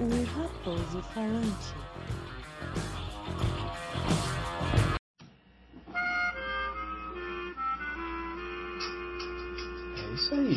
O 0.00 0.08
Raposo 0.34 1.02
Falante. 1.12 1.74
É 9.98 10.14
isso 10.14 10.34
aí. 10.34 10.54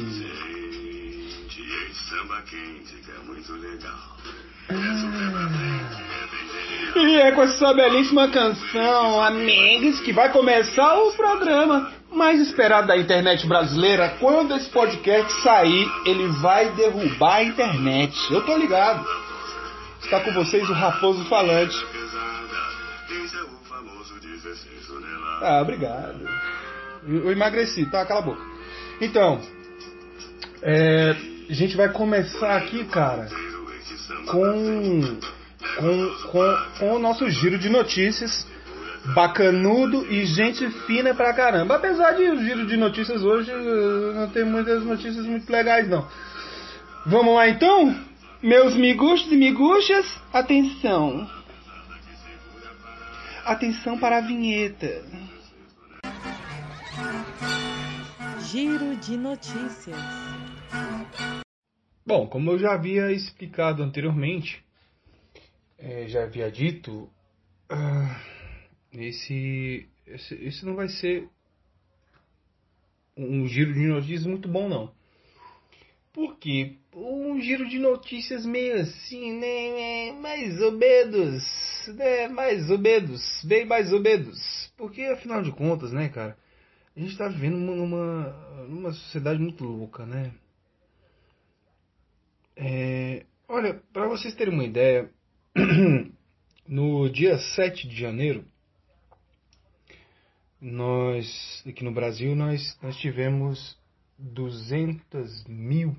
Gente, 1.50 1.94
samba 1.94 2.42
quente 2.44 2.96
que 3.04 3.12
é 3.12 3.20
muito 3.26 3.52
legal. 3.52 4.16
E 6.96 7.16
é 7.18 7.32
com 7.34 7.42
essa 7.42 7.74
belíssima 7.74 8.30
canção, 8.30 9.22
amigos, 9.22 10.00
que 10.00 10.14
vai 10.14 10.32
começar 10.32 10.98
o 11.00 11.12
programa 11.12 11.92
mais 12.10 12.40
esperado 12.40 12.88
da 12.88 12.96
internet 12.96 13.46
brasileira. 13.46 14.16
Quando 14.22 14.56
esse 14.56 14.70
podcast 14.70 15.34
sair, 15.42 15.86
ele 16.06 16.28
vai 16.42 16.70
derrubar 16.76 17.36
a 17.36 17.44
internet. 17.44 18.16
Eu 18.32 18.46
tô 18.46 18.56
ligado. 18.56 19.06
Está 20.14 20.26
com 20.26 20.32
vocês 20.32 20.70
o 20.70 20.74
Raposo 20.74 21.26
Falante. 21.26 21.76
Esse 21.76 23.36
o 23.36 23.50
famoso 23.68 24.14
16 24.22 24.86
toneladas. 24.86 25.42
Ah, 25.42 25.60
obrigado. 25.60 26.30
Eu 27.08 27.32
emagreci, 27.32 27.88
tá? 27.88 28.06
Cala 28.06 28.20
a 28.20 28.24
boca. 28.24 28.42
Então, 29.02 29.42
é, 30.62 31.16
a 31.50 31.54
gente 31.54 31.76
vai 31.76 31.90
começar 31.90 32.58
aqui, 32.58 32.86
cara, 32.86 33.28
com, 34.28 35.18
com, 35.80 36.16
com, 36.32 36.58
com 36.78 36.96
o 36.96 37.00
nosso 37.00 37.28
giro 37.32 37.58
de 37.58 37.70
notícias. 37.70 38.46
Bacanudo 39.16 40.06
e 40.14 40.28
gente 40.28 40.70
fina 40.86 41.16
pra 41.16 41.34
caramba. 41.34 41.78
Apesar 41.78 42.12
de 42.12 42.22
o 42.22 42.40
giro 42.40 42.68
de 42.68 42.78
notícias 42.78 43.24
hoje 43.24 43.50
eh, 43.50 44.14
não 44.14 44.30
ter 44.30 44.46
muitas 44.46 44.84
notícias 44.84 45.26
muito 45.26 45.52
legais, 45.52 45.90
não. 45.90 46.08
Vamos 47.04 47.34
lá 47.34 47.50
então? 47.50 48.13
Meus 48.44 48.76
miguxos 48.76 49.32
e 49.32 49.38
miguxas, 49.38 50.06
atenção. 50.34 51.26
Atenção 53.46 53.98
para 53.98 54.18
a 54.18 54.22
vinheta. 54.22 55.02
Giro 58.52 58.98
de 58.98 59.16
notícias. 59.16 59.96
Bom, 62.06 62.28
como 62.28 62.52
eu 62.52 62.60
já 62.60 62.74
havia 62.74 63.14
explicado 63.14 63.82
anteriormente, 63.82 64.62
eh, 65.78 66.08
já 66.10 66.24
havia 66.24 66.52
dito, 66.52 67.10
ah, 67.70 68.20
esse, 68.92 69.88
esse, 70.06 70.36
esse 70.36 70.66
não 70.66 70.76
vai 70.76 70.90
ser 70.90 71.30
um 73.16 73.48
giro 73.48 73.74
de 73.74 73.88
notícias 73.88 74.26
muito 74.26 74.50
bom, 74.50 74.68
não. 74.68 75.03
Por 76.14 76.38
quê? 76.38 76.78
Um 76.96 77.42
giro 77.42 77.68
de 77.68 77.80
notícias 77.80 78.46
meio 78.46 78.80
assim, 78.80 79.34
né? 79.34 80.12
Mais 80.22 80.62
ou 80.62 80.72
menos, 80.72 81.44
né? 81.96 82.28
Mais 82.28 82.70
ou 82.70 82.78
menos, 82.78 83.44
bem 83.44 83.66
mais 83.66 83.92
ou 83.92 84.00
menos. 84.00 84.72
Porque, 84.78 85.02
afinal 85.02 85.42
de 85.42 85.52
contas, 85.52 85.92
né, 85.92 86.10
cara? 86.10 86.38
A 86.96 87.00
gente 87.00 87.18
tá 87.18 87.28
vivendo 87.28 87.58
numa, 87.58 88.66
numa 88.70 88.94
sociedade 88.94 89.40
muito 89.40 89.64
louca, 89.64 90.06
né? 90.06 90.32
É, 92.56 93.26
olha, 93.48 93.82
para 93.92 94.08
vocês 94.08 94.36
terem 94.36 94.54
uma 94.54 94.64
ideia, 94.64 95.10
no 96.68 97.10
dia 97.10 97.40
7 97.40 97.88
de 97.88 97.96
janeiro, 98.00 98.46
nós, 100.62 101.64
aqui 101.68 101.84
no 101.84 101.92
Brasil, 101.92 102.36
nós, 102.36 102.78
nós 102.84 102.96
tivemos 102.98 103.76
200 104.24 105.46
mil 105.48 105.96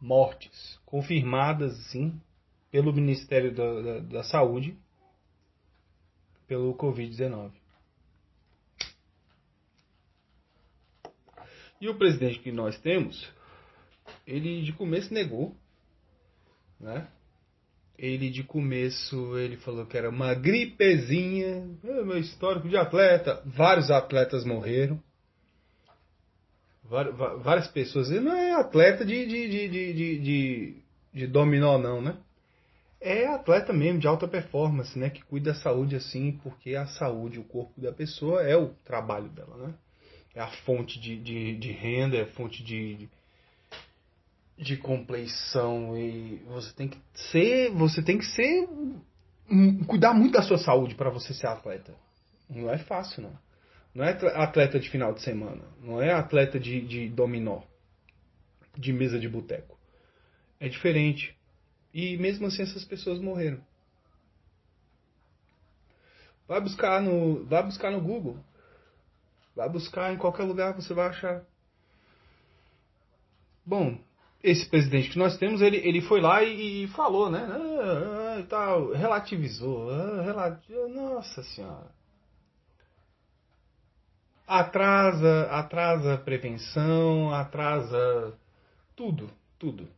mortes 0.00 0.80
confirmadas, 0.86 1.76
sim, 1.90 2.18
pelo 2.70 2.92
Ministério 2.92 3.54
da, 3.54 3.80
da, 3.80 3.98
da 4.00 4.24
Saúde, 4.24 4.76
pelo 6.46 6.74
Covid-19. 6.74 7.52
E 11.80 11.88
o 11.88 11.98
presidente 11.98 12.38
que 12.38 12.50
nós 12.50 12.78
temos, 12.80 13.30
ele 14.26 14.62
de 14.62 14.72
começo 14.72 15.12
negou, 15.12 15.54
né? 16.80 17.08
Ele 17.98 18.30
de 18.30 18.42
começo 18.42 19.36
ele 19.38 19.56
falou 19.58 19.86
que 19.86 19.96
era 19.96 20.08
uma 20.08 20.34
gripezinha, 20.34 21.78
é 21.84 22.04
meu 22.04 22.18
histórico 22.18 22.68
de 22.68 22.76
atleta, 22.76 23.42
vários 23.46 23.90
atletas 23.90 24.44
morreram, 24.44 25.02
várias 26.88 27.68
pessoas. 27.68 28.10
Ele 28.10 28.20
não 28.20 28.36
é 28.36 28.52
atleta 28.52 29.04
de, 29.04 29.26
de, 29.26 29.48
de, 29.48 29.92
de, 30.18 30.82
de, 31.12 31.26
dominó 31.26 31.78
não, 31.78 32.00
né? 32.00 32.16
É 33.00 33.26
atleta 33.26 33.72
mesmo 33.72 34.00
de 34.00 34.06
alta 34.06 34.26
performance, 34.26 34.98
né? 34.98 35.10
Que 35.10 35.22
cuida 35.24 35.52
da 35.52 35.58
saúde 35.58 35.96
assim, 35.96 36.32
porque 36.42 36.74
a 36.74 36.86
saúde, 36.86 37.38
o 37.38 37.44
corpo 37.44 37.80
da 37.80 37.92
pessoa 37.92 38.42
é 38.42 38.56
o 38.56 38.68
trabalho 38.84 39.28
dela, 39.28 39.56
né? 39.56 39.74
É 40.34 40.40
a 40.40 40.48
fonte 40.48 40.98
de, 40.98 41.16
de, 41.16 41.56
de 41.56 41.72
renda, 41.72 42.16
é 42.16 42.22
a 42.22 42.26
fonte 42.26 42.62
de, 42.62 42.94
de 42.94 43.08
de 44.58 44.76
compleição 44.76 45.96
e 45.96 46.42
você 46.46 46.72
tem 46.72 46.88
que 46.88 46.98
ser, 47.14 47.70
você 47.72 48.02
tem 48.02 48.18
que 48.18 48.24
ser 48.24 48.66
hum, 49.50 49.84
cuidar 49.84 50.14
muito 50.14 50.32
da 50.32 50.42
sua 50.42 50.58
saúde 50.58 50.94
para 50.94 51.10
você 51.10 51.34
ser 51.34 51.46
atleta. 51.46 51.94
Não 52.48 52.70
é 52.70 52.78
fácil 52.78 53.24
não. 53.24 53.45
Não 53.96 54.04
é 54.04 54.10
atleta 54.10 54.78
de 54.78 54.90
final 54.90 55.14
de 55.14 55.22
semana, 55.22 55.62
não 55.82 56.02
é 56.02 56.12
atleta 56.12 56.60
de, 56.60 56.82
de 56.82 57.08
dominó, 57.08 57.62
de 58.76 58.92
mesa 58.92 59.18
de 59.18 59.26
boteco. 59.26 59.78
É 60.60 60.68
diferente. 60.68 61.34
E 61.94 62.18
mesmo 62.18 62.46
assim 62.46 62.60
essas 62.60 62.84
pessoas 62.84 63.18
morreram. 63.18 63.58
Vai 66.46 66.60
buscar 66.60 67.00
no, 67.00 67.42
vai 67.46 67.62
buscar 67.62 67.90
no 67.90 68.02
Google. 68.02 68.36
Vai 69.56 69.70
buscar 69.70 70.12
em 70.12 70.18
qualquer 70.18 70.42
lugar 70.44 70.74
você 70.74 70.92
vai 70.92 71.06
achar. 71.08 71.42
Bom, 73.64 73.98
esse 74.44 74.68
presidente 74.68 75.08
que 75.08 75.18
nós 75.18 75.38
temos, 75.38 75.62
ele, 75.62 75.78
ele 75.78 76.02
foi 76.02 76.20
lá 76.20 76.42
e, 76.42 76.84
e 76.84 76.88
falou, 76.88 77.30
né? 77.30 77.48
Ah, 77.50 78.40
ah, 78.40 78.46
tal, 78.46 78.92
relativizou. 78.92 79.90
Ah, 79.90 80.20
relati- 80.20 80.70
Nossa 80.94 81.42
senhora. 81.42 81.96
Atrasa, 84.46 85.48
atrasa 85.50 86.14
a 86.14 86.18
prevenção, 86.18 87.34
atrasa 87.34 88.38
tudo, 88.94 89.28
tudo. 89.58 89.88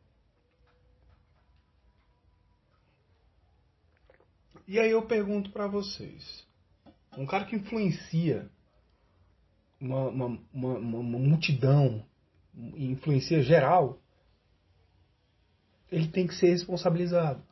E 4.67 4.79
aí 4.79 4.91
eu 4.91 5.03
pergunto 5.03 5.51
pra 5.51 5.67
vocês, 5.67 6.47
um 7.17 7.27
cara 7.27 7.45
que 7.45 7.57
influencia 7.57 8.49
uma, 9.81 10.09
uma, 10.09 10.27
uma- 10.53 10.79
uma 10.79 11.19
multidão, 11.19 12.05
influencia 12.77 13.43
geral, 13.43 13.99
ele 15.91 16.09
tem 16.09 16.27
que 16.27 16.35
ser 16.35 16.49
responsabilizado. 16.51 17.43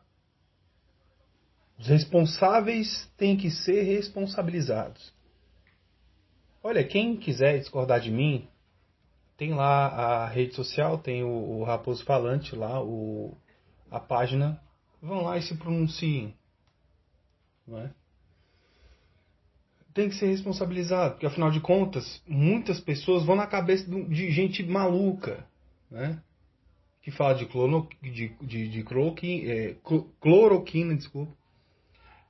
Os 1.78 1.86
responsáveis 1.88 3.06
têm 3.16 3.36
que 3.36 3.50
ser 3.50 3.82
responsabilizados. 3.82 5.15
Olha, 6.66 6.82
quem 6.82 7.16
quiser 7.16 7.60
discordar 7.60 8.00
de 8.00 8.10
mim, 8.10 8.48
tem 9.36 9.54
lá 9.54 9.86
a 9.86 10.26
rede 10.26 10.52
social, 10.52 10.98
tem 10.98 11.22
o, 11.22 11.28
o 11.28 11.62
Raposo 11.62 12.04
Falante 12.04 12.56
lá, 12.56 12.82
o, 12.82 13.38
a 13.88 14.00
página. 14.00 14.60
Vão 15.00 15.22
lá 15.22 15.38
e 15.38 15.42
se 15.42 15.56
pronunciem. 15.56 16.34
Não 17.68 17.78
é? 17.78 17.90
Tem 19.94 20.08
que 20.08 20.16
ser 20.16 20.26
responsabilizado, 20.26 21.12
porque 21.12 21.26
afinal 21.26 21.52
de 21.52 21.60
contas, 21.60 22.20
muitas 22.26 22.80
pessoas 22.80 23.24
vão 23.24 23.36
na 23.36 23.46
cabeça 23.46 23.88
de 23.88 24.32
gente 24.32 24.64
maluca, 24.64 25.46
né? 25.88 26.20
que 27.00 27.12
fala 27.12 27.36
de, 27.36 27.46
clono, 27.46 27.88
de, 28.02 28.30
de, 28.42 28.68
de 28.68 28.82
cloroquina, 28.82 29.52
é, 29.52 29.74
clo- 29.84 30.10
cloroquina, 30.20 30.96
desculpa, 30.96 31.32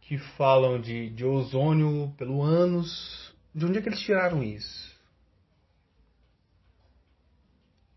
que 0.03 0.19
falam 0.37 0.79
de, 0.79 1.09
de 1.09 1.25
ozônio 1.25 2.12
pelo 2.19 2.43
ânus. 2.43 3.35
De 3.56 3.64
onde 3.64 3.79
é 3.79 3.82
que 3.82 3.88
eles 3.88 4.00
tiraram 4.00 4.43
isso? 4.43 4.94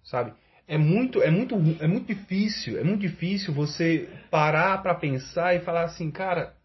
Sabe? 0.06 0.33
É 0.65 0.77
muito, 0.77 1.21
é 1.21 1.29
muito, 1.29 1.56
é 1.81 1.88
muito 1.88 2.07
difícil, 2.07 2.79
é 2.79 2.83
muito 2.83 3.01
difícil 3.01 3.53
você 3.53 4.07
parar 4.31 4.81
para 4.81 4.95
pensar 4.95 5.53
e 5.53 5.59
falar 5.59 5.83
assim, 5.83 6.09
cara, 6.11 6.56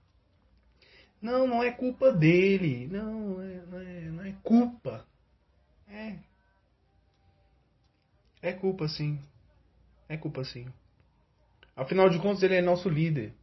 não, 1.20 1.44
não 1.48 1.60
é 1.60 1.72
culpa 1.72 2.12
dele, 2.12 2.86
não, 2.86 3.30
não 3.30 3.42
é, 3.42 3.66
não 3.66 3.80
é, 3.80 4.00
não 4.10 4.24
é 4.26 4.34
culpa. 4.44 5.04
É. 5.88 6.14
É 8.40 8.52
culpa 8.52 8.86
sim. 8.86 9.18
É 10.08 10.16
culpa 10.16 10.44
sim. 10.44 10.68
Afinal 11.74 12.08
de 12.08 12.20
contas, 12.20 12.44
ele 12.44 12.54
é 12.54 12.62
nosso 12.62 12.88
líder. 12.88 13.34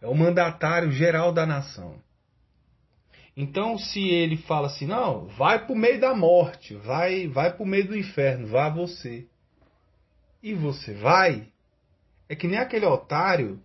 É 0.00 0.06
o 0.06 0.14
mandatário 0.14 0.92
geral 0.92 1.32
da 1.32 1.44
nação. 1.44 2.00
Então, 3.36 3.78
se 3.78 4.00
ele 4.00 4.36
fala 4.36 4.66
assim, 4.66 4.86
não, 4.86 5.26
vai 5.26 5.64
pro 5.64 5.74
meio 5.74 5.98
da 5.98 6.14
morte, 6.14 6.74
vai, 6.74 7.26
vai 7.26 7.52
pro 7.54 7.64
meio 7.64 7.88
do 7.88 7.96
inferno, 7.96 8.46
vá 8.46 8.68
você. 8.68 9.26
E 10.42 10.52
você 10.54 10.92
vai, 10.94 11.48
É 12.28 12.34
que 12.34 12.46
nem 12.48 12.58
aquele 12.58 12.86
otário. 12.86 13.60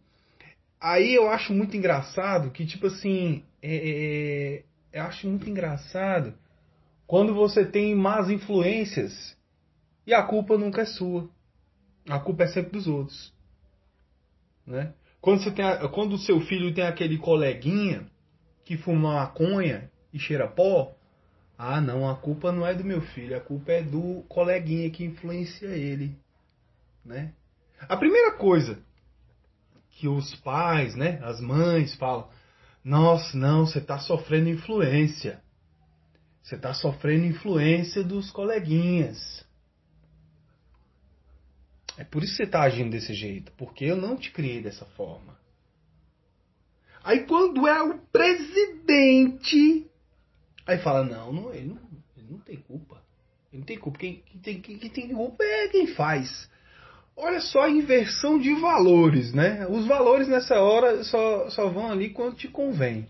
Aí 0.80 1.14
eu 1.16 1.30
acho 1.30 1.54
muito 1.54 1.76
engraçado 1.76 2.52
que, 2.52 2.66
tipo 2.66 2.88
assim, 2.88 3.44
é, 3.62 3.76
é, 3.76 4.56
é 4.56 4.64
eu 5.00 5.04
acho 5.04 5.28
muito 5.28 5.50
engraçado 5.50 6.34
quando 7.06 7.34
você 7.34 7.66
tem 7.66 7.96
más 7.96 8.30
influências 8.30 9.38
e 10.06 10.14
a 10.14 10.24
culpa 10.24 10.58
nunca 10.58 10.82
é 10.82 10.86
sua. 10.86 11.30
A 12.08 12.20
culpa 12.20 12.44
é 12.44 12.48
sempre 12.48 12.72
dos 12.72 12.88
outros. 12.88 13.34
Né? 14.66 14.94
Quando, 15.20 15.44
você 15.44 15.52
tem 15.52 15.66
a, 15.66 15.88
quando 15.90 16.14
o 16.14 16.18
seu 16.18 16.40
filho 16.42 16.74
tem 16.74 16.86
aquele 16.86 17.18
coleguinha 17.18 18.10
que 18.68 18.76
fuma 18.76 19.14
maconha 19.14 19.90
e 20.12 20.20
cheira 20.20 20.46
pó, 20.46 20.94
ah 21.58 21.80
não, 21.80 22.10
a 22.10 22.18
culpa 22.18 22.52
não 22.52 22.68
é 22.68 22.74
do 22.74 22.84
meu 22.84 23.02
filho, 23.02 23.38
a 23.38 23.40
culpa 23.40 23.72
é 23.72 23.82
do 23.82 24.26
coleguinha 24.28 24.90
que 24.90 25.06
influencia 25.06 25.70
ele. 25.70 26.20
Né? 27.06 27.32
A 27.80 27.96
primeira 27.96 28.34
coisa 28.34 28.78
que 29.92 30.06
os 30.06 30.36
pais, 30.36 30.96
né, 30.96 31.18
as 31.24 31.40
mães 31.40 31.96
falam, 31.96 32.30
nossa, 32.84 33.38
não, 33.38 33.66
você 33.66 33.80
está 33.80 34.00
sofrendo 34.00 34.50
influência. 34.50 35.42
Você 36.44 36.56
está 36.56 36.74
sofrendo 36.74 37.26
influência 37.26 38.04
dos 38.04 38.30
coleguinhas. 38.32 39.46
É 41.98 42.04
por 42.04 42.22
isso 42.22 42.34
que 42.34 42.38
você 42.38 42.44
está 42.44 42.64
agindo 42.64 42.92
desse 42.92 43.14
jeito, 43.14 43.50
porque 43.54 43.86
eu 43.86 43.96
não 43.96 44.18
te 44.18 44.30
criei 44.30 44.62
dessa 44.62 44.86
forma. 44.86 45.38
Aí 47.08 47.26
quando 47.26 47.66
é 47.66 47.82
o 47.82 47.98
presidente, 48.12 49.90
aí 50.66 50.78
fala, 50.80 51.06
não, 51.06 51.32
não, 51.32 51.54
ele, 51.54 51.68
não 51.70 51.80
ele 52.18 52.28
não 52.30 52.40
tem 52.40 52.58
culpa. 52.58 53.02
Ele 53.50 53.60
não 53.60 53.66
tem 53.66 53.80
culpa. 53.80 53.98
Quem, 53.98 54.16
quem, 54.26 54.42
tem, 54.42 54.60
quem, 54.60 54.78
quem 54.78 54.90
tem 54.90 55.08
culpa 55.16 55.42
é 55.42 55.70
quem 55.70 55.88
faz. 55.88 56.50
Olha 57.16 57.40
só 57.40 57.62
a 57.62 57.70
inversão 57.70 58.38
de 58.38 58.54
valores, 58.56 59.34
né? 59.34 59.66
Os 59.68 59.88
valores 59.88 60.28
nessa 60.28 60.60
hora 60.60 61.02
só, 61.06 61.50
só 61.50 61.70
vão 61.70 61.90
ali 61.90 62.10
quando 62.10 62.36
te 62.36 62.50
convém. 62.50 63.08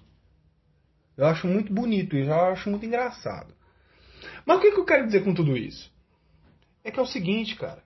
Eu 1.17 1.25
acho 1.25 1.47
muito 1.47 1.73
bonito 1.73 2.15
eu 2.15 2.31
acho 2.31 2.69
muito 2.69 2.85
engraçado. 2.85 3.51
Mas 4.45 4.59
o 4.59 4.61
que, 4.61 4.73
que 4.73 4.79
eu 4.79 4.85
quero 4.85 5.07
dizer 5.07 5.23
com 5.23 5.33
tudo 5.33 5.57
isso? 5.57 5.91
É 6.83 6.91
que 6.91 6.99
é 6.99 7.01
o 7.01 7.07
seguinte, 7.07 7.55
cara 7.55 7.81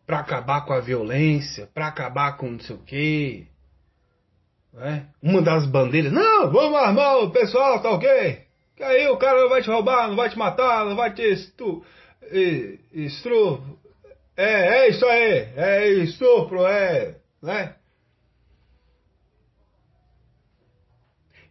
para 0.06 0.20
acabar 0.20 0.64
com 0.64 0.73
a 0.73 0.81
violência, 0.81 1.69
para 1.75 1.88
acabar 1.88 2.37
com 2.37 2.53
não 2.53 2.61
sei 2.61 2.76
o 2.76 2.82
quê. 2.82 3.47
Né? 4.73 5.08
Uma 5.20 5.43
das 5.43 5.67
bandeiras, 5.67 6.12
não, 6.12 6.50
vamos 6.53 6.79
armar 6.79 7.19
o 7.19 7.31
pessoal, 7.31 7.82
tá 7.82 7.91
ok? 7.91 8.47
Que 8.76 8.85
aí 8.85 9.08
o 9.08 9.17
cara 9.17 9.41
não 9.41 9.49
vai 9.49 9.62
te 9.62 9.69
roubar, 9.69 10.08
não 10.08 10.17
vai 10.17 10.29
te 10.29 10.38
matar, 10.38 10.85
não 10.85 10.94
vai 10.94 11.12
te 11.12 11.23
estu. 11.23 11.85
É, 14.37 14.79
é 14.79 14.88
isso 14.91 15.05
aí, 15.06 15.49
é 15.56 15.88
estupro, 15.88 16.64
é, 16.67 17.17
né? 17.43 17.75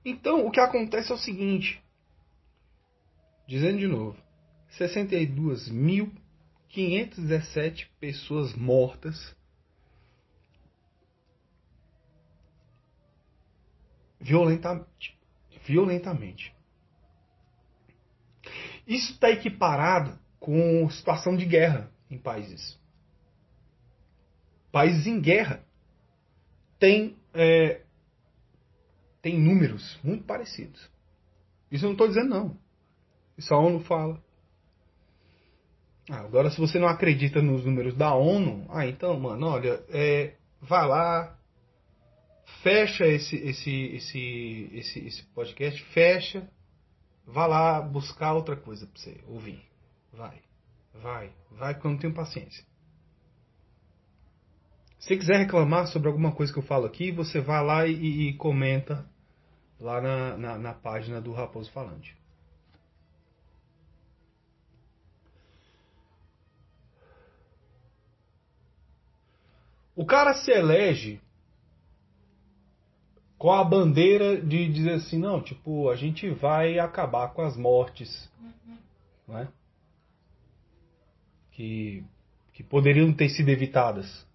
Então, 0.05 0.45
o 0.45 0.51
que 0.51 0.59
acontece 0.59 1.11
é 1.11 1.15
o 1.15 1.17
seguinte, 1.17 1.81
dizendo 3.47 3.79
de 3.79 3.87
novo, 3.87 4.15
62 4.77 5.67
mil 5.69 6.11
517 6.75 7.89
pessoas 8.01 8.53
mortas. 8.53 9.33
Violentamente. 14.19 15.17
violentamente. 15.65 16.53
Isso 18.85 19.13
está 19.13 19.31
equiparado 19.31 20.19
com 20.37 20.87
situação 20.89 21.37
de 21.37 21.45
guerra 21.45 21.89
em 22.09 22.19
países. 22.19 22.77
Países 24.69 25.07
em 25.07 25.19
guerra 25.21 25.65
têm, 26.77 27.17
é, 27.33 27.83
têm 29.21 29.39
números 29.39 29.97
muito 30.03 30.25
parecidos. 30.25 30.91
Isso 31.71 31.85
eu 31.85 31.87
não 31.87 31.93
estou 31.93 32.07
dizendo 32.09 32.29
não. 32.29 32.59
Isso 33.37 33.53
a 33.53 33.57
ONU 33.57 33.79
fala. 33.79 34.24
Ah, 36.09 36.19
agora, 36.19 36.51
se 36.51 36.59
você 36.59 36.77
não 36.77 36.87
acredita 36.87 37.41
nos 37.41 37.65
números 37.65 37.95
da 37.95 38.13
ONU, 38.13 38.65
ah, 38.69 38.85
então, 38.85 39.19
mano, 39.19 39.47
olha, 39.47 39.83
é, 39.89 40.35
vai 40.61 40.87
lá, 40.87 41.35
fecha 42.61 43.07
esse, 43.07 43.35
esse, 43.37 43.71
esse, 43.71 44.69
esse, 44.73 44.99
esse 45.07 45.23
podcast, 45.33 45.83
fecha, 45.93 46.47
vá 47.25 47.47
lá 47.47 47.81
buscar 47.81 48.33
outra 48.33 48.55
coisa 48.55 48.85
pra 48.85 49.01
você 49.01 49.19
ouvir. 49.27 49.63
Vai, 50.13 50.41
vai, 50.93 51.31
vai, 51.51 51.73
porque 51.73 51.87
eu 51.87 51.91
não 51.91 51.97
tenho 51.97 52.13
paciência. 52.13 52.63
Se 54.99 55.17
quiser 55.17 55.37
reclamar 55.37 55.87
sobre 55.87 56.07
alguma 56.07 56.31
coisa 56.31 56.53
que 56.53 56.59
eu 56.59 56.63
falo 56.63 56.85
aqui, 56.85 57.11
você 57.11 57.41
vai 57.41 57.63
lá 57.63 57.87
e, 57.87 58.29
e 58.29 58.33
comenta 58.37 59.05
lá 59.79 60.01
na, 60.01 60.37
na, 60.37 60.57
na 60.57 60.73
página 60.73 61.19
do 61.19 61.33
Raposo 61.33 61.71
Falante. 61.71 62.15
O 69.95 70.05
cara 70.05 70.33
se 70.33 70.51
elege 70.51 71.21
com 73.37 73.51
a 73.51 73.63
bandeira 73.63 74.41
de 74.41 74.67
dizer 74.71 74.93
assim, 74.93 75.17
não, 75.17 75.41
tipo, 75.41 75.89
a 75.89 75.95
gente 75.95 76.29
vai 76.31 76.79
acabar 76.79 77.29
com 77.29 77.41
as 77.41 77.55
mortes, 77.55 78.29
né? 79.27 79.47
Que, 81.51 82.03
que 82.53 82.63
poderiam 82.63 83.13
ter 83.13 83.29
sido 83.29 83.49
evitadas. 83.49 84.25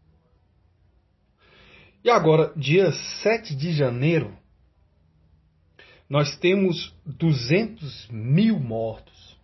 E 2.02 2.08
agora, 2.08 2.54
dia 2.56 2.90
7 3.22 3.54
de 3.54 3.72
janeiro, 3.72 4.34
nós 6.08 6.36
temos 6.38 6.94
200 7.04 8.08
mil 8.08 8.58
mortos 8.58 9.38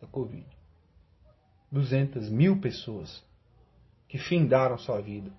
da 0.00 0.06
Covid. 0.06 0.46
200 1.72 2.30
mil 2.30 2.60
pessoas 2.60 3.24
que 4.08 4.18
findaram 4.18 4.78
sua 4.78 5.00
vida 5.00 5.32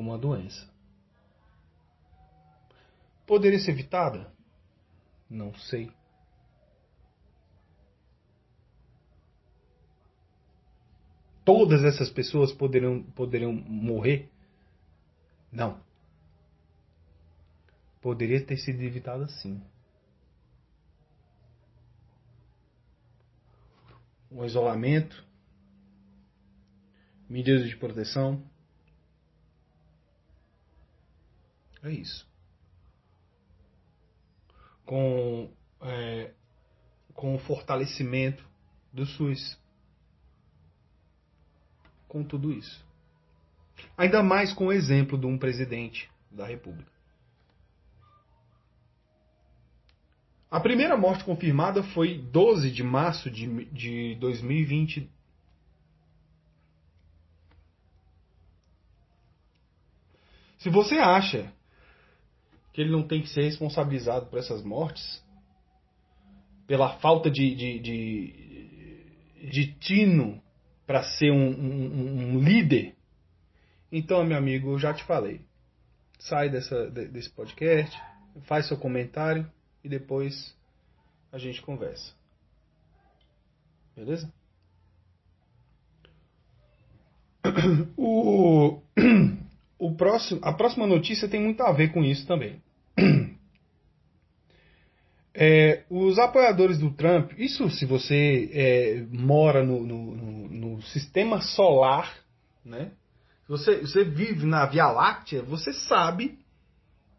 como 0.00 0.12
uma 0.12 0.18
doença. 0.18 0.66
Poderia 3.26 3.58
ser 3.58 3.72
evitada? 3.72 4.32
Não 5.28 5.54
sei. 5.54 5.92
Todas 11.44 11.84
essas 11.84 12.08
pessoas 12.08 12.50
poderiam, 12.50 13.02
poderiam 13.02 13.52
morrer? 13.52 14.30
Não. 15.52 15.78
Poderia 18.00 18.42
ter 18.44 18.56
sido 18.56 18.80
evitada 18.80 19.28
sim. 19.28 19.62
O 24.30 24.44
isolamento, 24.46 25.26
medidas 27.28 27.68
de 27.68 27.76
proteção, 27.76 28.42
É 31.82 31.90
isso. 31.90 32.28
Com, 34.84 35.50
é, 35.80 36.32
com 37.14 37.34
o 37.34 37.38
fortalecimento 37.38 38.44
do 38.92 39.06
SUS. 39.06 39.58
com 42.10 42.24
tudo 42.24 42.52
isso. 42.52 42.84
Ainda 43.96 44.20
mais 44.20 44.52
com 44.52 44.66
o 44.66 44.72
exemplo 44.72 45.16
de 45.16 45.26
um 45.26 45.38
presidente 45.38 46.10
da 46.28 46.44
República. 46.44 46.90
A 50.50 50.58
primeira 50.58 50.96
morte 50.96 51.22
confirmada 51.22 51.84
foi 51.94 52.18
12 52.18 52.72
de 52.72 52.82
março 52.82 53.30
de, 53.30 53.64
de 53.66 54.16
2020. 54.16 55.08
Se 60.58 60.68
você 60.68 60.96
acha 60.96 61.52
que 62.72 62.80
ele 62.80 62.90
não 62.90 63.02
tem 63.02 63.20
que 63.20 63.28
ser 63.28 63.42
responsabilizado 63.42 64.26
por 64.26 64.38
essas 64.38 64.62
mortes, 64.62 65.24
pela 66.66 66.98
falta 66.98 67.30
de, 67.30 67.54
de, 67.54 67.78
de, 67.80 69.50
de 69.50 69.72
tino 69.74 70.40
para 70.86 71.02
ser 71.02 71.30
um, 71.30 71.50
um, 71.50 72.34
um, 72.34 72.40
líder, 72.40 72.94
então, 73.92 74.24
meu 74.24 74.38
amigo, 74.38 74.70
eu 74.70 74.78
já 74.78 74.94
te 74.94 75.02
falei. 75.04 75.40
Sai 76.18 76.48
dessa, 76.48 76.88
desse 76.90 77.30
podcast, 77.30 77.96
faz 78.42 78.68
seu 78.68 78.76
comentário 78.76 79.50
e 79.82 79.88
depois 79.88 80.54
a 81.32 81.38
gente 81.38 81.60
conversa. 81.62 82.14
Beleza? 83.96 84.32
O, 87.96 88.80
o 89.80 89.96
próximo, 89.96 90.38
a 90.44 90.52
próxima 90.52 90.86
notícia 90.86 91.26
tem 91.26 91.40
muito 91.40 91.62
a 91.62 91.72
ver 91.72 91.90
com 91.92 92.04
isso 92.04 92.26
também. 92.26 92.62
É, 95.32 95.84
os 95.88 96.18
apoiadores 96.18 96.76
do 96.76 96.90
Trump, 96.90 97.30
isso 97.38 97.70
se 97.70 97.86
você 97.86 98.50
é, 98.52 99.06
mora 99.12 99.64
no, 99.64 99.86
no, 99.86 100.48
no, 100.48 100.82
sistema 100.82 101.40
solar, 101.40 102.12
né? 102.64 102.90
Você, 103.48 103.80
você 103.80 104.04
vive 104.04 104.44
na 104.44 104.66
Via 104.66 104.90
Láctea, 104.90 105.40
você 105.42 105.72
sabe 105.72 106.36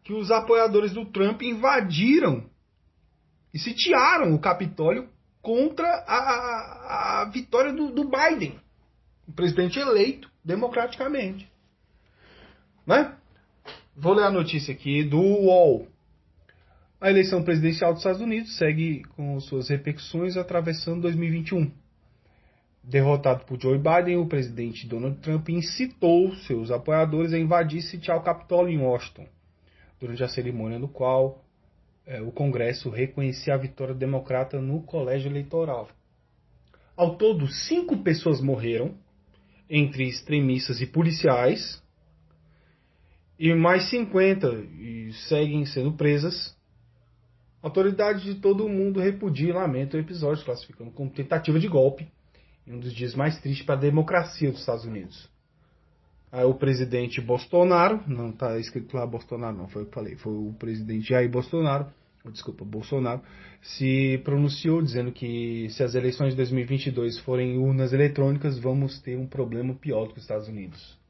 que 0.04 0.12
os 0.12 0.30
apoiadores 0.30 0.92
do 0.92 1.06
Trump 1.06 1.40
invadiram 1.42 2.44
e 3.52 3.58
sitiaram 3.58 4.34
o 4.34 4.38
Capitólio 4.38 5.08
contra 5.40 5.88
a, 6.06 6.16
a, 6.16 7.22
a 7.22 7.30
vitória 7.30 7.72
do, 7.72 7.90
do, 7.90 8.04
Biden, 8.04 8.60
o 9.26 9.32
presidente 9.32 9.78
eleito 9.78 10.30
democraticamente. 10.44 11.50
Né? 12.86 13.14
Vou 13.96 14.14
ler 14.14 14.24
a 14.24 14.30
notícia 14.30 14.72
aqui 14.72 15.04
do 15.04 15.20
UOL. 15.20 15.86
A 17.00 17.10
eleição 17.10 17.42
presidencial 17.42 17.92
dos 17.92 18.00
Estados 18.00 18.20
Unidos 18.20 18.56
segue 18.56 19.02
com 19.16 19.38
suas 19.40 19.68
repercussões 19.68 20.36
atravessando 20.36 21.02
2021. 21.02 21.70
Derrotado 22.82 23.44
por 23.44 23.60
Joe 23.60 23.78
Biden, 23.78 24.18
o 24.18 24.26
presidente 24.26 24.86
Donald 24.86 25.18
Trump 25.18 25.48
incitou 25.48 26.34
seus 26.36 26.70
apoiadores 26.70 27.32
a 27.32 27.38
invadir 27.38 27.82
sitiar 27.82 28.16
o 28.16 28.22
Capitólio 28.22 28.72
em 28.72 28.78
Washington, 28.78 29.26
durante 30.00 30.22
a 30.22 30.28
cerimônia 30.28 30.78
no 30.78 30.88
qual 30.88 31.44
é, 32.06 32.20
o 32.20 32.30
Congresso 32.32 32.88
reconhecia 32.88 33.54
a 33.54 33.58
vitória 33.58 33.94
democrata 33.94 34.60
no 34.60 34.82
colégio 34.82 35.28
eleitoral. 35.28 35.88
Ao 36.96 37.16
todo, 37.16 37.48
cinco 37.48 37.96
pessoas 37.98 38.40
morreram, 38.40 38.94
entre 39.68 40.06
extremistas 40.06 40.80
e 40.80 40.86
policiais, 40.86 41.81
e 43.42 43.52
mais 43.56 43.90
50 43.90 44.46
e 44.78 45.12
seguem 45.26 45.66
sendo 45.66 45.94
presas. 45.94 46.56
Autoridades 47.60 48.22
de 48.22 48.36
todo 48.36 48.64
o 48.64 48.68
mundo 48.68 49.00
repudiam 49.00 49.50
e 49.50 49.52
lamentam 49.52 49.98
o 49.98 50.02
episódio, 50.02 50.44
classificando 50.44 50.92
como 50.92 51.10
tentativa 51.10 51.58
de 51.58 51.66
golpe 51.66 52.06
em 52.64 52.74
um 52.74 52.78
dos 52.78 52.94
dias 52.94 53.16
mais 53.16 53.40
tristes 53.40 53.66
para 53.66 53.74
a 53.74 53.80
democracia 53.80 54.48
dos 54.48 54.60
Estados 54.60 54.84
Unidos. 54.84 55.28
Aí 56.30 56.44
o 56.44 56.54
presidente 56.54 57.20
Bolsonaro, 57.20 58.00
não 58.06 58.30
está 58.30 58.60
escrito 58.60 58.96
lá 58.96 59.04
Bolsonaro, 59.04 59.56
não, 59.56 59.66
foi 59.66 59.82
o 59.82 59.86
que 59.86 59.94
falei, 59.94 60.14
foi 60.14 60.32
o 60.32 60.54
presidente 60.56 61.08
Jair 61.08 61.28
Bolsonaro, 61.28 61.86
desculpa, 62.26 62.64
Bolsonaro, 62.64 63.22
se 63.60 64.20
pronunciou 64.22 64.80
dizendo 64.80 65.10
que 65.10 65.66
se 65.70 65.82
as 65.82 65.96
eleições 65.96 66.30
de 66.30 66.36
2022 66.36 67.18
forem 67.18 67.58
urnas 67.58 67.92
eletrônicas, 67.92 68.56
vamos 68.56 69.00
ter 69.00 69.18
um 69.18 69.26
problema 69.26 69.74
pior 69.74 70.06
do 70.06 70.12
que 70.12 70.18
os 70.18 70.24
Estados 70.24 70.46
Unidos. 70.46 71.01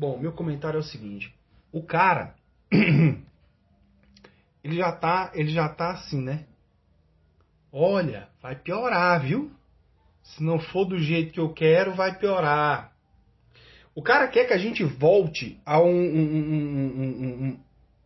Bom, 0.00 0.16
meu 0.16 0.32
comentário 0.32 0.78
é 0.78 0.80
o 0.80 0.82
seguinte: 0.82 1.30
o 1.70 1.82
cara, 1.82 2.34
ele 4.64 4.76
já 4.78 4.90
tá, 4.92 5.30
ele 5.34 5.50
já 5.50 5.68
tá 5.68 5.90
assim, 5.90 6.22
né? 6.22 6.46
Olha, 7.70 8.26
vai 8.40 8.56
piorar, 8.56 9.20
viu? 9.20 9.52
Se 10.22 10.42
não 10.42 10.58
for 10.58 10.86
do 10.86 10.98
jeito 10.98 11.34
que 11.34 11.38
eu 11.38 11.52
quero, 11.52 11.92
vai 11.94 12.18
piorar. 12.18 12.96
O 13.94 14.02
cara 14.02 14.26
quer 14.28 14.46
que 14.46 14.54
a 14.54 14.58
gente 14.58 14.82
volte 14.82 15.60
a 15.66 15.78
um, 15.82 15.90
um, 15.90 16.96
um, 17.50 17.60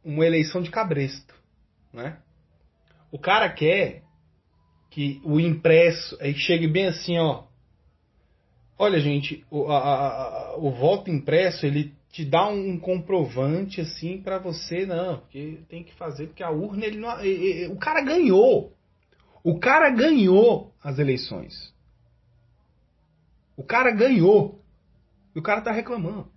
uma 0.04 0.26
eleição 0.26 0.62
de 0.62 0.72
cabresto. 0.72 1.32
Né? 1.92 2.18
O 3.12 3.20
cara 3.20 3.48
quer 3.48 4.02
que 4.90 5.20
o 5.22 5.38
impresso 5.38 6.18
aí 6.20 6.34
chegue 6.34 6.66
bem 6.66 6.88
assim, 6.88 7.16
ó. 7.20 7.44
Olha, 8.78 8.98
gente, 8.98 9.44
o, 9.50 9.70
a, 9.70 9.78
a, 9.78 10.56
o 10.56 10.70
voto 10.70 11.10
impresso 11.10 11.64
ele 11.64 11.94
te 12.10 12.24
dá 12.24 12.46
um 12.46 12.78
comprovante 12.78 13.80
assim 13.80 14.20
para 14.20 14.38
você 14.38 14.86
não, 14.86 15.18
porque 15.18 15.58
tem 15.68 15.82
que 15.82 15.94
fazer 15.94 16.28
porque 16.28 16.42
a 16.42 16.50
urna 16.50 16.84
ele 16.84 16.98
não, 16.98 17.20
ele, 17.20 17.44
ele, 17.44 17.72
o 17.72 17.76
cara 17.76 18.00
ganhou. 18.00 18.72
O 19.42 19.58
cara 19.58 19.90
ganhou 19.90 20.72
as 20.82 20.98
eleições. 20.98 21.74
O 23.56 23.62
cara 23.62 23.90
ganhou. 23.90 24.60
E 25.34 25.38
o 25.38 25.42
cara 25.42 25.60
tá 25.60 25.70
reclamando. 25.70 26.28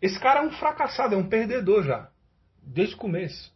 Esse 0.00 0.18
cara 0.18 0.40
é 0.40 0.46
um 0.46 0.52
fracassado, 0.52 1.14
é 1.14 1.18
um 1.18 1.28
perdedor 1.28 1.82
já. 1.82 2.10
Desde 2.62 2.94
o 2.94 2.98
começo. 2.98 3.52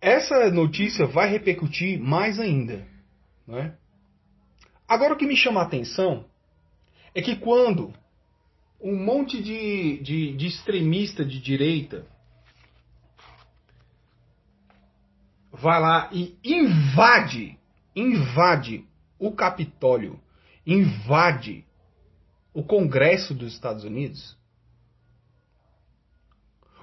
Essa 0.00 0.50
notícia 0.50 1.06
vai 1.06 1.28
repercutir 1.28 2.00
mais 2.00 2.38
ainda. 2.38 2.86
Né? 3.46 3.74
Agora 4.86 5.14
o 5.14 5.16
que 5.16 5.26
me 5.26 5.36
chama 5.36 5.60
a 5.60 5.64
atenção 5.64 6.24
é 7.14 7.20
que 7.20 7.36
quando 7.36 7.92
um 8.80 8.96
monte 8.96 9.42
de, 9.42 9.98
de, 9.98 10.36
de 10.36 10.46
extremista 10.46 11.24
de 11.24 11.40
direita 11.40 12.06
vai 15.52 15.80
lá 15.80 16.08
e 16.12 16.38
invade 16.44 17.58
invade 17.98 18.86
o 19.18 19.32
Capitólio, 19.32 20.20
invade 20.66 21.64
o 22.54 22.62
Congresso 22.62 23.34
dos 23.34 23.52
Estados 23.52 23.84
Unidos, 23.84 24.36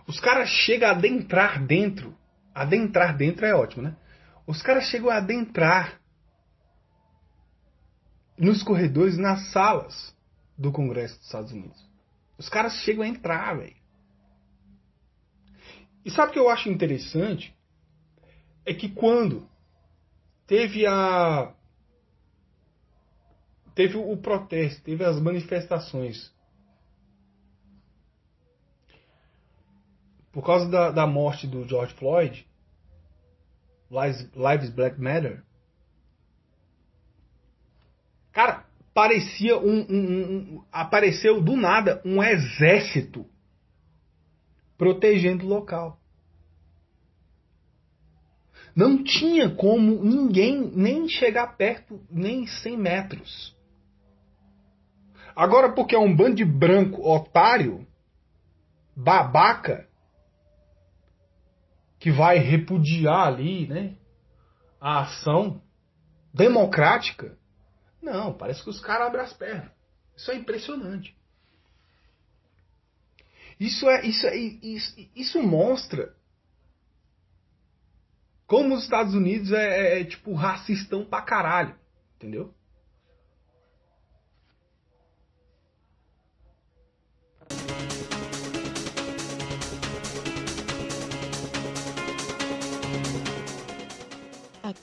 os 0.08 0.20
caras 0.20 0.50
chegam 0.50 0.90
a 0.90 0.92
adentrar 0.92 1.66
dentro. 1.66 2.16
Adentrar 2.56 3.18
dentro 3.18 3.46
é 3.46 3.54
ótimo, 3.54 3.84
né? 3.84 3.98
Os 4.48 4.62
caras 4.62 4.86
chegam 4.86 5.10
a 5.10 5.18
adentrar 5.18 6.00
nos 8.38 8.64
corredores, 8.64 9.18
nas 9.18 9.52
salas 9.52 10.16
do 10.58 10.72
Congresso 10.72 11.18
dos 11.18 11.26
Estados 11.26 11.52
Unidos. 11.52 11.86
Os 12.38 12.48
caras 12.48 12.74
chegam 12.78 13.04
a 13.04 13.08
entrar, 13.08 13.58
velho. 13.58 13.76
E 16.06 16.12
sabe 16.12 16.30
o 16.30 16.34
que 16.34 16.40
eu 16.40 16.50
acho 16.50 16.70
interessante? 16.70 17.54
É 18.66 18.74
que 18.74 18.90
quando 18.90 19.50
teve 20.48 20.86
a 20.86 21.54
teve 23.74 23.98
o 23.98 24.16
protesto, 24.16 24.82
teve 24.84 25.04
as 25.04 25.20
manifestações. 25.20 26.34
Por 30.36 30.44
causa 30.44 30.70
da, 30.70 30.92
da 30.92 31.08
morte 31.08 31.48
do 31.48 31.66
George 31.66 31.94
Floyd, 31.94 32.46
Lives, 33.90 34.30
Lives 34.36 34.70
Black 34.70 35.00
Matter. 35.00 35.42
Cara, 38.34 38.66
parecia 38.94 39.58
um, 39.58 39.86
um, 39.90 39.96
um, 39.96 40.66
apareceu 40.74 41.42
do 41.42 41.56
nada 41.56 42.02
um 42.04 42.22
exército 42.22 43.26
protegendo 44.78 45.46
o 45.46 45.48
local. 45.48 45.98
Não 48.76 49.02
tinha 49.06 49.50
como 49.56 50.04
ninguém 50.04 50.70
nem 50.76 51.08
chegar 51.08 51.56
perto, 51.56 52.06
nem 52.12 52.46
100 52.46 52.78
metros. 52.78 53.56
Agora, 55.34 55.72
porque 55.72 55.96
é 55.96 56.00
um 56.00 56.14
bando 56.14 56.36
de 56.36 56.44
branco 56.44 57.10
otário, 57.10 57.88
babaca, 58.94 59.88
que 62.06 62.12
vai 62.12 62.38
repudiar 62.38 63.30
ali, 63.30 63.66
né? 63.66 63.96
A 64.80 65.00
ação 65.00 65.60
democrática. 66.32 67.36
Não, 68.00 68.32
parece 68.32 68.64
que 68.64 68.70
os 68.70 68.80
caras 68.80 69.08
abrem 69.08 69.24
as 69.24 69.34
pernas. 69.34 69.72
Isso 70.16 70.30
é 70.30 70.36
impressionante. 70.36 71.18
Isso 73.60 73.90
é 73.90 74.06
isso 74.06 74.28
é, 74.28 74.38
isso, 74.38 75.10
isso 75.16 75.42
mostra 75.42 76.16
Como 78.46 78.76
os 78.76 78.84
Estados 78.84 79.16
Unidos 79.16 79.52
é, 79.52 79.98
é, 79.98 80.02
é 80.02 80.06
tipo 80.06 80.32
racistão 80.36 81.04
pra 81.06 81.24
caralho, 81.24 81.76
entendeu? 82.18 82.54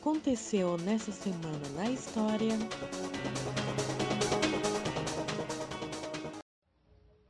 Aconteceu 0.03 0.77
nessa 0.79 1.13
semana 1.13 1.69
na 1.77 1.89
história. 1.89 2.59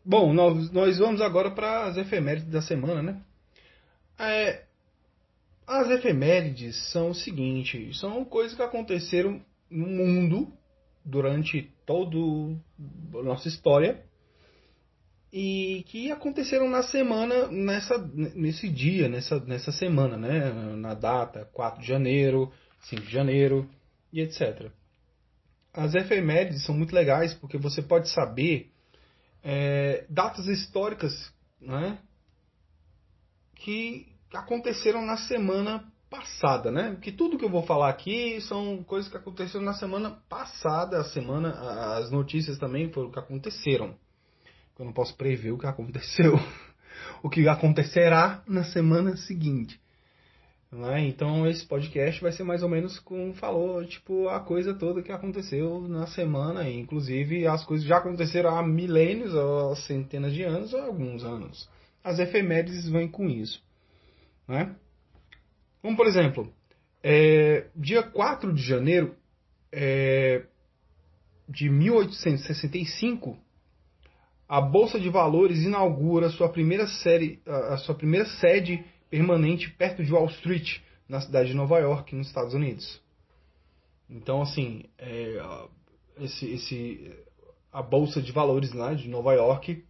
Bom, 0.02 0.32
nós, 0.32 0.70
nós 0.70 0.98
vamos 0.98 1.20
agora 1.20 1.50
para 1.50 1.84
as 1.84 1.98
efemérides 1.98 2.50
da 2.50 2.62
semana, 2.62 3.02
né? 3.02 3.22
É, 4.18 4.64
as 5.66 5.90
efemérides 5.90 6.90
são 6.90 7.10
o 7.10 7.14
seguinte: 7.14 7.92
são 7.92 8.24
coisas 8.24 8.56
que 8.56 8.62
aconteceram 8.62 9.44
no 9.70 9.86
mundo 9.86 10.50
durante 11.04 11.70
toda 11.84 12.16
a 12.16 13.22
nossa 13.22 13.48
história 13.48 14.02
e 15.30 15.84
que 15.88 16.10
aconteceram 16.10 16.68
na 16.68 16.82
semana, 16.82 17.48
nessa, 17.48 17.98
nesse 18.34 18.68
dia, 18.68 19.10
nessa, 19.10 19.40
nessa 19.40 19.72
semana, 19.72 20.16
né? 20.16 20.52
Na 20.76 20.94
data 20.94 21.48
4 21.52 21.80
de 21.80 21.86
janeiro, 21.86 22.52
5 22.82 23.02
de 23.02 23.12
janeiro 23.12 23.68
e 24.12 24.20
etc. 24.20 24.70
As 25.72 25.94
efemérides 25.94 26.64
são 26.64 26.74
muito 26.74 26.94
legais 26.94 27.34
porque 27.34 27.56
você 27.56 27.80
pode 27.80 28.08
saber 28.10 28.70
é, 29.42 30.04
datas 30.08 30.46
históricas 30.46 31.32
né? 31.60 31.98
que 33.54 34.06
aconteceram 34.32 35.04
na 35.04 35.16
semana 35.16 35.90
passada, 36.10 36.70
né? 36.70 36.98
Que 37.00 37.10
tudo 37.10 37.38
que 37.38 37.44
eu 37.44 37.50
vou 37.50 37.62
falar 37.62 37.88
aqui 37.88 38.38
são 38.42 38.84
coisas 38.84 39.10
que 39.10 39.16
aconteceram 39.16 39.64
na 39.64 39.72
semana 39.72 40.10
passada, 40.28 41.00
a 41.00 41.04
semana, 41.04 41.96
as 41.96 42.10
notícias 42.10 42.58
também 42.58 42.92
foram 42.92 43.08
o 43.08 43.12
que 43.12 43.18
aconteceram. 43.18 43.96
Eu 44.78 44.84
não 44.84 44.92
posso 44.92 45.16
prever 45.16 45.52
o 45.52 45.58
que 45.58 45.66
aconteceu, 45.66 46.34
o 47.22 47.30
que 47.30 47.48
acontecerá 47.48 48.42
na 48.46 48.64
semana 48.64 49.16
seguinte. 49.16 49.80
Né? 50.72 51.06
Então 51.06 51.46
esse 51.46 51.66
podcast 51.66 52.18
vai 52.22 52.32
ser 52.32 52.44
mais 52.44 52.62
ou 52.62 52.68
menos 52.68 52.98
como 52.98 53.34
falou, 53.34 53.84
tipo, 53.84 54.26
a 54.28 54.40
coisa 54.40 54.72
toda 54.72 55.02
que 55.02 55.12
aconteceu 55.12 55.86
na 55.86 56.06
semana, 56.06 56.68
inclusive 56.68 57.46
as 57.46 57.62
coisas 57.62 57.86
já 57.86 57.98
aconteceram 57.98 58.56
há 58.56 58.66
milênios, 58.66 59.34
há 59.36 59.76
centenas 59.76 60.32
de 60.32 60.42
anos, 60.42 60.72
ou 60.72 60.80
alguns 60.80 61.24
anos. 61.24 61.68
As 62.02 62.18
efemérides 62.18 62.88
vêm 62.88 63.06
com 63.06 63.28
isso. 63.28 63.62
Né? 64.48 64.74
Como 65.82 65.94
por 65.94 66.06
exemplo, 66.06 66.50
é, 67.02 67.66
dia 67.76 68.02
4 68.02 68.50
de 68.54 68.62
janeiro 68.62 69.14
é, 69.70 70.44
de 71.46 71.68
1865, 71.68 73.36
a 74.48 74.58
Bolsa 74.58 74.98
de 74.98 75.10
Valores 75.10 75.58
inaugura 75.58 76.30
sua 76.30 76.48
primeira, 76.48 76.86
série, 76.86 77.42
a 77.46 77.76
sua 77.76 77.94
primeira 77.94 78.26
sede 78.26 78.82
permanente 79.12 79.68
perto 79.68 80.02
de 80.02 80.10
Wall 80.10 80.24
Street, 80.28 80.78
na 81.06 81.20
cidade 81.20 81.50
de 81.50 81.54
Nova 81.54 81.78
York, 81.78 82.16
nos 82.16 82.28
Estados 82.28 82.54
Unidos. 82.54 82.98
Então, 84.08 84.40
assim, 84.40 84.84
é, 84.96 85.66
esse, 86.18 86.46
esse, 86.46 87.14
a 87.70 87.82
Bolsa 87.82 88.22
de 88.22 88.32
Valores 88.32 88.72
né, 88.72 88.94
de 88.94 89.10
Nova 89.10 89.34
York 89.34 89.84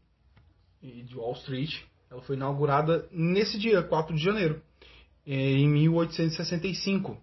e 0.82 1.02
de 1.02 1.16
Wall 1.16 1.34
Street, 1.34 1.72
ela 2.10 2.20
foi 2.22 2.34
inaugurada 2.34 3.08
nesse 3.12 3.60
dia, 3.60 3.80
4 3.80 4.12
de 4.12 4.20
janeiro, 4.20 4.60
é, 5.24 5.32
em 5.32 5.68
1865. 5.68 7.16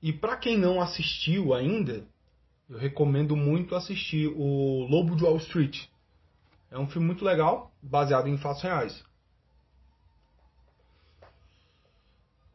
E 0.00 0.12
para 0.12 0.36
quem 0.36 0.56
não 0.56 0.80
assistiu 0.80 1.52
ainda, 1.52 2.06
eu 2.68 2.78
recomendo 2.78 3.34
muito 3.34 3.74
assistir 3.74 4.28
o 4.28 4.86
Lobo 4.88 5.16
de 5.16 5.24
Wall 5.24 5.38
Street. 5.38 5.88
É 6.70 6.78
um 6.78 6.86
filme 6.86 7.08
muito 7.08 7.24
legal, 7.24 7.74
baseado 7.82 8.28
em 8.28 8.38
fatos 8.38 8.62
reais. 8.62 9.09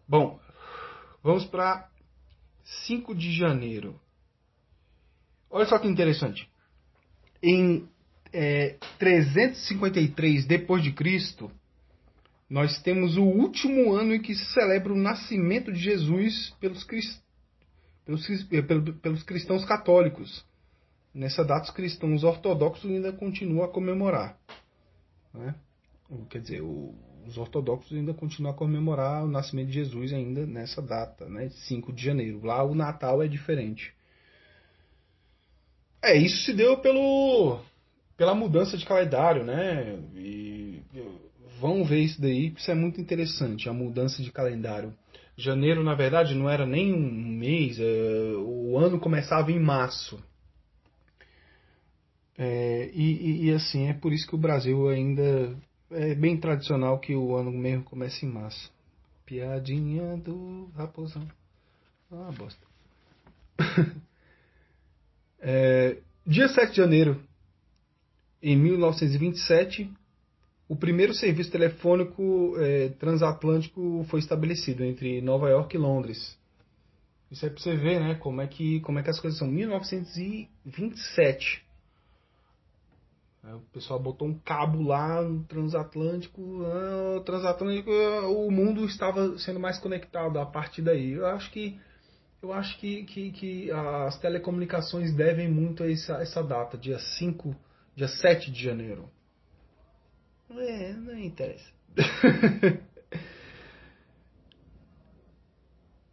Bom, 0.07 0.39
vamos 1.23 1.45
para 1.45 1.89
5 2.85 3.15
de 3.15 3.31
janeiro. 3.31 3.99
Olha 5.49 5.65
só 5.65 5.79
que 5.79 5.87
interessante. 5.87 6.47
Em 7.41 7.87
é, 8.31 8.77
353 8.99 10.45
depois 10.45 10.83
de 10.83 10.91
Cristo, 10.91 11.51
nós 12.49 12.79
temos 12.83 13.17
o 13.17 13.23
último 13.23 13.93
ano 13.93 14.13
em 14.13 14.21
que 14.21 14.35
se 14.35 14.45
celebra 14.53 14.93
o 14.93 14.97
nascimento 14.97 15.71
de 15.71 15.79
Jesus 15.79 16.55
pelos, 16.59 16.83
pelos, 18.03 18.27
pelos 19.01 19.23
cristãos 19.23 19.65
católicos. 19.65 20.45
Nessa 21.13 21.43
data, 21.43 21.63
os 21.63 21.71
cristãos 21.71 22.23
ortodoxos 22.23 22.91
ainda 22.91 23.11
continuam 23.11 23.63
a 23.63 23.71
comemorar. 23.71 24.37
Né? 25.33 25.55
Quer 26.29 26.41
dizer, 26.41 26.61
o, 26.61 26.93
os 27.27 27.37
ortodoxos 27.37 27.95
ainda 27.95 28.13
continuam 28.13 28.53
a 28.53 28.57
comemorar 28.57 29.23
o 29.23 29.27
nascimento 29.27 29.67
de 29.67 29.73
Jesus 29.73 30.13
ainda 30.13 30.45
nessa 30.45 30.81
data, 30.81 31.27
né? 31.27 31.49
5 31.67 31.91
de 31.93 32.03
janeiro. 32.03 32.43
Lá 32.43 32.63
o 32.63 32.75
Natal 32.75 33.21
é 33.21 33.27
diferente. 33.27 33.93
É, 36.01 36.15
isso 36.15 36.43
se 36.45 36.53
deu 36.53 36.77
pelo, 36.77 37.59
pela 38.15 38.35
mudança 38.35 38.77
de 38.77 38.85
calendário, 38.85 39.43
né? 39.43 39.97
E 40.15 40.81
vamos 41.59 41.89
ver 41.89 42.01
isso 42.01 42.21
daí, 42.21 42.53
isso 42.55 42.69
é 42.69 42.75
muito 42.75 43.01
interessante, 43.01 43.67
a 43.67 43.73
mudança 43.73 44.21
de 44.21 44.31
calendário. 44.31 44.93
Janeiro, 45.37 45.83
na 45.83 45.95
verdade, 45.95 46.33
não 46.35 46.49
era 46.49 46.65
nem 46.65 46.93
um 46.93 47.11
mês, 47.11 47.79
é, 47.79 47.83
o 48.37 48.77
ano 48.77 48.99
começava 48.99 49.51
em 49.51 49.59
março. 49.59 50.23
É, 52.37 52.89
e, 52.93 53.47
e, 53.47 53.51
assim, 53.51 53.87
é 53.87 53.93
por 53.93 54.13
isso 54.13 54.27
que 54.27 54.35
o 54.35 54.37
Brasil 54.37 54.87
ainda 54.89 55.55
é 55.95 56.13
bem 56.13 56.37
tradicional 56.37 56.99
que 56.99 57.15
o 57.15 57.35
ano 57.35 57.51
mesmo 57.51 57.83
comece 57.83 58.25
em 58.25 58.29
março. 58.29 58.71
Piadinha 59.25 60.17
do 60.17 60.69
raposão. 60.75 61.27
Ah, 62.11 62.31
bosta. 62.37 62.61
é, 65.39 65.97
dia 66.25 66.47
7 66.47 66.71
de 66.71 66.77
janeiro, 66.77 67.21
em 68.41 68.55
1927, 68.55 69.91
o 70.67 70.75
primeiro 70.75 71.13
serviço 71.13 71.51
telefônico 71.51 72.55
é, 72.59 72.89
transatlântico 72.89 74.03
foi 74.09 74.19
estabelecido 74.19 74.83
entre 74.83 75.21
Nova 75.21 75.47
York 75.49 75.75
e 75.75 75.79
Londres. 75.79 76.35
Isso 77.31 77.45
é 77.45 77.49
para 77.49 77.59
você 77.59 77.75
ver, 77.75 77.99
né, 77.99 78.15
como 78.15 78.41
é 78.41 78.47
que 78.47 78.79
como 78.81 78.99
é 78.99 79.03
que 79.03 79.09
as 79.09 79.19
coisas 79.19 79.39
são. 79.39 79.47
1927. 79.47 81.64
O 83.53 83.59
pessoal 83.71 83.99
botou 83.99 84.27
um 84.27 84.39
cabo 84.39 84.81
lá 84.81 85.21
no 85.21 85.43
transatlântico. 85.43 86.63
Ah, 86.63 87.17
o 87.17 87.21
transatlântico, 87.21 87.91
o 87.91 88.49
mundo 88.49 88.85
estava 88.85 89.37
sendo 89.37 89.59
mais 89.59 89.77
conectado 89.77 90.39
a 90.39 90.45
partir 90.45 90.81
daí. 90.81 91.11
Eu 91.11 91.27
acho 91.27 91.51
que 91.51 91.79
eu 92.41 92.53
acho 92.53 92.77
que, 92.79 93.03
que, 93.05 93.31
que 93.31 93.71
as 93.71 94.19
telecomunicações 94.19 95.13
devem 95.15 95.49
muito 95.49 95.83
a 95.83 95.91
essa, 95.91 96.21
essa 96.21 96.43
data, 96.43 96.77
dia 96.77 96.99
5, 96.99 97.55
dia 97.95 98.07
7 98.07 98.51
de 98.51 98.63
janeiro. 98.63 99.09
É, 100.51 100.93
não 100.93 101.17
interessa. 101.17 101.67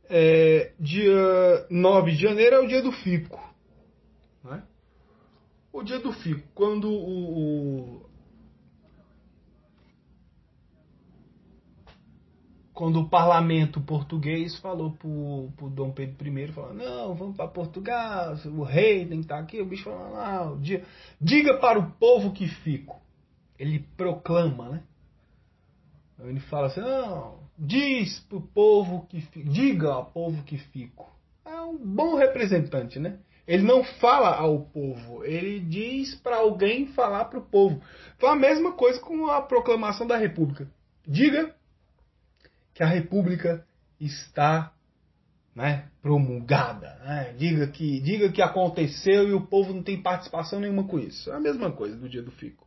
é, 0.08 0.72
dia 0.80 1.66
9 1.68 2.12
de 2.12 2.22
janeiro 2.22 2.56
é 2.56 2.60
o 2.60 2.66
dia 2.66 2.82
do 2.82 2.92
Fico. 2.92 3.51
O 5.72 5.82
dia 5.82 5.98
do 5.98 6.12
fico, 6.12 6.46
quando 6.54 6.90
o, 6.90 8.00
o 8.00 8.10
quando 12.74 13.00
o 13.00 13.08
parlamento 13.08 13.80
português 13.80 14.58
falou 14.58 14.92
pro, 14.92 15.50
pro 15.56 15.70
Dom 15.70 15.92
Pedro 15.92 16.38
I, 16.38 16.52
falou, 16.52 16.74
não, 16.74 17.14
vamos 17.14 17.36
para 17.36 17.48
Portugal, 17.48 18.34
o 18.44 18.62
rei 18.62 19.06
tem 19.06 19.18
que 19.18 19.24
estar 19.24 19.38
aqui, 19.38 19.60
o 19.60 19.66
bicho 19.66 19.84
falou, 19.84 20.16
não, 20.16 20.60
diga, 20.60 20.84
diga 21.20 21.58
para 21.58 21.78
o 21.78 21.92
povo 21.92 22.32
que 22.32 22.48
fico. 22.48 23.00
Ele 23.58 23.78
proclama, 23.96 24.68
né? 24.68 24.82
Ele 26.20 26.40
fala 26.40 26.66
assim, 26.68 26.80
não, 26.80 27.38
diz 27.58 28.20
pro 28.20 28.40
povo 28.40 29.06
que 29.06 29.20
fico, 29.20 29.48
diga 29.48 29.92
ao 29.92 30.06
povo 30.06 30.42
que 30.42 30.58
fico. 30.58 31.10
É 31.44 31.60
um 31.60 31.76
bom 31.76 32.16
representante, 32.16 32.98
né? 32.98 33.18
Ele 33.46 33.62
não 33.62 33.82
fala 33.82 34.36
ao 34.36 34.60
povo, 34.66 35.24
ele 35.24 35.58
diz 35.60 36.14
para 36.14 36.36
alguém 36.36 36.86
falar 36.88 37.24
para 37.24 37.40
o 37.40 37.44
povo. 37.44 37.82
Então 38.16 38.28
a 38.28 38.36
mesma 38.36 38.72
coisa 38.72 39.00
com 39.00 39.26
a 39.26 39.42
proclamação 39.42 40.06
da 40.06 40.16
República. 40.16 40.70
Diga 41.06 41.54
que 42.72 42.82
a 42.82 42.86
República 42.86 43.66
está 43.98 44.72
né, 45.54 45.90
promulgada. 46.00 46.98
Né? 47.04 47.34
Diga, 47.36 47.66
que, 47.66 48.00
diga 48.00 48.30
que 48.30 48.40
aconteceu 48.40 49.28
e 49.28 49.32
o 49.32 49.46
povo 49.46 49.72
não 49.72 49.82
tem 49.82 50.00
participação 50.00 50.60
nenhuma 50.60 50.84
com 50.84 50.98
isso. 50.98 51.30
É 51.30 51.34
a 51.34 51.40
mesma 51.40 51.70
coisa 51.72 51.96
do 51.96 52.08
dia 52.08 52.22
do 52.22 52.30
Fico. 52.30 52.66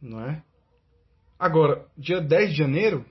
Não 0.00 0.20
é? 0.20 0.42
Agora, 1.38 1.86
dia 1.96 2.20
10 2.20 2.50
de 2.50 2.56
janeiro 2.56 3.04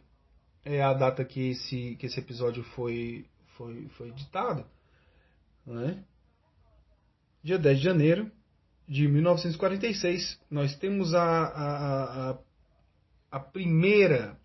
é 0.63 0.81
a 0.81 0.93
data 0.93 1.23
que 1.23 1.51
esse, 1.51 1.95
que 1.95 2.05
esse 2.05 2.19
episódio 2.19 2.63
foi, 2.63 3.25
foi, 3.57 3.87
foi 3.89 4.09
editado, 4.09 4.65
né? 5.73 6.03
dia 7.43 7.57
10 7.57 7.77
de 7.77 7.83
janeiro 7.83 8.31
de 8.87 9.07
1946, 9.07 10.39
nós 10.49 10.75
temos 10.75 11.13
a, 11.13 11.21
a, 11.21 12.29
a, 12.31 12.37
a 13.31 13.39
primeira 13.39 14.37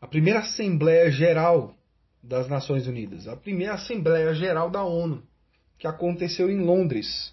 a 0.00 0.06
primeira 0.06 0.40
Assembleia 0.40 1.10
Geral 1.10 1.76
das 2.22 2.48
Nações 2.48 2.86
Unidas, 2.86 3.28
a 3.28 3.36
primeira 3.36 3.74
Assembleia 3.74 4.34
Geral 4.34 4.70
da 4.70 4.82
ONU, 4.82 5.22
que 5.78 5.86
aconteceu 5.86 6.50
em 6.50 6.58
Londres. 6.58 7.32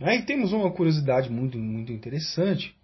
Aí 0.00 0.22
temos 0.22 0.52
uma 0.52 0.70
curiosidade 0.70 1.30
muito, 1.30 1.58
muito 1.58 1.92
interessante, 1.92 2.76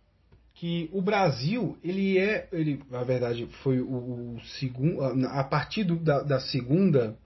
que 0.54 0.90
o 0.92 1.00
Brasil, 1.00 1.78
ele 1.82 2.18
é, 2.18 2.48
ele, 2.52 2.82
na 2.90 3.02
verdade, 3.02 3.46
foi 3.62 3.80
o, 3.80 4.34
o 4.36 4.40
segundo, 4.58 5.02
a 5.28 5.44
partir 5.44 5.84
do, 5.84 5.96
da, 5.96 6.22
da, 6.22 6.40
segunda 6.40 7.16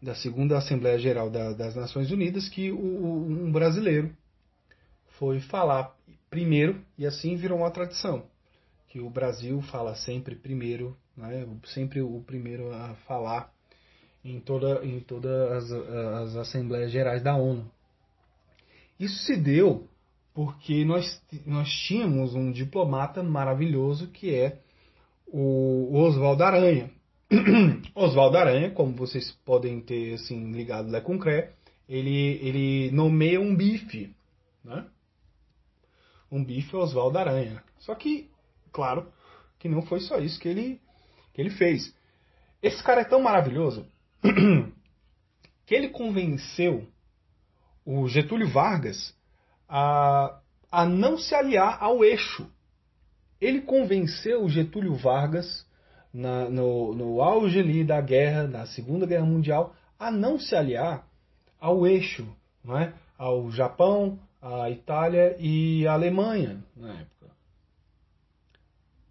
da 0.00 0.14
segunda 0.14 0.56
Assembleia 0.56 0.98
Geral 0.98 1.30
da, 1.30 1.52
das 1.52 1.74
Nações 1.74 2.10
Unidas, 2.10 2.48
que 2.48 2.70
o, 2.70 2.78
um 2.78 3.50
brasileiro 3.50 4.14
foi 5.18 5.40
falar 5.40 5.94
primeiro 6.30 6.80
e 6.96 7.06
assim 7.06 7.36
virou 7.36 7.58
uma 7.58 7.70
tradição, 7.70 8.24
que 8.88 9.00
o 9.00 9.10
Brasil 9.10 9.60
fala 9.62 9.94
sempre 9.94 10.36
primeiro, 10.36 10.96
né, 11.16 11.46
sempre 11.66 12.00
o 12.00 12.22
primeiro 12.22 12.72
a 12.72 12.94
falar 13.06 13.52
em 14.24 14.40
toda 14.40 14.84
em 14.84 15.00
todas 15.00 15.30
as, 15.50 15.72
as 15.72 16.36
Assembleias 16.36 16.90
Gerais 16.90 17.22
da 17.22 17.34
ONU. 17.36 17.70
Isso 18.98 19.24
se 19.24 19.36
deu 19.36 19.88
porque 20.34 20.84
nós, 20.84 21.20
nós 21.44 21.68
tínhamos 21.68 22.34
um 22.34 22.52
diplomata 22.52 23.22
maravilhoso 23.22 24.08
que 24.08 24.32
é 24.32 24.60
o 25.26 25.96
Oswaldo 25.96 26.44
Aranha. 26.44 26.90
Oswaldo 27.94 28.38
Aranha, 28.38 28.70
como 28.70 28.94
vocês 28.94 29.32
podem 29.44 29.80
ter 29.80 30.14
assim, 30.14 30.52
ligado 30.52 30.90
lá 30.90 31.00
com 31.00 31.18
Cré, 31.18 31.52
ele, 31.88 32.38
ele 32.42 32.90
nomeia 32.90 33.40
um 33.40 33.54
bife. 33.54 34.14
Né? 34.64 34.86
Um 36.30 36.42
bife 36.42 36.74
Oswaldo 36.74 37.18
Aranha. 37.18 37.62
Só 37.78 37.94
que, 37.94 38.30
claro, 38.72 39.12
que 39.58 39.68
não 39.68 39.82
foi 39.82 40.00
só 40.00 40.18
isso 40.18 40.40
que 40.40 40.48
ele, 40.48 40.80
que 41.34 41.40
ele 41.40 41.50
fez. 41.50 41.94
Esse 42.62 42.82
cara 42.82 43.02
é 43.02 43.04
tão 43.04 43.20
maravilhoso 43.20 43.86
que 45.66 45.74
ele 45.74 45.88
convenceu 45.88 46.86
o 47.84 48.08
Getúlio 48.08 48.48
Vargas 48.48 49.14
a, 49.68 50.40
a 50.70 50.86
não 50.86 51.18
se 51.18 51.34
aliar 51.34 51.76
ao 51.80 52.04
eixo. 52.04 52.50
Ele 53.40 53.60
convenceu 53.60 54.48
Getúlio 54.48 54.94
Vargas, 54.94 55.67
na, 56.12 56.48
no, 56.48 56.94
no 56.94 57.22
auge 57.22 57.58
ali 57.58 57.84
da 57.84 58.00
guerra, 58.00 58.46
da 58.46 58.66
Segunda 58.66 59.06
Guerra 59.06 59.26
Mundial, 59.26 59.74
a 59.98 60.10
não 60.10 60.38
se 60.38 60.54
aliar 60.54 61.06
ao 61.60 61.86
eixo, 61.86 62.26
não 62.64 62.78
é? 62.78 62.92
ao 63.16 63.50
Japão, 63.50 64.18
à 64.40 64.70
Itália 64.70 65.36
e 65.38 65.86
à 65.86 65.94
Alemanha 65.94 66.62
na 66.76 66.92
época. 66.92 67.26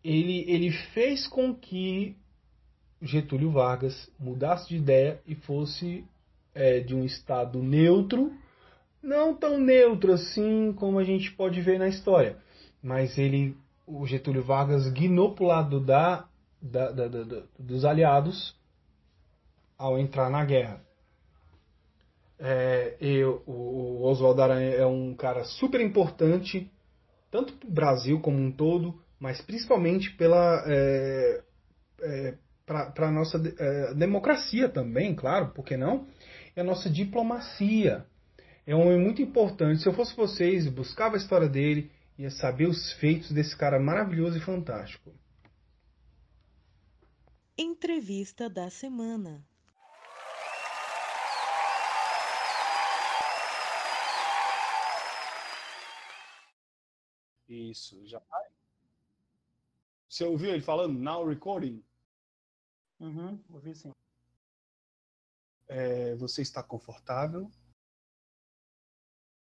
Ele, 0.03 0.45
ele 0.47 0.71
fez 0.93 1.27
com 1.27 1.53
que 1.53 2.15
Getúlio 3.01 3.51
Vargas 3.51 4.09
mudasse 4.17 4.69
de 4.69 4.77
ideia 4.77 5.19
e 5.27 5.35
fosse 5.35 6.05
é, 6.55 6.79
de 6.79 6.95
um 6.95 7.03
estado 7.03 7.61
neutro 7.61 8.31
não 9.01 9.33
tão 9.33 9.59
neutro 9.59 10.11
assim 10.11 10.73
como 10.73 10.99
a 10.99 11.03
gente 11.03 11.31
pode 11.31 11.61
ver 11.61 11.79
na 11.79 11.87
história. 11.87 12.37
Mas 12.81 13.17
ele, 13.17 13.55
o 13.85 14.05
Getúlio 14.05 14.43
Vargas, 14.43 14.89
guinou 14.89 15.33
para 15.33 15.43
o 15.43 15.47
lado 15.47 15.79
da, 15.79 16.25
da, 16.71 16.91
da, 16.91 17.07
da, 17.07 17.43
dos 17.57 17.85
aliados 17.85 18.55
ao 19.77 19.97
entrar 19.99 20.29
na 20.29 20.43
guerra. 20.43 20.81
É, 22.39 22.95
o 23.47 24.03
Oswaldo 24.03 24.41
Aranha 24.41 24.75
é 24.75 24.85
um 24.85 25.15
cara 25.15 25.43
super 25.43 25.81
importante, 25.81 26.71
tanto 27.31 27.53
para 27.53 27.67
o 27.67 27.71
Brasil 27.71 28.19
como 28.19 28.37
um 28.37 28.51
todo, 28.51 28.99
mas 29.19 29.41
principalmente 29.41 30.11
pela 30.15 30.63
é, 30.67 31.41
é, 32.01 32.37
para 32.65 33.07
a 33.07 33.11
nossa 33.11 33.37
é, 33.37 33.93
democracia 33.93 34.69
também, 34.69 35.15
claro, 35.15 35.47
por 35.53 35.63
que 35.63 35.77
não? 35.77 36.07
E 36.55 36.59
a 36.59 36.63
nossa 36.63 36.89
diplomacia. 36.89 38.05
É 38.65 38.75
um 38.75 38.81
homem 38.81 38.99
muito 38.99 39.21
importante. 39.21 39.81
Se 39.81 39.87
eu 39.87 39.93
fosse 39.93 40.15
vocês, 40.15 40.67
buscava 40.67 41.15
a 41.15 41.17
história 41.17 41.47
dele, 41.47 41.89
ia 42.17 42.29
saber 42.29 42.67
os 42.67 42.91
feitos 42.93 43.31
desse 43.31 43.55
cara 43.55 43.79
maravilhoso 43.79 44.37
e 44.37 44.41
fantástico. 44.41 45.11
Entrevista 47.59 48.47
da 48.47 48.69
semana. 48.69 49.43
Isso, 57.49 58.05
já 58.05 58.19
vai. 58.19 58.47
Você 60.07 60.23
ouviu 60.23 60.51
ele 60.51 60.61
falando 60.61 60.99
now 60.99 61.27
recording? 61.27 61.83
Uhum, 62.99 63.43
ouvi 63.49 63.73
sim. 63.73 63.91
É, 65.67 66.15
você 66.15 66.43
está 66.43 66.61
confortável? 66.61 67.49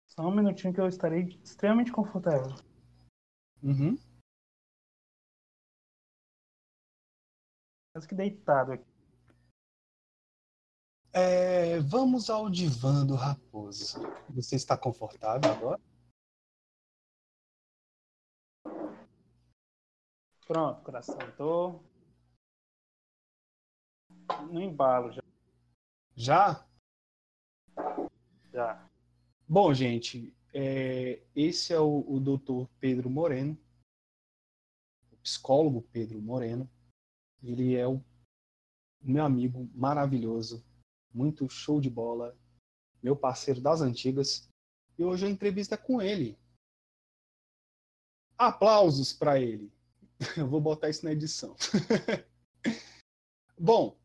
Só 0.07 0.21
um 0.21 0.33
minutinho 0.33 0.73
que 0.73 0.79
eu 0.79 0.87
estarei 0.87 1.23
extremamente 1.43 1.91
confortável. 1.91 2.55
Uhum. 3.61 3.97
Quase 7.97 8.07
que 8.07 8.13
deitado 8.13 8.73
aqui. 8.73 8.85
É, 11.11 11.79
vamos 11.79 12.29
ao 12.29 12.47
divã 12.47 13.03
do 13.03 13.15
raposo. 13.15 13.97
Você 14.35 14.55
está 14.55 14.77
confortável 14.77 15.49
agora? 15.51 15.81
Pronto, 20.45 20.83
coração. 20.83 21.17
Tô 21.35 21.79
no 24.51 24.61
embalo 24.61 25.11
já. 25.11 25.23
Já? 26.15 26.67
Já. 28.53 28.87
Bom, 29.49 29.73
gente, 29.73 30.37
é, 30.53 31.23
esse 31.35 31.73
é 31.73 31.79
o, 31.79 32.05
o 32.07 32.19
doutor 32.19 32.69
Pedro 32.79 33.09
Moreno, 33.09 33.57
o 35.11 35.17
psicólogo 35.17 35.81
Pedro 35.81 36.21
Moreno. 36.21 36.69
Ele 37.47 37.75
é 37.75 37.87
o 37.87 38.03
meu 39.01 39.23
amigo 39.23 39.69
maravilhoso, 39.73 40.61
muito 41.13 41.49
show 41.49 41.79
de 41.79 41.89
bola, 41.89 42.37
meu 43.01 43.15
parceiro 43.15 43.61
das 43.61 43.79
antigas. 43.79 44.49
E 44.97 45.03
hoje 45.05 45.25
a 45.25 45.29
entrevista 45.29 45.75
é 45.75 45.77
com 45.77 46.01
ele. 46.01 46.37
Aplausos 48.37 49.13
para 49.13 49.39
ele. 49.39 49.71
Eu 50.35 50.47
vou 50.47 50.59
botar 50.59 50.89
isso 50.89 51.05
na 51.05 51.13
edição. 51.13 51.55
Bom, 53.57 53.97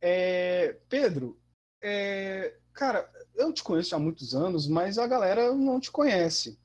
é, 0.00 0.74
Pedro, 0.88 1.40
é, 1.80 2.58
cara, 2.72 3.10
eu 3.34 3.52
te 3.52 3.62
conheço 3.64 3.96
há 3.96 3.98
muitos 3.98 4.34
anos, 4.34 4.68
mas 4.68 4.98
a 4.98 5.06
galera 5.06 5.52
não 5.54 5.80
te 5.80 5.90
conhece. 5.90 6.58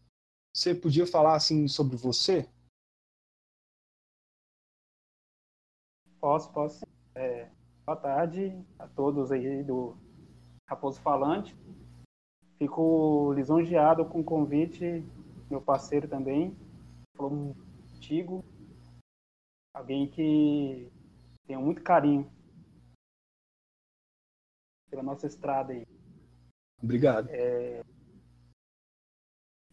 Você 0.54 0.76
podia 0.76 1.08
falar 1.08 1.36
assim 1.36 1.68
sobre 1.68 1.96
você? 1.96 2.48
Posso, 6.20 6.52
posso. 6.52 6.84
É, 7.14 7.48
boa 7.86 7.96
tarde 7.96 8.52
a 8.80 8.88
todos 8.88 9.32
aí 9.32 9.64
do 9.64 9.96
Raposo 10.68 11.00
Falante. 11.02 11.56
Fico 12.58 13.34
lisonjeado 13.34 14.04
com 14.04 14.22
o 14.22 14.24
convite, 14.24 15.06
meu 15.48 15.62
parceiro 15.62 16.08
também, 16.08 16.58
falou 17.16 17.56
antigo, 17.96 18.44
alguém 19.76 20.10
que 20.10 20.92
tenho 21.46 21.62
muito 21.62 21.84
carinho 21.84 22.28
pela 24.90 25.04
nossa 25.04 25.28
estrada 25.28 25.72
aí. 25.72 25.86
Obrigado. 26.82 27.30
É... 27.30 27.84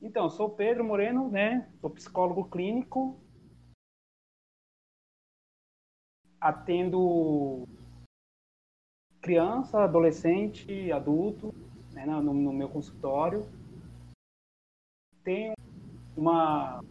Então, 0.03 0.29
sou 0.29 0.51
Pedro 0.51 0.85
Moreno, 0.85 1.31
né? 1.31 1.73
Sou 1.81 1.89
psicólogo 1.89 2.51
clínico. 2.51 3.24
Atendo 6.45 7.67
criança, 9.23 9.83
adolescente, 9.83 10.93
adulto, 10.93 11.55
né, 11.93 12.05
no, 12.05 12.35
no 12.35 12.53
meu 12.53 12.69
consultório. 12.69 13.49
Tenho 15.23 15.55
uma 16.15 16.85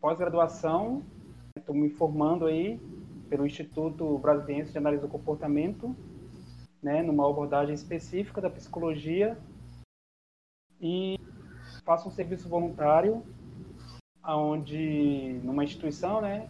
pós-graduação, 0.00 1.04
estou 1.54 1.74
me 1.74 1.90
formando 1.90 2.46
aí 2.46 2.80
pelo 3.28 3.44
Instituto 3.44 4.16
Brasileiro 4.18 4.70
de 4.70 4.78
Análise 4.78 5.02
do 5.02 5.08
Comportamento 5.08 5.94
né, 6.82 7.02
numa 7.02 7.28
abordagem 7.28 7.74
específica 7.74 8.40
da 8.40 8.48
psicologia 8.48 9.36
e 10.80 11.18
faço 11.84 12.08
um 12.08 12.12
serviço 12.12 12.48
voluntário 12.48 13.22
onde 14.24 15.40
numa 15.44 15.64
instituição, 15.64 16.20
né, 16.20 16.48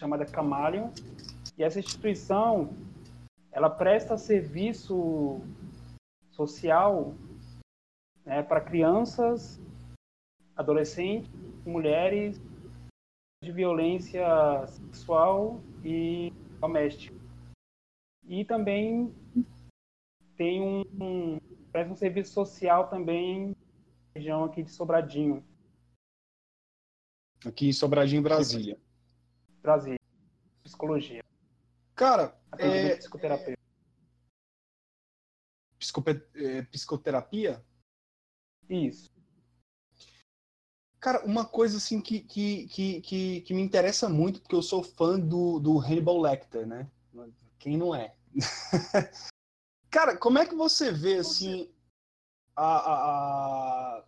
chamada 0.00 0.24
Camalion, 0.24 0.90
e 1.58 1.62
essa 1.62 1.78
instituição 1.78 2.74
ela 3.52 3.68
presta 3.68 4.16
serviço 4.16 5.40
social 6.30 7.14
né, 8.24 8.42
para 8.42 8.62
crianças, 8.62 9.60
adolescentes, 10.56 11.30
mulheres 11.66 12.40
de 13.42 13.52
violência 13.52 14.66
sexual 14.68 15.60
e 15.84 16.32
doméstica. 16.60 17.14
E 18.24 18.44
também 18.44 19.14
tem 20.36 20.62
um, 20.62 20.80
um 21.00 21.38
presta 21.70 21.92
um 21.92 21.96
serviço 21.96 22.32
social 22.32 22.88
também 22.88 23.54
região 24.14 24.44
aqui 24.44 24.62
de 24.62 24.70
Sobradinho. 24.70 25.44
Aqui 27.44 27.68
em 27.68 27.72
Sobradinho, 27.72 28.22
Brasília. 28.22 28.78
Brasília. 29.62 29.98
Psicologia. 30.64 31.22
Cara, 31.94 32.38
Atendimento 32.50 32.92
é, 32.92 32.96
psicoterapeuta. 32.96 33.60
psicope- 35.78 36.28
é, 36.34 36.62
psicoterapia, 36.62 37.64
Isso. 38.68 39.10
Cara, 41.00 41.24
uma 41.24 41.46
coisa 41.46 41.78
assim 41.78 42.00
que, 42.00 42.20
que, 42.20 42.68
que, 42.68 43.00
que, 43.00 43.40
que 43.40 43.54
me 43.54 43.62
interessa 43.62 44.06
muito, 44.08 44.40
porque 44.42 44.54
eu 44.54 44.62
sou 44.62 44.82
fã 44.82 45.18
do, 45.18 45.58
do 45.58 45.78
Hannibal 45.78 46.20
Lecter, 46.20 46.66
né? 46.66 46.90
Quem 47.58 47.76
não 47.78 47.94
é? 47.94 48.14
Cara, 49.90 50.16
como 50.16 50.38
é 50.38 50.46
que 50.46 50.54
você 50.54 50.92
vê 50.92 51.16
assim 51.16 51.72
a, 52.54 52.64
a- 52.76 53.96
a- 53.98 54.04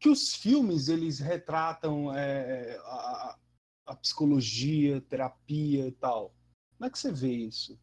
que 0.00 0.08
os 0.08 0.34
filmes 0.34 0.88
eles 0.88 1.18
retratam 1.20 2.14
é, 2.14 2.76
a, 2.84 3.38
a- 3.86 3.94
psicologia, 3.94 5.00
terapia 5.02 5.86
e 5.86 5.92
tal? 5.92 6.34
Como 6.76 6.86
é 6.86 6.90
que 6.90 6.98
você 6.98 7.12
vê 7.12 7.32
isso? 7.32 7.78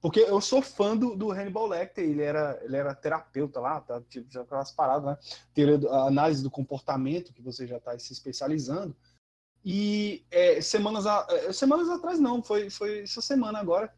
Porque 0.00 0.20
eu 0.20 0.40
sou 0.40 0.62
fã 0.62 0.96
do, 0.96 1.14
do 1.14 1.30
Hannibal 1.30 1.66
Lecter, 1.66 2.04
ele 2.04 2.22
era, 2.22 2.58
ele 2.64 2.76
era 2.76 2.94
terapeuta 2.94 3.60
lá, 3.60 3.80
tá? 3.80 4.00
Tipo, 4.08 4.30
já 4.30 4.42
aquelas 4.42 4.70
paradas, 4.72 5.04
né? 5.04 5.88
A 5.90 6.06
análise 6.06 6.42
do 6.42 6.50
comportamento, 6.50 7.34
que 7.34 7.42
você 7.42 7.66
já 7.66 7.76
está 7.76 7.98
se 7.98 8.12
especializando. 8.12 8.96
E 9.62 10.24
é, 10.30 10.60
semanas, 10.62 11.06
a- 11.06 11.26
é, 11.28 11.52
semanas 11.52 11.90
atrás, 11.90 12.18
não, 12.18 12.42
foi, 12.42 12.70
foi 12.70 13.00
essa 13.02 13.20
semana 13.20 13.58
agora, 13.58 13.94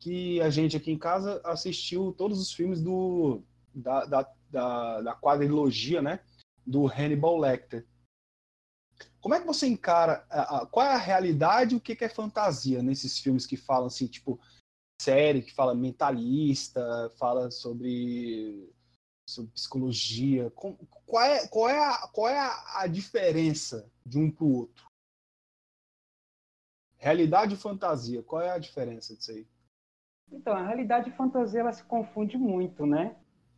que 0.00 0.40
a 0.40 0.50
gente 0.50 0.76
aqui 0.76 0.90
em 0.90 0.98
casa 0.98 1.40
assistiu 1.44 2.12
todos 2.12 2.40
os 2.40 2.52
filmes 2.52 2.82
do, 2.82 3.40
da, 3.72 4.04
da, 4.06 4.32
da, 4.50 5.00
da 5.02 5.14
quadrilogia, 5.14 6.02
né? 6.02 6.18
Do 6.66 6.86
Hannibal 6.86 7.38
Lecter. 7.38 7.86
Como 9.24 9.34
é 9.34 9.40
que 9.40 9.46
você 9.46 9.66
encara, 9.66 10.26
a- 10.28 10.58
a- 10.58 10.66
qual 10.66 10.84
é 10.84 10.92
a 10.92 10.98
realidade 10.98 11.72
e 11.74 11.78
o 11.78 11.80
que 11.80 11.96
que 11.96 12.04
é 12.04 12.10
fantasia 12.10 12.82
nesses 12.82 13.18
filmes 13.18 13.46
que 13.46 13.56
falam 13.56 13.86
assim, 13.86 14.06
tipo, 14.06 14.38
série 15.00 15.40
que 15.40 15.50
fala 15.54 15.74
mentalista, 15.74 17.10
fala 17.18 17.50
sobre, 17.50 18.70
sobre 19.26 19.50
psicologia. 19.52 20.50
Com- 20.50 20.76
Qual 21.06 21.24
é, 21.24 21.48
qual 21.48 21.70
é, 21.70 21.78
a, 21.78 22.06
qual 22.08 22.28
é 22.28 22.38
a, 22.38 22.82
a 22.82 22.86
diferença 22.86 23.90
de 24.04 24.18
um 24.18 24.30
para 24.30 24.44
o 24.44 24.52
outro? 24.52 24.84
Realidade 26.98 27.54
e 27.54 27.56
fantasia, 27.56 28.22
qual 28.22 28.42
é 28.42 28.50
a 28.50 28.58
diferença 28.58 29.16
disso 29.16 29.30
aí? 29.30 29.48
Então, 30.30 30.52
a 30.52 30.66
realidade 30.66 31.08
e 31.08 31.16
fantasia 31.16 31.60
ela 31.60 31.72
se 31.72 31.84
confunde 31.84 32.36
muito, 32.36 32.84
né? 32.84 33.16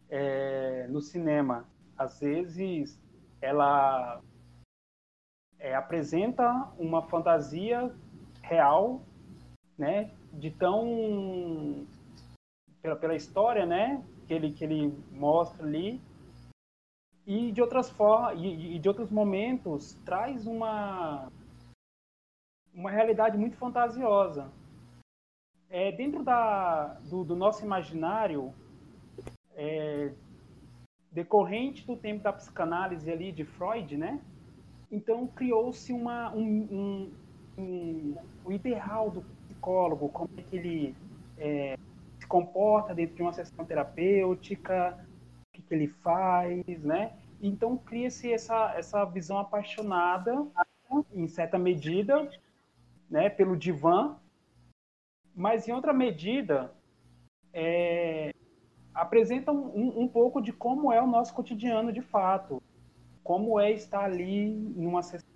É, 0.09 0.87
no 0.87 1.01
cinema, 1.01 1.69
às 1.99 2.21
vezes, 2.21 3.01
ela 3.41 4.23
é, 5.59 5.75
apresenta 5.75 6.71
uma 6.79 7.03
fantasia 7.03 7.93
real, 8.43 9.03
né? 9.79 10.11
De 10.33 10.51
tão 10.51 11.87
pela, 12.83 12.97
pela 12.97 13.15
história, 13.15 13.67
né? 13.67 14.05
Que 14.27 14.35
ele 14.35 14.53
que 14.53 14.65
ele 14.65 14.93
mostra 15.13 15.67
ali 15.67 16.01
e 17.27 17.51
de 17.51 17.61
outras 17.61 17.91
formas 17.91 18.39
e, 18.39 18.77
e 18.77 18.79
de 18.79 18.89
outros 18.89 19.11
momentos 19.11 19.95
traz 20.05 20.47
uma 20.47 21.29
uma 22.75 22.91
realidade 22.91 23.39
muito 23.39 23.57
fantasiosa 23.57 24.51
é, 25.69 25.93
dentro 25.93 26.23
da, 26.23 26.95
do, 27.09 27.25
do 27.25 27.37
nosso 27.37 27.65
imaginário, 27.65 28.55
é, 29.55 30.13
decorrente 31.11 31.87
do 31.87 31.97
tempo 31.97 32.23
da 32.23 32.33
psicanálise 32.33 33.11
ali 33.11 33.33
de 33.33 33.45
Freud, 33.45 33.97
né? 33.97 34.21
Então 34.91 35.27
criou-se 35.27 35.93
uma 35.93 36.33
um, 36.35 36.43
um, 36.47 37.13
um, 37.59 38.17
o 38.45 38.53
ideal 38.53 39.11
do 39.11 39.23
psicólogo, 39.23 40.09
como 40.09 40.31
é 40.37 40.43
que 40.43 40.57
ele 40.57 40.95
é, 41.39 41.77
se 42.19 42.27
comporta 42.27 42.95
dentro 42.95 43.17
de 43.17 43.23
uma 43.23 43.33
sessão 43.33 43.65
terapêutica, 43.65 44.99
o 45.49 45.53
que, 45.53 45.63
que 45.63 45.75
ele 45.75 45.89
faz, 45.89 46.65
né? 46.83 47.13
Então 47.43 47.77
cria-se 47.77 48.33
essa 48.33 48.75
essa 48.77 49.05
visão 49.05 49.39
apaixonada, 49.39 50.47
em 51.13 51.27
certa 51.27 51.59
medida, 51.59 52.31
né, 53.11 53.29
pelo 53.29 53.57
divã, 53.57 54.17
mas 55.35 55.69
em 55.69 55.73
outra 55.73 55.93
medida 55.93 56.73
é, 57.53 58.33
apresenta 58.95 59.53
um, 59.53 60.01
um 60.01 60.09
pouco 60.09 60.41
de 60.41 60.53
como 60.53 60.93
é 60.93 61.03
o 61.03 61.07
nosso 61.07 61.35
cotidiano 61.35 61.93
de 61.93 62.03
fato, 62.03 62.63
como 63.27 63.59
é 63.59 63.73
estar 63.73 64.05
ali 64.05 64.49
numa 64.49 65.03
sessão, 65.03 65.29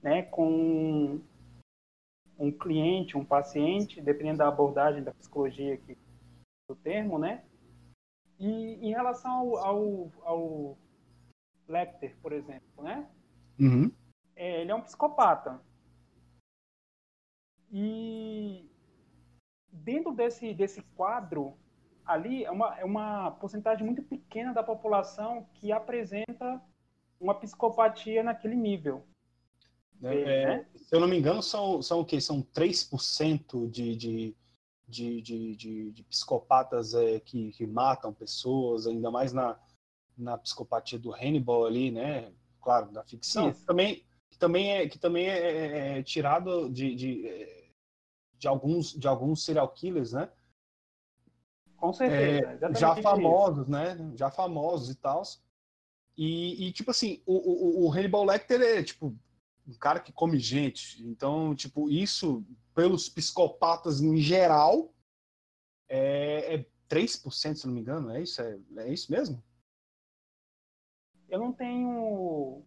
né, 0.00 0.22
com 0.22 1.20
um 2.38 2.52
cliente, 2.52 3.18
um 3.18 3.24
paciente, 3.24 4.00
dependendo 4.00 4.38
da 4.38 4.46
abordagem 4.46 5.02
da 5.02 5.12
psicologia 5.12 5.74
aqui 5.74 5.98
do 6.68 6.76
termo, 6.76 7.18
né? 7.18 7.44
E 8.38 8.46
em 8.46 8.90
relação 8.90 9.32
ao, 9.32 9.56
ao, 9.58 10.12
ao 10.22 10.78
Lecter, 11.66 12.16
por 12.22 12.32
exemplo, 12.32 12.84
né? 12.84 13.10
Uhum. 13.58 13.90
É, 14.36 14.62
ele 14.62 14.70
é 14.70 14.74
um 14.74 14.82
psicopata. 14.82 15.60
E 17.72 18.70
dentro 19.70 20.12
desse, 20.12 20.54
desse 20.54 20.80
quadro, 20.94 21.58
ali 22.10 22.44
é 22.44 22.50
uma, 22.50 22.78
é 22.78 22.84
uma 22.84 23.30
porcentagem 23.32 23.84
muito 23.84 24.02
pequena 24.02 24.52
da 24.52 24.62
população 24.62 25.46
que 25.54 25.70
apresenta 25.70 26.60
uma 27.20 27.34
psicopatia 27.34 28.22
naquele 28.22 28.56
nível. 28.56 29.06
É, 30.02 30.46
né? 30.46 30.66
Se 30.76 30.94
eu 30.94 31.00
não 31.00 31.06
me 31.08 31.18
engano, 31.18 31.42
são, 31.42 31.82
são 31.82 32.00
o 32.00 32.04
quê? 32.04 32.20
São 32.20 32.42
3% 32.42 33.70
de, 33.70 33.94
de, 33.94 34.36
de, 34.88 35.22
de, 35.22 35.56
de, 35.56 35.90
de 35.92 36.02
psicopatas 36.04 36.94
é, 36.94 37.20
que, 37.20 37.52
que 37.52 37.66
matam 37.66 38.12
pessoas, 38.12 38.86
ainda 38.86 39.10
mais 39.10 39.32
na, 39.32 39.58
na 40.16 40.38
psicopatia 40.38 40.98
do 40.98 41.12
Hannibal 41.14 41.66
ali, 41.66 41.90
né? 41.90 42.32
Claro, 42.62 42.90
da 42.90 43.04
ficção. 43.04 43.50
Isso. 43.50 43.64
Também, 43.66 44.04
que 44.30 44.38
também 44.38 44.72
é, 44.72 44.88
que 44.88 44.98
também 44.98 45.28
é, 45.28 45.38
é- 45.38 45.98
é 45.98 46.02
tirado 46.02 46.70
de, 46.70 46.94
de, 46.94 47.26
é, 47.26 47.68
de, 48.38 48.48
alguns, 48.48 48.92
de 48.92 49.06
alguns 49.06 49.44
serial 49.44 49.68
killers, 49.68 50.12
né? 50.12 50.30
Com 51.80 51.92
certeza. 51.94 52.58
É, 52.60 52.74
já 52.74 52.92
isso. 52.92 53.02
famosos, 53.02 53.66
né? 53.66 53.96
Já 54.14 54.30
famosos 54.30 54.90
e 54.90 54.94
tal. 54.94 55.22
E, 56.16 56.66
e, 56.68 56.72
tipo 56.72 56.90
assim, 56.90 57.22
o, 57.24 57.34
o, 57.82 57.86
o 57.86 57.92
Hannibal 57.92 58.24
Lecter 58.24 58.60
é, 58.60 58.82
tipo, 58.82 59.16
um 59.66 59.74
cara 59.78 59.98
que 59.98 60.12
come 60.12 60.38
gente. 60.38 61.02
Então, 61.02 61.54
tipo, 61.54 61.88
isso, 61.88 62.44
pelos 62.74 63.08
psicopatas 63.08 64.02
em 64.02 64.18
geral, 64.18 64.92
é, 65.88 66.56
é 66.56 66.66
3%, 66.88 67.54
se 67.54 67.66
não 67.66 67.72
me 67.72 67.80
engano. 67.80 68.10
É 68.10 68.20
isso, 68.20 68.42
é, 68.42 68.58
é 68.76 68.92
isso 68.92 69.10
mesmo? 69.10 69.42
Eu 71.30 71.38
não 71.38 71.52
tenho 71.52 72.62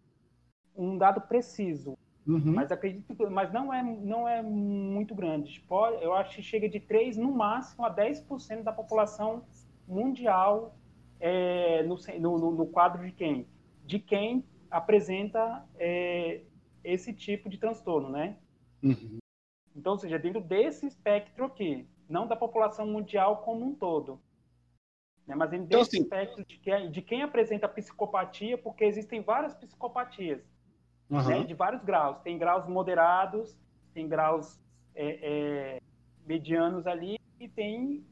um 0.74 0.98
dado 0.98 1.20
preciso, 1.20 1.96
Uhum. 2.26 2.54
mas 2.54 2.72
acredito 2.72 3.14
que 3.14 3.26
mas 3.26 3.52
não 3.52 3.72
é, 3.72 3.82
não 3.82 4.26
é 4.26 4.42
muito 4.42 5.14
grande. 5.14 5.60
Pode, 5.68 6.02
eu 6.02 6.14
acho 6.14 6.36
que 6.36 6.42
chega 6.42 6.68
de 6.68 6.80
3, 6.80 7.16
no 7.18 7.30
máximo, 7.30 7.84
a 7.84 7.90
10% 7.94 8.62
da 8.62 8.72
população 8.72 9.44
mundial 9.86 10.74
é, 11.20 11.82
no, 11.82 11.96
no, 12.38 12.50
no- 12.52 12.66
quadro 12.66 13.04
de 13.04 13.12
quem? 13.12 13.46
De 13.84 13.98
quem 13.98 14.42
apresenta 14.70 15.66
é, 15.76 16.42
esse 16.82 17.12
tipo 17.12 17.48
de 17.50 17.58
transtorno, 17.58 18.08
né? 18.08 18.38
Uhum. 18.82 19.18
Então, 19.76 19.92
ou 19.92 19.98
seja, 19.98 20.18
dentro 20.18 20.40
desse 20.40 20.86
espectro 20.86 21.44
aqui, 21.44 21.86
não 22.08 22.26
da 22.26 22.36
população 22.36 22.86
mundial 22.86 23.38
como 23.42 23.66
um 23.66 23.74
todo. 23.74 24.18
Né? 25.26 25.34
Mas 25.34 25.50
dentro 25.50 25.66
Então, 25.66 25.80
desse 25.80 25.96
assim- 25.96 26.04
espectro 26.04 26.44
de 26.46 26.58
quem, 26.58 26.90
de 26.90 27.02
quem 27.02 27.22
apresenta 27.22 27.68
psicopatia, 27.68 28.56
porque 28.56 28.84
existem 28.84 29.20
várias 29.20 29.54
psicopatias 29.54 30.42
Uhum. 31.10 31.22
né, 31.28 31.44
de 31.44 31.54
vários 31.54 31.82
graus. 31.84 32.18
Tem 32.22 32.38
graus 32.38 32.66
moderados, 32.68 33.56
tem 33.92 34.08
graus 34.08 34.58
é, 34.94 35.76
é, 35.76 35.80
medianos 36.26 36.86
ali 36.86 37.18
e 37.38 37.48
tem 37.48 38.04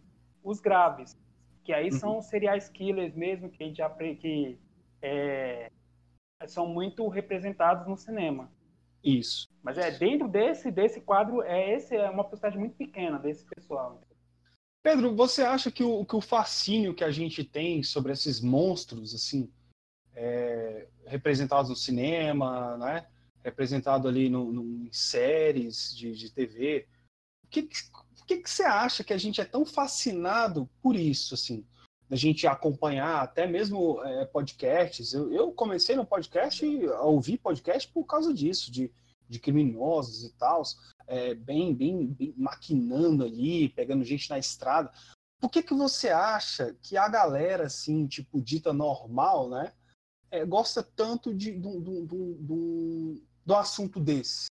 os 0.42 0.60
graves, 0.60 1.16
que 1.64 1.72
aí 1.72 1.86
Uhum. 1.90 1.98
são 1.98 2.22
serial 2.22 2.58
killers 2.72 3.14
mesmo, 3.14 3.48
que 3.50 3.62
a 3.62 3.66
gente 3.66 3.80
apre- 3.82 4.16
que 4.16 4.58
é, 5.00 5.70
são 6.46 6.66
muito 6.66 7.06
representados 7.08 7.86
no 7.86 7.96
cinema. 7.96 8.50
Isso. 9.02 9.48
Mas 9.62 9.78
é 9.78 9.90
dentro 9.90 10.28
desse 10.28 10.70
desse 10.70 11.00
quadro 11.00 11.42
é 11.42 11.74
esse 11.74 11.96
é 11.96 12.08
uma 12.10 12.24
porcentagem 12.24 12.58
muito 12.58 12.76
pequena 12.76 13.18
desse 13.18 13.44
pessoal. 13.44 14.00
Pedro, 14.82 15.14
você 15.14 15.42
acha 15.42 15.70
que 15.70 15.84
o, 15.84 16.04
que 16.04 16.16
o 16.16 16.20
fascínio 16.20 16.94
que 16.94 17.04
a 17.04 17.10
gente 17.10 17.44
tem 17.44 17.82
sobre 17.84 18.12
esses 18.12 18.40
monstros, 18.40 19.14
assim, 19.14 19.48
é, 20.14 20.88
representados 21.06 21.70
no 21.70 21.76
cinema, 21.76 22.76
né? 22.78 23.06
representado 23.42 24.06
ali 24.06 24.28
no, 24.28 24.52
no, 24.52 24.62
em 24.86 24.92
séries 24.92 25.94
de, 25.96 26.12
de 26.12 26.30
TV, 26.30 26.86
o 27.44 27.48
que, 27.48 27.68
que, 28.26 28.38
que 28.38 28.50
você 28.50 28.62
acha 28.62 29.02
que 29.02 29.12
a 29.12 29.18
gente 29.18 29.40
é 29.40 29.44
tão 29.44 29.64
fascinado 29.64 30.68
por 30.80 30.94
isso, 30.94 31.34
assim? 31.34 31.66
Da 32.08 32.16
gente 32.16 32.46
acompanhar 32.46 33.22
até 33.22 33.46
mesmo 33.46 34.02
é, 34.04 34.24
podcasts. 34.26 35.12
Eu, 35.12 35.32
eu 35.32 35.52
comecei 35.52 35.96
no 35.96 36.06
podcast 36.06 36.64
a 36.86 37.02
ouvir 37.02 37.38
podcast 37.38 37.90
por 37.90 38.04
causa 38.04 38.32
disso, 38.32 38.70
de, 38.70 38.92
de 39.28 39.38
criminosos 39.40 40.24
e 40.24 40.32
tal 40.34 40.62
é, 41.06 41.34
bem, 41.34 41.74
bem, 41.74 42.06
bem 42.06 42.34
maquinando 42.36 43.24
ali, 43.24 43.68
pegando 43.70 44.04
gente 44.04 44.30
na 44.30 44.38
estrada. 44.38 44.90
Por 45.40 45.50
que, 45.50 45.62
que 45.62 45.74
você 45.74 46.08
acha 46.08 46.76
que 46.80 46.96
a 46.96 47.08
galera, 47.08 47.64
assim, 47.66 48.06
tipo, 48.06 48.40
dita 48.40 48.72
normal, 48.72 49.50
né, 49.50 49.72
é, 50.32 50.46
gosta 50.46 50.82
tanto 50.82 51.34
de, 51.34 51.52
de, 51.52 51.80
de, 51.80 52.06
de, 52.06 53.22
de 53.44 53.52
um 53.52 53.54
assunto 53.54 54.00
desse? 54.00 54.46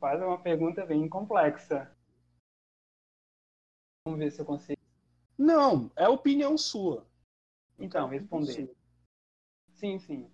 Faz 0.00 0.20
uma 0.20 0.42
pergunta 0.42 0.84
bem 0.84 1.08
complexa. 1.08 1.96
Vamos 4.04 4.18
ver 4.18 4.32
se 4.32 4.40
eu 4.40 4.46
consigo. 4.46 4.80
Não, 5.38 5.90
é 5.94 6.08
opinião 6.08 6.58
sua. 6.58 7.06
Então, 7.78 8.08
responder. 8.08 8.74
Sim, 9.74 9.98
sim. 10.00 10.30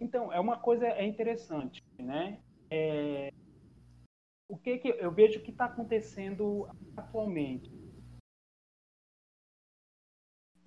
Então, 0.00 0.32
é 0.32 0.40
uma 0.40 0.58
coisa 0.58 0.86
é 0.86 1.04
interessante, 1.04 1.84
né? 1.98 2.42
É, 2.70 3.32
o 4.48 4.56
que, 4.56 4.78
que 4.78 4.88
eu 4.88 5.12
vejo 5.12 5.42
que 5.42 5.50
está 5.50 5.66
acontecendo 5.66 6.68
atualmente? 6.96 7.70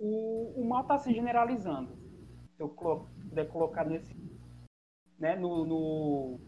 O, 0.04 0.60
o 0.60 0.68
mal 0.68 0.82
está 0.82 0.98
se 0.98 1.14
generalizando. 1.14 1.96
Se 2.56 2.64
eu 2.64 2.70
puder 2.70 3.48
colocar 3.50 3.86
nesse, 3.86 4.12
né, 5.20 5.36
no, 5.36 5.64
no, 5.64 6.40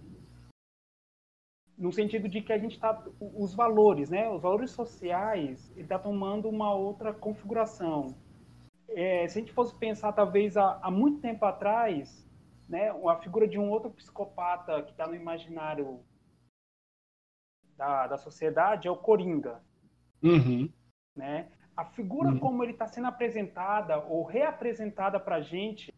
no 1.77 1.91
sentido 1.93 2.27
de 2.27 2.41
que 2.41 2.51
a 2.51 2.57
gente 2.57 2.73
está 2.73 3.05
os 3.19 3.53
valores, 3.53 4.09
né, 4.09 4.27
os 4.27 4.41
valores 4.41 4.71
sociais, 4.71 5.71
está 5.77 5.99
tomando 5.99 6.49
uma 6.49 6.73
outra 6.73 7.13
configuração. 7.13 8.15
É, 8.89 9.27
se 9.27 9.37
a 9.37 9.41
gente 9.41 9.53
fosse 9.53 9.75
pensar 9.75 10.13
talvez 10.13 10.57
há, 10.57 10.79
há 10.81 10.89
muito 10.89 11.21
tempo 11.21 11.45
atrás, 11.45 12.27
né, 12.67 12.89
a 12.89 13.17
figura 13.17 13.47
de 13.47 13.59
um 13.59 13.69
outro 13.69 13.91
psicopata 13.91 14.81
que 14.81 14.91
está 14.91 15.05
no 15.05 15.13
imaginário 15.13 16.03
da, 17.77 18.07
da 18.07 18.17
sociedade 18.17 18.87
é 18.87 18.91
o 18.91 18.97
Coringa. 18.97 19.63
Uhum. 20.23 20.67
Né? 21.15 21.51
A 21.75 21.85
figura 21.85 22.29
uhum. 22.29 22.39
como 22.39 22.63
ele 22.63 22.73
está 22.73 22.87
sendo 22.87 23.07
apresentada 23.07 23.99
ou 23.99 24.23
reapresentada 24.23 25.19
para 25.19 25.37
a 25.37 25.41
gente 25.41 25.93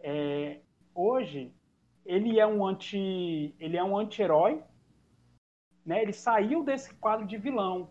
é, 0.00 0.60
hoje, 0.94 1.54
ele 2.04 2.38
é 2.38 2.46
um 2.46 2.64
anti, 2.64 3.54
ele 3.58 3.76
é 3.76 3.82
um 3.82 3.96
anti-herói, 3.96 4.62
né? 5.84 6.02
Ele 6.02 6.12
saiu 6.12 6.62
desse 6.62 6.94
quadro 6.94 7.26
de 7.26 7.36
vilão, 7.36 7.90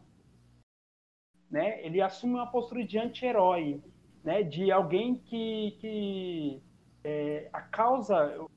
né? 1.50 1.84
Ele 1.86 2.02
assume 2.02 2.36
uma 2.36 2.52
postura 2.52 2.86
de 2.86 2.98
anti-herói, 2.98 3.82
né? 4.24 4.44
De 4.44 4.72
alguém 4.72 5.16
que, 5.16 5.78
que 5.80 6.64
é, 7.04 7.50
a 7.52 7.62
causa, 7.62 8.48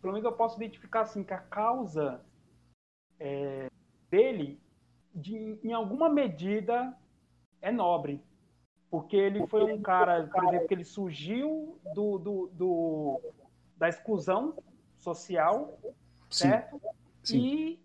pelo 0.00 0.12
menos 0.12 0.24
eu 0.24 0.32
posso 0.32 0.56
identificar 0.56 1.02
assim, 1.02 1.22
que 1.24 1.32
a 1.32 1.40
causa 1.40 2.24
é, 3.18 3.68
dele, 4.10 4.60
de, 5.14 5.58
em 5.62 5.72
alguma 5.72 6.08
medida, 6.08 6.96
é 7.60 7.70
nobre. 7.70 8.22
Porque 8.90 9.16
ele 9.16 9.46
foi 9.46 9.64
um 9.72 9.80
cara, 9.80 10.26
por 10.28 10.44
exemplo, 10.44 10.68
que 10.68 10.74
ele 10.74 10.84
surgiu 10.84 11.78
do, 11.94 12.18
do, 12.18 12.50
do 12.52 13.20
da 13.76 13.88
exclusão 13.88 14.56
social, 14.98 15.78
Sim. 16.30 16.48
certo? 16.48 16.80
Sim. 17.22 17.38
E 17.38 17.80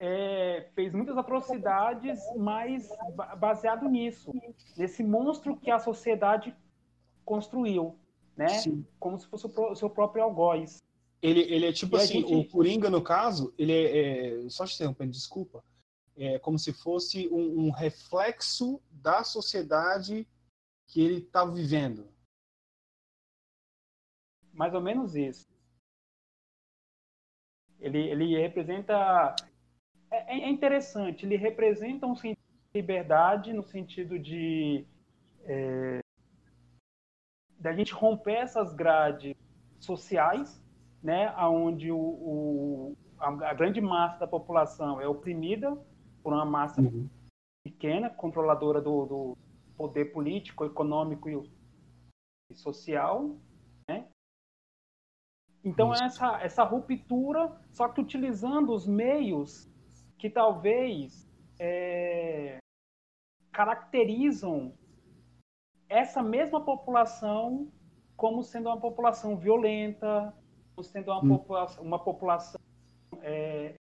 é, 0.00 0.68
fez 0.74 0.92
muitas 0.92 1.16
atrocidades, 1.16 2.18
mas 2.36 2.88
baseado 3.38 3.88
nisso, 3.88 4.32
nesse 4.76 5.04
monstro 5.04 5.56
que 5.56 5.70
a 5.70 5.78
sociedade 5.78 6.54
construiu 7.24 7.96
né? 8.36 8.48
Sim. 8.48 8.84
Como 9.00 9.18
se 9.18 9.26
fosse 9.26 9.46
o 9.46 9.74
seu 9.74 9.88
próprio 9.88 10.22
algoz. 10.22 10.82
Ele, 11.22 11.40
ele 11.40 11.66
é 11.66 11.72
tipo 11.72 11.96
e 11.96 12.00
assim, 12.00 12.20
gente... 12.20 12.34
o 12.34 12.44
Coringa, 12.48 12.90
no 12.90 13.00
caso, 13.00 13.52
ele 13.56 13.72
é, 13.72 14.44
é 14.44 14.48
só 14.50 14.66
te 14.66 14.74
interrompendo, 14.74 15.12
desculpa, 15.12 15.64
é 16.16 16.38
como 16.38 16.58
se 16.58 16.72
fosse 16.72 17.28
um, 17.28 17.66
um 17.66 17.70
reflexo 17.70 18.80
da 18.90 19.22
sociedade 19.22 20.26
que 20.86 21.00
ele 21.00 21.18
está 21.18 21.44
vivendo. 21.44 22.08
Mais 24.52 24.72
ou 24.72 24.80
menos 24.80 25.14
isso. 25.14 25.46
Ele, 27.78 27.98
ele 27.98 28.40
representa. 28.40 29.36
É, 30.10 30.38
é 30.38 30.48
interessante, 30.48 31.26
ele 31.26 31.36
representa 31.36 32.06
um 32.06 32.16
sentido 32.16 32.40
de 32.72 32.80
liberdade 32.80 33.52
no 33.52 33.62
sentido 33.62 34.18
de 34.18 34.86
é, 35.44 36.00
da 37.58 37.72
gente 37.72 37.92
romper 37.92 38.36
essas 38.36 38.72
grades 38.72 39.34
sociais, 39.78 40.62
né, 41.02 41.34
onde 41.36 41.90
o, 41.90 41.98
o 41.98 42.96
a, 43.18 43.52
grande 43.54 43.80
massa 43.80 44.20
da 44.20 44.26
população 44.26 45.00
é 45.00 45.06
oprimida 45.06 45.76
por 46.26 46.32
uma 46.32 46.44
massa 46.44 46.80
uhum. 46.80 47.08
pequena, 47.62 48.10
controladora 48.10 48.80
do, 48.80 49.06
do, 49.06 49.38
poder 49.76 50.06
político, 50.06 50.64
econômico 50.64 51.30
e, 51.30 51.40
social, 52.52 53.36
né? 53.88 54.08
Então 55.62 55.92
Isso. 55.92 56.02
essa 56.02 56.42
essa 56.42 56.64
ruptura, 56.64 57.56
só 57.70 57.88
que 57.88 58.00
utilizando 58.00 58.72
os 58.74 58.88
meios 58.88 59.70
que 60.18 60.28
talvez 60.28 61.30
é, 61.60 62.58
caracterizam 63.52 64.72
essa 65.88 66.24
mesma 66.24 66.60
população 66.64 67.70
como 68.16 68.42
sendo 68.42 68.68
uma 68.68 68.80
população 68.80 69.36
violenta, 69.36 70.34
como 70.74 70.82
sendo 70.82 71.12
uma, 71.12 71.22
hum. 71.22 71.38
população, 71.38 71.84
uma 71.84 72.02
população 72.02 72.60
é, 73.22 73.76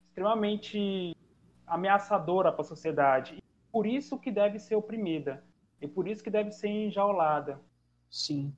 extremamente 0.00 1.12
ameaçadora 1.66 2.52
para 2.52 2.62
a 2.62 2.64
sociedade. 2.64 3.42
Por 3.70 3.86
isso 3.86 4.18
que 4.18 4.30
deve 4.30 4.58
ser 4.58 4.76
oprimida. 4.76 5.44
E 5.80 5.88
por 5.88 6.08
isso 6.08 6.22
que 6.22 6.30
deve 6.30 6.50
ser 6.52 6.68
enjaulada. 6.68 7.60
Sim. 8.10 8.56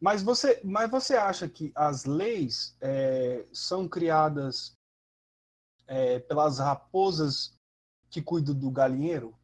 Mas 0.00 0.22
você, 0.22 0.60
mas 0.64 0.90
você 0.90 1.16
acha 1.16 1.48
que 1.48 1.72
as 1.74 2.04
leis 2.04 2.76
é, 2.80 3.46
são 3.52 3.88
criadas 3.88 4.76
é, 5.86 6.18
pelas 6.18 6.58
raposas 6.58 7.58
que 8.10 8.22
cuidam 8.22 8.54
do 8.54 8.70
galinheiro? 8.70 9.34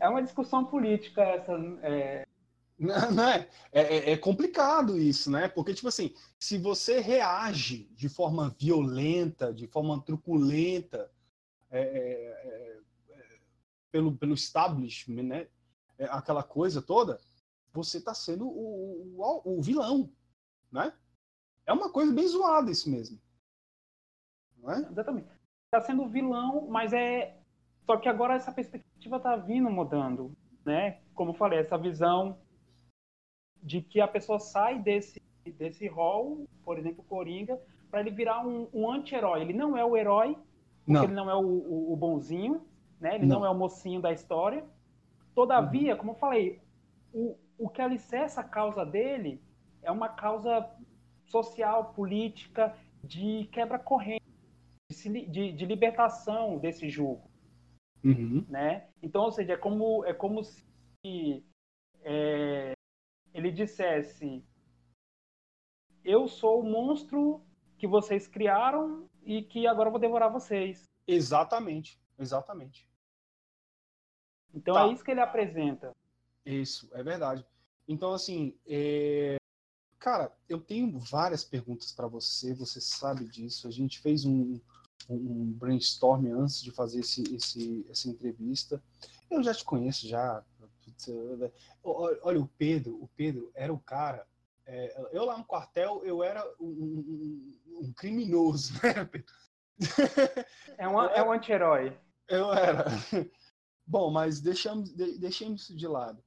É 0.00 0.08
uma 0.08 0.22
discussão 0.22 0.64
política 0.64 1.22
essa. 1.22 1.52
É... 1.82 2.27
Não, 2.78 3.28
é? 3.28 3.48
É, 3.72 3.80
é, 3.82 4.10
é, 4.12 4.16
complicado 4.16 4.96
isso, 4.96 5.30
né? 5.30 5.48
Porque, 5.48 5.74
tipo 5.74 5.88
assim, 5.88 6.14
se 6.38 6.58
você 6.58 7.00
reage 7.00 7.88
de 7.92 8.08
forma 8.08 8.54
violenta, 8.58 9.52
de 9.52 9.66
forma 9.66 10.00
truculenta, 10.00 11.10
é, 11.70 11.80
é, 11.80 12.78
é 13.10 13.38
pelo, 13.90 14.16
pelo 14.16 14.34
establishment, 14.34 15.22
né? 15.24 15.48
aquela 16.10 16.44
coisa 16.44 16.80
toda, 16.80 17.18
você 17.72 17.98
está 17.98 18.14
sendo 18.14 18.46
o, 18.46 19.16
o, 19.18 19.58
o, 19.58 19.62
vilão, 19.62 20.08
né? 20.70 20.92
É 21.66 21.72
uma 21.72 21.90
coisa 21.90 22.12
bem 22.12 22.26
zoada 22.26 22.70
isso 22.70 22.88
mesmo. 22.88 23.20
Não 24.58 24.72
é? 24.72 24.88
Exatamente. 24.88 25.28
Está 25.66 25.84
sendo 25.84 26.08
vilão, 26.08 26.68
mas 26.68 26.92
é 26.92 27.36
só 27.84 27.96
que 27.96 28.08
agora 28.08 28.34
essa 28.34 28.52
perspectiva 28.52 29.16
está 29.16 29.36
vindo 29.36 29.68
mudando, 29.70 30.36
né? 30.64 31.00
Como 31.14 31.30
eu 31.30 31.34
falei, 31.34 31.58
essa 31.58 31.76
visão 31.76 32.38
de 33.62 33.80
que 33.80 34.00
a 34.00 34.08
pessoa 34.08 34.38
sai 34.38 34.78
desse 34.78 35.20
desse 35.56 35.86
rol, 35.86 36.46
por 36.62 36.78
exemplo, 36.78 37.02
Coringa, 37.04 37.58
para 37.90 38.00
ele 38.00 38.10
virar 38.10 38.46
um, 38.46 38.68
um 38.72 38.90
anti-herói. 38.90 39.40
Ele 39.40 39.54
não 39.54 39.78
é 39.78 39.84
o 39.84 39.96
herói, 39.96 40.36
não. 40.86 41.02
ele 41.02 41.14
não 41.14 41.30
é 41.30 41.34
o, 41.34 41.40
o, 41.40 41.92
o, 41.92 41.96
bonzinho, 41.96 42.66
né? 43.00 43.14
Ele 43.14 43.24
não. 43.24 43.40
não 43.40 43.46
é 43.46 43.50
o 43.50 43.54
mocinho 43.54 44.00
da 44.00 44.12
história. 44.12 44.62
Todavia, 45.34 45.92
uhum. 45.92 45.98
como 45.98 46.10
eu 46.10 46.16
falei, 46.16 46.60
o, 47.14 47.34
o 47.56 47.68
que 47.68 47.80
alicerça 47.80 48.42
a 48.42 48.44
causa 48.44 48.84
dele 48.84 49.40
é 49.82 49.90
uma 49.90 50.10
causa 50.10 50.68
social, 51.24 51.94
política, 51.94 52.76
de 53.02 53.48
quebra 53.50 53.78
corrente, 53.78 54.22
de, 54.90 55.26
de, 55.26 55.52
de 55.52 55.64
libertação 55.64 56.58
desse 56.58 56.90
jugo 56.90 57.28
Uhum. 58.04 58.44
né? 58.48 58.86
Então, 59.02 59.22
ou 59.22 59.32
seja, 59.32 59.54
é 59.54 59.56
como, 59.56 60.04
é 60.04 60.14
como 60.14 60.42
se 60.44 61.44
é, 62.04 62.72
ele 63.38 63.52
dissesse: 63.52 64.44
Eu 66.04 66.26
sou 66.28 66.60
o 66.60 66.64
monstro 66.64 67.40
que 67.78 67.86
vocês 67.86 68.26
criaram 68.26 69.08
e 69.22 69.42
que 69.42 69.66
agora 69.66 69.88
eu 69.88 69.92
vou 69.92 70.00
devorar 70.00 70.30
vocês. 70.32 70.84
Exatamente, 71.06 72.00
exatamente. 72.18 72.88
Então 74.52 74.74
Tá. 74.74 74.86
é 74.88 74.92
isso 74.92 75.04
que 75.04 75.10
ele 75.10 75.20
apresenta. 75.20 75.94
Isso, 76.44 76.88
é 76.92 77.02
verdade. 77.02 77.46
Então, 77.86 78.12
assim, 78.12 78.58
é, 78.66 79.36
cara, 79.98 80.32
eu 80.48 80.60
tenho 80.60 80.98
várias 80.98 81.44
perguntas 81.44 81.92
para 81.92 82.06
você, 82.08 82.52
você 82.54 82.80
sabe 82.80 83.24
disso. 83.28 83.68
A 83.68 83.70
gente 83.70 84.00
fez 84.00 84.24
um, 84.24 84.58
um 85.08 85.52
brainstorm 85.52 86.26
antes 86.32 86.60
de 86.62 86.70
fazer 86.70 87.00
esse, 87.00 87.22
esse, 87.34 87.86
essa 87.88 88.08
entrevista. 88.08 88.82
Eu 89.30 89.42
já 89.42 89.54
te 89.54 89.64
conheço, 89.64 90.08
já. 90.08 90.44
Putz, 90.98 91.08
eu- 91.08 91.52
Olha, 92.22 92.40
o 92.40 92.48
Pedro, 92.48 92.96
o 93.02 93.08
Pedro 93.08 93.50
era 93.54 93.72
o 93.72 93.78
cara. 93.78 94.26
é, 94.66 95.08
eu 95.12 95.24
lá 95.24 95.38
no 95.38 95.44
quartel, 95.44 96.02
eu 96.04 96.22
era 96.22 96.44
um, 96.60 96.66
um- 96.66 97.58
um 97.86 97.92
criminoso, 97.94 98.72
né, 98.84 99.04
Pedro? 99.04 99.32
É 100.76 100.86
um, 100.88 101.00
é 101.00 101.22
um 101.22 101.32
anti-herói. 101.32 101.96
Eu 102.28 102.52
era. 102.52 102.84
Bom, 103.86 104.10
mas 104.10 104.40
deixamos, 104.40 104.92
de- 104.94 105.18
deixemos 105.18 105.62
isso 105.62 105.74
de 105.76 105.86
lado. 105.86 106.22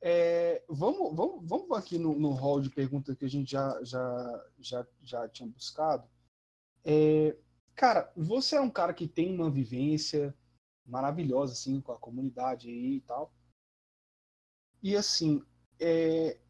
É, 0.00 0.62
vamos, 0.68 1.14
vamos, 1.16 1.48
vamos 1.48 1.76
aqui 1.78 1.98
no, 1.98 2.16
no 2.18 2.32
hall 2.32 2.60
de 2.60 2.70
perguntas 2.70 3.16
que 3.16 3.24
a 3.24 3.28
gente 3.30 3.50
já, 3.52 3.82
já, 3.82 4.44
já, 4.58 4.86
já 5.00 5.28
tinha 5.28 5.48
buscado. 5.48 6.08
É, 6.84 7.36
cara, 7.74 8.12
você 8.16 8.56
é 8.56 8.60
um 8.60 8.70
cara 8.70 8.92
que 8.94 9.08
tem 9.08 9.34
uma 9.34 9.50
vivência 9.50 10.34
maravilhosa 10.86 11.52
assim 11.54 11.80
com 11.80 11.92
a 11.92 11.98
comunidade 11.98 12.68
aí 12.68 12.96
e 12.96 13.00
tal. 13.00 13.32
E 14.82 14.96
assim, 14.96 15.40
é, 15.80 16.40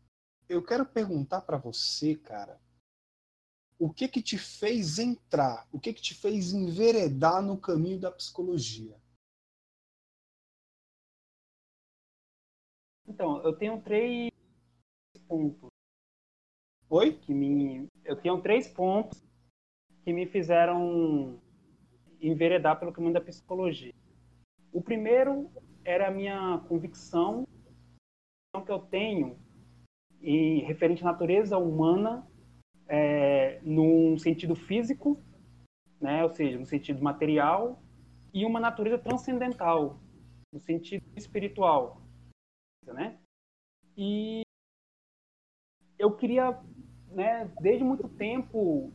eu 0.49 0.65
quero 0.65 0.87
perguntar 0.87 1.43
para 1.43 1.59
você, 1.59 2.17
cara, 2.17 2.59
o 3.79 3.93
que 3.93 4.09
que 4.09 4.23
te 4.23 4.39
fez 4.39 4.99
entrar, 4.99 5.69
o 5.71 5.79
que 5.79 5.93
que 5.93 6.01
te 6.01 6.15
fez 6.15 6.53
enveredar 6.53 7.43
no 7.43 7.61
caminho 7.61 8.01
da 8.01 8.11
psicologia? 8.11 8.99
Então, 13.07 13.43
eu 13.43 13.53
tenho 13.55 13.83
três 13.83 14.31
pontos 15.29 15.69
Oi? 16.89 17.19
que 17.19 17.35
me. 17.35 17.89
Eu 18.05 18.17
tenho 18.21 18.41
três 18.41 18.69
pontos 18.69 19.23
que 20.05 20.13
me 20.13 20.27
fizeram 20.27 21.41
enveredar 22.21 22.79
pelo 22.79 22.93
caminho 22.93 23.15
da 23.15 23.21
psicologia. 23.21 23.95
O 24.73 24.81
primeiro 24.81 25.51
era 25.85 26.09
a 26.09 26.11
minha 26.11 26.59
convicção 26.69 27.47
que 28.61 28.71
eu 28.71 28.81
tenho 28.81 29.39
em 30.21 30.61
referente 30.61 31.03
à 31.03 31.07
natureza 31.07 31.57
humana 31.57 32.27
é, 32.87 33.59
num 33.63 34.19
sentido 34.19 34.55
físico, 34.55 35.19
né, 35.99 36.23
ou 36.23 36.29
seja, 36.29 36.59
no 36.59 36.67
sentido 36.67 37.03
material, 37.03 37.83
e 38.35 38.45
uma 38.45 38.61
natureza 38.61 38.99
transcendental, 38.99 39.99
no 40.53 40.61
sentido 40.61 41.05
espiritual, 41.17 42.03
né? 42.85 43.19
E 43.97 44.43
eu 45.99 46.15
queria, 46.15 46.59
né, 47.09 47.51
desde 47.61 47.85
muito 47.85 48.09
tempo 48.09 48.93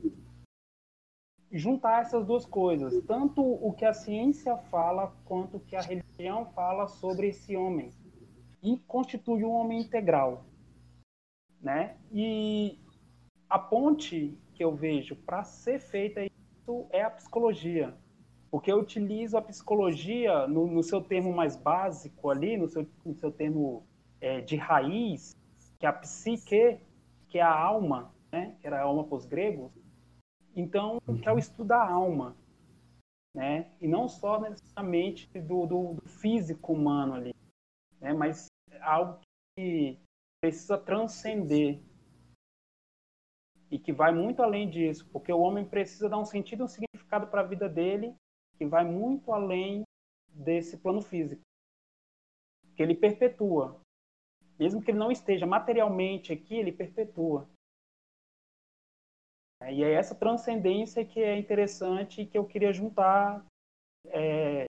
juntar 1.51 2.01
essas 2.01 2.26
duas 2.26 2.45
coisas, 2.45 3.03
tanto 3.05 3.41
o 3.41 3.74
que 3.74 3.86
a 3.86 3.93
ciência 3.93 4.55
fala 4.58 5.16
quanto 5.26 5.58
o 5.58 5.60
que 5.60 5.76
a 5.76 5.82
religião 5.82 6.45
fala 6.51 6.88
sobre 6.88 7.30
esse 7.30 7.55
homem 7.55 7.91
e 8.62 8.78
constitui 8.88 9.43
um 9.43 9.51
homem 9.51 9.82
integral, 9.82 10.45
né? 11.62 11.97
E 12.12 12.80
a 13.49 13.58
ponte 13.58 14.38
que 14.53 14.64
eu 14.64 14.76
vejo 14.76 15.16
para 15.16 15.43
ser 15.43 15.80
feita 15.80 16.22
isso 16.24 16.88
é 16.89 17.03
a 17.03 17.10
psicologia, 17.10 17.95
porque 18.49 18.72
eu 18.72 18.80
utilizo 18.80 19.38
a 19.38 19.41
psicologia 19.41 20.47
no, 20.47 20.68
no 20.68 20.84
seu 20.84 21.01
termo 21.01 21.34
mais 21.34 21.55
básico 21.55 22.30
ali, 22.30 22.58
no 22.58 22.68
seu, 22.68 22.88
no 23.05 23.16
seu 23.16 23.32
termo 23.32 23.86
é, 24.20 24.41
de 24.41 24.55
raiz, 24.55 25.36
que 25.80 25.86
é 25.86 25.89
a 25.89 25.93
psique, 25.93 26.80
que 27.28 27.38
é 27.38 27.41
a 27.41 27.55
alma, 27.55 28.14
né? 28.32 28.55
Que 28.60 28.68
era 28.68 28.80
a 28.80 28.84
alma 28.84 29.03
para 29.03 29.16
os 29.16 29.26
gregos. 29.26 29.72
Então, 30.55 30.99
que 31.22 31.30
é 31.30 31.32
o 31.32 31.38
estudo 31.38 31.68
da 31.68 31.88
alma, 31.88 32.36
né? 33.34 33.68
E 33.80 33.88
não 33.88 34.10
só 34.10 34.39
necessariamente 34.39 35.30
do, 35.39 35.66
do, 35.68 35.93
do 35.93 36.10
físico 36.10 36.74
humano 36.74 37.14
ali, 37.14 37.36
né? 37.99 38.13
Mas 38.13 38.47
algo 38.81 39.19
que 39.57 39.99
precisa 40.41 40.77
transcender 40.77 41.79
e 43.69 43.77
que 43.77 43.91
vai 43.91 44.13
muito 44.13 44.41
além 44.41 44.69
disso, 44.69 45.07
porque 45.11 45.31
o 45.31 45.39
homem 45.39 45.67
precisa 45.67 46.07
dar 46.07 46.19
um 46.19 46.25
sentido 46.25 46.61
e 46.61 46.63
um 46.63 46.67
significado 46.67 47.27
para 47.27 47.41
a 47.41 47.47
vida 47.47 47.67
dele 47.67 48.15
que 48.57 48.65
vai 48.65 48.83
muito 48.83 49.31
além 49.31 49.83
desse 50.29 50.77
plano 50.77 51.01
físico, 51.01 51.41
que 52.75 52.81
ele 52.81 52.95
perpetua, 52.95 53.79
mesmo 54.57 54.81
que 54.81 54.91
ele 54.91 54.97
não 54.97 55.11
esteja 55.11 55.45
materialmente 55.45 56.31
aqui, 56.31 56.55
ele 56.55 56.71
perpetua. 56.71 57.47
E 59.69 59.83
é 59.83 59.93
essa 59.93 60.15
transcendência 60.15 61.05
que 61.05 61.19
é 61.19 61.37
interessante 61.37 62.21
e 62.21 62.25
que 62.25 62.37
eu 62.37 62.45
queria 62.45 62.71
juntar 62.71 63.43
é, 64.05 64.65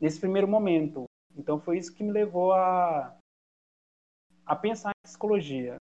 nesse 0.00 0.20
primeiro 0.20 0.46
momento. 0.46 1.07
Então 1.38 1.60
foi 1.60 1.78
isso 1.78 1.94
que 1.94 2.02
me 2.02 2.10
levou 2.10 2.52
a, 2.52 3.16
a 4.44 4.56
pensar 4.56 4.90
em 4.90 5.06
psicologia. 5.06 5.76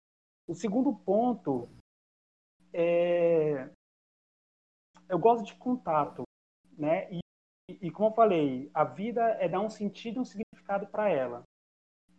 O 0.48 0.54
segundo 0.54 0.92
ponto 0.92 1.68
é 2.72 3.70
eu 5.08 5.18
gosto 5.18 5.44
de 5.44 5.54
contato, 5.54 6.24
né? 6.76 7.08
E, 7.12 7.20
e 7.68 7.90
como 7.90 8.08
eu 8.08 8.14
falei, 8.14 8.70
a 8.74 8.82
vida 8.82 9.22
é 9.40 9.48
dar 9.48 9.60
um 9.60 9.70
sentido 9.70 10.16
e 10.16 10.20
um 10.20 10.24
significado 10.24 10.86
para 10.88 11.08
ela. 11.08 11.42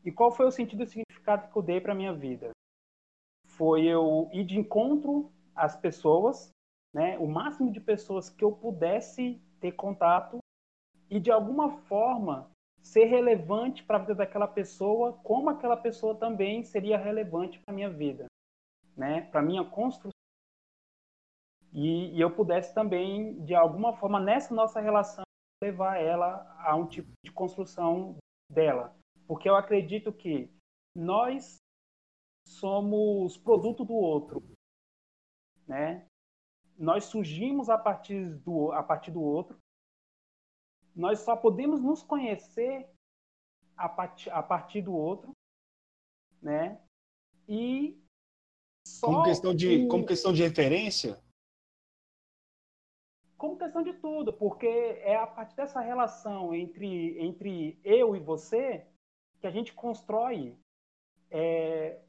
E 0.03 0.11
qual 0.11 0.31
foi 0.31 0.45
o 0.45 0.51
sentido 0.51 0.83
e 0.83 0.85
o 0.85 0.87
significado 0.87 1.51
que 1.51 1.57
eu 1.57 1.61
dei 1.61 1.81
para 1.81 1.95
minha 1.95 2.13
vida? 2.13 2.51
Foi 3.47 3.85
eu 3.85 4.29
ir 4.31 4.45
de 4.45 4.57
encontro 4.57 5.31
às 5.53 5.75
pessoas, 5.75 6.51
né? 6.93 7.17
O 7.17 7.27
máximo 7.27 7.71
de 7.71 7.81
pessoas 7.81 8.29
que 8.29 8.43
eu 8.43 8.51
pudesse 8.51 9.41
ter 9.59 9.73
contato 9.73 10.37
e 11.09 11.19
de 11.19 11.31
alguma 11.31 11.69
forma 11.81 12.49
ser 12.85 13.05
relevante 13.05 13.83
para 13.83 13.97
a 13.97 14.01
vida 14.01 14.15
daquela 14.15 14.47
pessoa, 14.47 15.13
como 15.23 15.49
aquela 15.49 15.75
pessoa 15.75 16.15
também 16.15 16.63
seria 16.63 16.97
relevante 16.97 17.59
para 17.59 17.73
minha 17.73 17.89
vida, 17.89 18.27
né? 18.95 19.21
Para 19.31 19.41
minha 19.41 19.65
construção 19.65 20.11
e, 21.73 22.15
e, 22.15 22.21
eu 22.21 22.33
pudesse 22.33 22.73
também, 22.73 23.43
de 23.43 23.53
alguma 23.53 23.97
forma, 23.97 24.17
nessa 24.17 24.55
nossa 24.55 24.79
relação, 24.79 25.25
levar 25.61 25.97
ela 25.97 26.55
a 26.59 26.73
um 26.73 26.87
tipo 26.87 27.11
de 27.21 27.29
construção 27.29 28.17
dela. 28.49 28.95
Porque 29.27 29.49
eu 29.49 29.57
acredito 29.57 30.13
que 30.13 30.49
nós 30.95 31.57
somos 32.47 33.37
produto 33.37 33.83
do 33.83 33.93
outro, 33.93 34.41
né? 35.67 36.07
Nós 36.77 37.05
surgimos 37.05 37.69
a 37.69 37.77
partir 37.77 38.35
do, 38.39 38.71
a 38.71 38.81
partir 38.81 39.11
do 39.11 39.21
outro. 39.21 39.57
Nós 40.95 41.19
só 41.19 41.35
podemos 41.35 41.81
nos 41.81 42.01
conhecer 42.01 42.89
a 43.75 43.89
partir, 43.89 44.29
a 44.29 44.41
partir 44.41 44.81
do 44.81 44.93
outro, 44.93 45.31
né? 46.41 46.81
E 47.47 48.01
só 48.87 49.07
como 49.07 49.23
questão 49.23 49.53
de, 49.53 49.87
como 49.87 50.05
questão 50.05 50.31
de 50.31 50.41
referência, 50.41 51.21
como 53.37 53.57
questão 53.57 53.83
de 53.83 53.93
tudo, 53.93 54.31
porque 54.31 54.67
é 54.67 55.15
a 55.15 55.27
partir 55.27 55.55
dessa 55.55 55.81
relação 55.81 56.53
entre, 56.53 57.19
entre 57.19 57.79
eu 57.83 58.15
e 58.15 58.19
você 58.19 58.87
que 59.39 59.47
a 59.47 59.51
gente 59.51 59.73
constrói 59.73 60.57
é, 61.29 62.01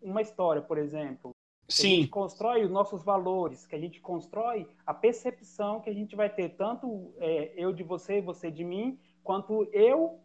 uma 0.00 0.20
história, 0.20 0.60
por 0.60 0.78
exemplo. 0.78 1.30
Sim. 1.68 1.86
a 1.86 1.96
gente 1.96 2.08
constrói 2.08 2.64
os 2.64 2.70
nossos 2.70 3.02
valores, 3.02 3.66
que 3.66 3.74
a 3.74 3.78
gente 3.78 4.00
constrói 4.00 4.68
a 4.86 4.92
percepção 4.92 5.80
que 5.80 5.88
a 5.88 5.94
gente 5.94 6.14
vai 6.14 6.28
ter, 6.28 6.50
tanto 6.50 7.14
é, 7.18 7.52
eu 7.56 7.72
de 7.72 7.82
você, 7.82 8.20
você 8.20 8.50
de 8.50 8.64
mim, 8.64 8.98
quanto 9.22 9.64
eu 9.72 10.20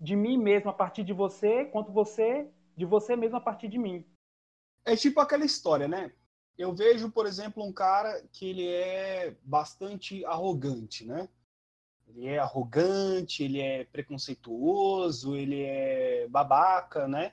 de 0.00 0.14
mim 0.14 0.36
mesmo 0.36 0.70
a 0.70 0.74
partir 0.74 1.02
de 1.02 1.12
você, 1.12 1.64
quanto 1.66 1.92
você 1.92 2.48
de 2.76 2.84
você 2.84 3.16
mesmo 3.16 3.36
a 3.36 3.40
partir 3.40 3.68
de 3.68 3.78
mim. 3.78 4.04
É 4.84 4.96
tipo 4.96 5.20
aquela 5.20 5.44
história, 5.44 5.86
né? 5.86 6.12
Eu 6.58 6.74
vejo, 6.74 7.10
por 7.10 7.26
exemplo, 7.26 7.64
um 7.64 7.72
cara 7.72 8.22
que 8.32 8.48
ele 8.48 8.66
é 8.66 9.36
bastante 9.42 10.24
arrogante, 10.24 11.04
né? 11.04 11.28
Ele 12.08 12.26
é 12.26 12.38
arrogante, 12.38 13.42
ele 13.42 13.60
é 13.60 13.84
preconceituoso, 13.84 15.34
ele 15.34 15.62
é 15.62 16.28
babaca, 16.28 17.08
né? 17.08 17.32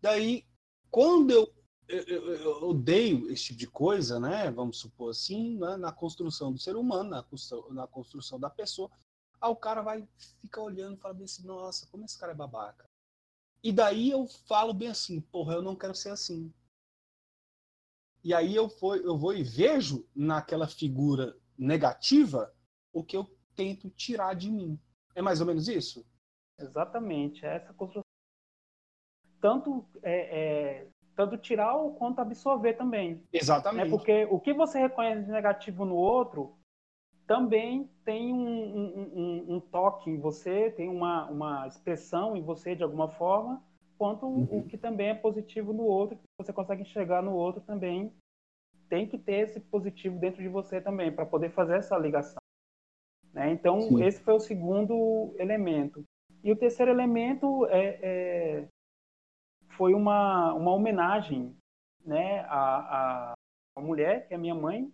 Daí, 0.00 0.44
quando 0.90 1.30
eu, 1.30 1.52
eu, 1.88 2.34
eu, 2.34 2.68
odeio 2.68 3.30
esse 3.30 3.44
tipo 3.44 3.58
de 3.58 3.66
coisa, 3.66 4.20
né? 4.20 4.50
Vamos 4.50 4.78
supor 4.78 5.10
assim, 5.10 5.58
né? 5.58 5.76
na 5.76 5.90
construção 5.90 6.52
do 6.52 6.58
ser 6.58 6.76
humano, 6.76 7.10
na 7.10 7.22
construção, 7.22 7.72
na 7.72 7.86
construção 7.86 8.38
da 8.38 8.50
pessoa, 8.50 8.90
Aí 9.40 9.50
o 9.50 9.56
cara 9.56 9.82
vai 9.82 10.06
ficar 10.40 10.62
olhando 10.62 10.96
e 10.96 11.00
fala 11.00 11.16
assim, 11.22 11.46
nossa, 11.46 11.86
como 11.90 12.04
esse 12.04 12.18
cara 12.18 12.32
é 12.32 12.34
babaca. 12.34 12.84
E 13.62 13.72
daí 13.72 14.10
eu 14.10 14.26
falo 14.26 14.72
bem 14.72 14.88
assim, 14.88 15.20
porra, 15.20 15.54
eu 15.54 15.62
não 15.62 15.76
quero 15.76 15.94
ser 15.94 16.10
assim. 16.10 16.52
E 18.22 18.34
aí 18.34 18.54
eu 18.54 18.68
vou, 18.68 18.96
eu 18.96 19.16
vou 19.16 19.32
e 19.32 19.42
vejo 19.42 20.08
naquela 20.14 20.66
figura 20.66 21.36
negativa 21.56 22.52
o 22.92 23.04
que 23.04 23.16
eu 23.16 23.24
tento 23.54 23.90
tirar 23.90 24.34
de 24.34 24.50
mim. 24.50 24.78
É 25.14 25.22
mais 25.22 25.40
ou 25.40 25.46
menos 25.46 25.68
isso? 25.68 26.04
Exatamente. 26.58 27.44
É 27.44 27.56
essa 27.56 27.72
construção. 27.74 28.02
Tanto, 29.40 29.88
é, 30.02 30.40
é, 30.40 30.90
tanto 31.18 31.36
tirar 31.36 31.76
quanto 31.98 32.20
absorver 32.20 32.74
também. 32.74 33.20
Exatamente. 33.32 33.88
É 33.88 33.90
porque 33.90 34.28
o 34.30 34.38
que 34.38 34.52
você 34.52 34.78
reconhece 34.78 35.24
de 35.24 35.32
negativo 35.32 35.84
no 35.84 35.96
outro 35.96 36.54
também 37.26 37.90
tem 38.04 38.32
um, 38.32 38.38
um, 38.38 39.12
um, 39.16 39.56
um 39.56 39.60
toque 39.60 40.10
em 40.10 40.16
você, 40.16 40.70
tem 40.70 40.88
uma, 40.88 41.28
uma 41.28 41.66
expressão 41.66 42.36
em 42.36 42.40
você 42.40 42.76
de 42.76 42.84
alguma 42.84 43.08
forma, 43.08 43.60
quanto 43.98 44.26
uhum. 44.26 44.58
o 44.60 44.62
que 44.68 44.78
também 44.78 45.08
é 45.08 45.14
positivo 45.14 45.72
no 45.72 45.82
outro, 45.82 46.16
que 46.16 46.22
você 46.40 46.52
consegue 46.52 46.82
enxergar 46.82 47.20
no 47.20 47.34
outro 47.34 47.60
também. 47.62 48.12
Tem 48.88 49.04
que 49.04 49.18
ter 49.18 49.40
esse 49.40 49.58
positivo 49.58 50.20
dentro 50.20 50.40
de 50.40 50.48
você 50.48 50.80
também, 50.80 51.10
para 51.10 51.26
poder 51.26 51.50
fazer 51.50 51.78
essa 51.78 51.98
ligação. 51.98 52.40
Né? 53.34 53.50
Então, 53.50 53.80
Sim. 53.80 54.04
esse 54.04 54.20
foi 54.20 54.34
o 54.34 54.40
segundo 54.40 55.34
elemento. 55.36 56.04
E 56.44 56.52
o 56.52 56.56
terceiro 56.56 56.92
elemento 56.92 57.66
é, 57.66 57.98
é 58.00 58.68
foi 59.78 59.94
uma, 59.94 60.52
uma 60.54 60.72
homenagem 60.72 61.56
né, 62.04 62.40
à, 62.48 63.32
à 63.76 63.80
mulher, 63.80 64.26
que 64.26 64.34
é 64.34 64.36
minha 64.36 64.54
mãe, 64.54 64.92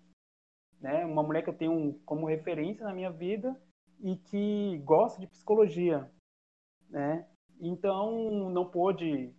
né, 0.78 1.06
uma 1.06 1.22
mulher 1.22 1.42
que 1.42 1.48
eu 1.48 1.56
tenho 1.56 1.98
como 2.04 2.26
referência 2.26 2.84
na 2.84 2.92
minha 2.92 3.10
vida 3.10 3.58
e 4.00 4.16
que 4.16 4.78
gosta 4.84 5.18
de 5.18 5.26
psicologia. 5.26 6.08
Né? 6.90 7.26
Então, 7.58 8.50
não 8.50 8.70
pôde 8.70 9.34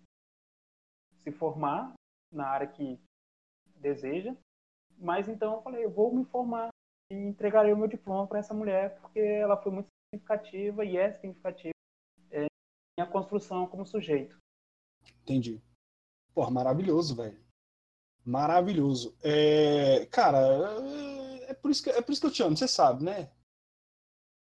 se 1.19 1.31
formar 1.31 1.93
na 2.31 2.47
área 2.47 2.67
que 2.67 2.99
deseja, 3.75 4.35
mas 4.97 5.29
então 5.29 5.53
eu 5.53 5.61
falei, 5.61 5.85
eu 5.85 5.91
vou 5.91 6.13
me 6.13 6.25
formar 6.25 6.69
e 7.11 7.15
entregarei 7.15 7.71
o 7.71 7.77
meu 7.77 7.87
diploma 7.87 8.27
para 8.27 8.39
essa 8.39 8.53
mulher, 8.53 8.99
porque 8.99 9.19
ela 9.19 9.61
foi 9.61 9.71
muito 9.71 9.89
significativa 10.09 10.83
e 10.83 10.97
é 10.97 11.11
significativa 11.13 11.73
é, 12.31 12.47
minha 12.97 13.11
construção 13.11 13.67
como 13.67 13.85
sujeito. 13.85 14.35
Entendi. 15.25 15.59
Pô, 16.35 16.47
maravilhoso, 16.51 17.15
velho. 17.15 17.43
Maravilhoso. 18.23 19.17
É, 19.23 20.05
cara, 20.11 20.37
é 21.47 21.53
por, 21.55 21.71
isso 21.71 21.83
que, 21.83 21.89
é 21.89 21.99
por 21.99 22.11
isso 22.11 22.21
que 22.21 22.27
eu 22.27 22.31
te 22.31 22.43
amo, 22.43 22.55
você 22.55 22.67
sabe, 22.67 23.03
né? 23.03 23.31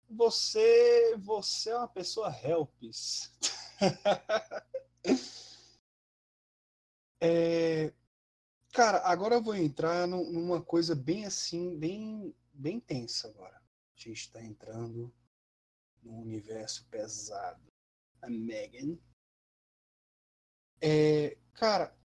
Você, 0.07 1.17
você 1.17 1.71
é 1.71 1.77
uma 1.77 1.87
pessoa 1.87 2.29
helps. 2.43 3.31
é, 7.19 7.91
cara, 8.71 8.99
agora 8.99 9.35
eu 9.35 9.41
vou 9.41 9.55
entrar 9.55 10.07
numa 10.07 10.61
coisa 10.61 10.95
bem 10.95 11.25
assim, 11.25 11.75
bem 11.75 12.35
bem 12.53 12.79
tensa 12.79 13.29
agora. 13.29 13.55
A 13.55 13.99
gente 13.99 14.21
está 14.21 14.43
entrando 14.43 15.11
num 16.03 16.21
universo 16.21 16.87
pesado. 16.89 17.65
A 18.21 18.29
Megan. 18.29 18.95
É, 20.81 21.37
cara, 21.53 21.95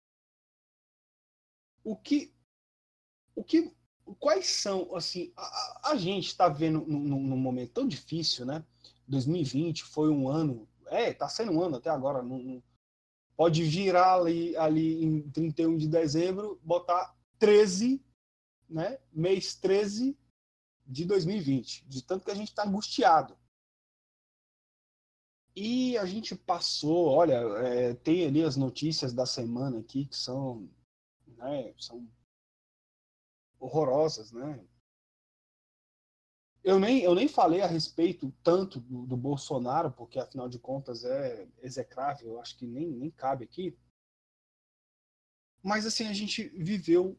o 1.85 1.97
que, 1.97 2.33
o 3.35 3.45
que, 3.45 3.73
quais 4.19 4.47
são, 4.47 4.95
assim, 4.95 5.33
a, 5.37 5.91
a 5.91 5.97
gente 5.97 6.29
está 6.29 6.49
vendo 6.49 6.81
num, 6.87 7.21
num, 7.21 7.37
momento 7.37 7.73
tão 7.73 7.89
difícil, 7.89 8.47
né? 8.47 8.65
2020 9.09 9.85
foi 9.85 10.11
um 10.11 10.29
ano, 10.29 10.69
é, 10.87 11.13
tá 11.13 11.29
sendo 11.29 11.53
um 11.53 11.63
ano 11.63 11.77
até 11.77 11.91
agora, 11.91 12.23
não, 12.23 12.63
pode 13.37 13.63
virar 13.65 14.15
ali, 14.15 14.57
ali 14.57 15.05
em 15.05 15.31
31 15.31 15.77
de 15.77 15.89
dezembro, 15.89 16.61
botar 16.63 17.15
13, 17.39 18.03
né? 18.69 18.99
Mês 19.13 19.55
13 19.55 20.17
de 20.87 21.05
2020, 21.05 21.87
de 21.87 22.03
tanto 22.03 22.25
que 22.25 22.31
a 22.31 22.35
gente 22.35 22.49
está 22.49 22.67
angustiado. 22.67 23.37
E 25.55 25.99
a 25.99 26.07
gente 26.07 26.35
passou, 26.35 27.09
olha, 27.09 27.35
é, 27.35 27.95
tem 27.95 28.27
ali 28.27 28.43
as 28.43 28.57
notícias 28.57 29.13
da 29.13 29.27
semana 29.27 29.81
aqui 29.81 30.07
que 30.07 30.17
são, 30.17 30.71
né, 31.27 31.75
são 31.79 32.09
horrorosas, 33.61 34.33
né? 34.33 34.65
Eu 36.65 36.79
nem, 36.79 37.03
eu 37.03 37.15
nem 37.15 37.29
falei 37.29 37.61
a 37.61 37.67
respeito 37.67 38.33
tanto 38.43 38.81
do, 38.81 39.05
do 39.05 39.17
Bolsonaro, 39.17 39.91
porque 39.91 40.19
afinal 40.19 40.49
de 40.49 40.59
contas 40.59 41.05
é 41.05 41.49
execrável, 41.61 42.33
eu 42.33 42.41
acho 42.41 42.57
que 42.57 42.67
nem, 42.67 42.89
nem 42.89 43.11
cabe 43.11 43.45
aqui. 43.45 43.77
Mas 45.63 45.85
assim, 45.85 46.07
a 46.07 46.13
gente 46.13 46.49
viveu, 46.51 47.19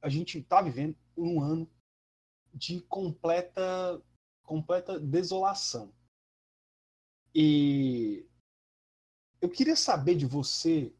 a 0.00 0.08
gente 0.08 0.38
está 0.38 0.60
vivendo 0.60 0.96
um 1.16 1.40
ano 1.40 1.70
de 2.52 2.80
completa, 2.82 4.02
completa 4.42 4.98
desolação. 4.98 5.92
E 7.34 8.28
eu 9.40 9.48
queria 9.48 9.76
saber 9.76 10.14
de 10.14 10.26
você 10.26 10.94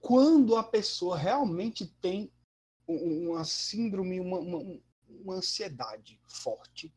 quando 0.00 0.56
a 0.56 0.64
pessoa 0.64 1.16
realmente 1.16 1.86
tem 1.86 2.32
uma 2.86 3.44
síndrome, 3.44 4.18
uma, 4.18 4.38
uma, 4.38 4.82
uma 5.08 5.34
ansiedade 5.34 6.20
forte 6.26 6.92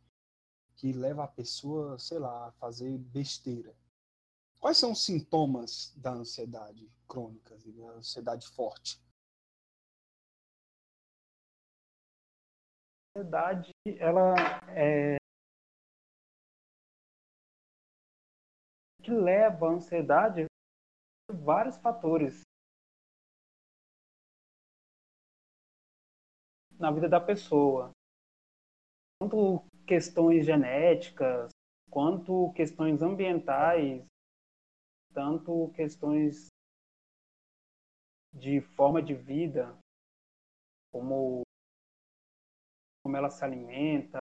que 0.76 0.92
leva 0.92 1.24
a 1.24 1.28
pessoa, 1.28 1.98
sei 2.00 2.20
lá, 2.20 2.48
a 2.48 2.52
fazer 2.54 2.98
besteira. 2.98 3.76
Quais 4.60 4.78
são 4.78 4.92
os 4.92 5.06
sintomas 5.06 5.94
da 5.96 6.12
ansiedade 6.12 6.92
crônica, 7.08 7.56
da 7.58 7.92
ansiedade 7.92 8.48
forte? 8.48 9.00
ansiedade, 13.16 13.72
ela 13.86 14.36
é 14.70 15.16
que 19.06 19.12
leva 19.12 19.68
a 19.68 19.74
ansiedade 19.74 20.48
vários 21.32 21.78
fatores 21.78 22.42
na 26.80 26.92
vida 26.92 27.08
da 27.08 27.22
pessoa, 27.22 27.92
tanto 29.22 29.64
questões 29.86 30.44
genéticas, 30.44 31.52
quanto 31.88 32.52
questões 32.54 33.04
ambientais, 33.04 34.04
tanto 35.14 35.72
questões 35.76 36.48
de 38.34 38.60
forma 38.60 39.04
de 39.04 39.14
vida, 39.14 39.78
como 40.92 41.44
como 43.04 43.16
ela 43.16 43.30
se 43.30 43.46
alimenta, 43.46 44.18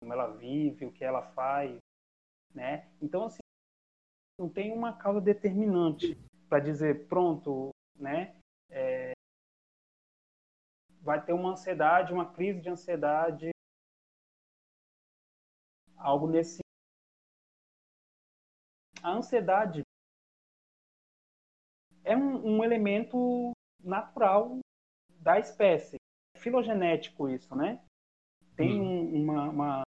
como 0.00 0.12
ela 0.12 0.26
vive, 0.36 0.86
o 0.86 0.92
que 0.92 1.04
ela 1.04 1.22
faz, 1.34 1.78
né? 2.54 2.90
Então 3.00 3.24
assim, 3.24 3.38
não 4.38 4.48
tem 4.48 4.72
uma 4.72 4.96
causa 4.96 5.20
determinante 5.20 6.14
para 6.48 6.60
dizer 6.60 7.06
pronto, 7.08 7.70
né? 7.96 8.36
É, 8.70 9.12
vai 11.00 11.24
ter 11.24 11.32
uma 11.32 11.50
ansiedade, 11.50 12.12
uma 12.12 12.32
crise 12.32 12.60
de 12.60 12.68
ansiedade, 12.68 13.50
algo 15.96 16.28
nesse. 16.28 16.60
A 19.02 19.10
ansiedade 19.10 19.82
é 22.04 22.16
um, 22.16 22.56
um 22.58 22.64
elemento 22.64 23.52
natural 23.82 24.58
da 25.20 25.38
espécie 25.38 25.96
filogenético 26.36 27.28
isso, 27.28 27.54
né? 27.54 27.82
Tem 28.56 28.80
hum. 28.80 29.22
uma, 29.22 29.48
uma 29.48 29.82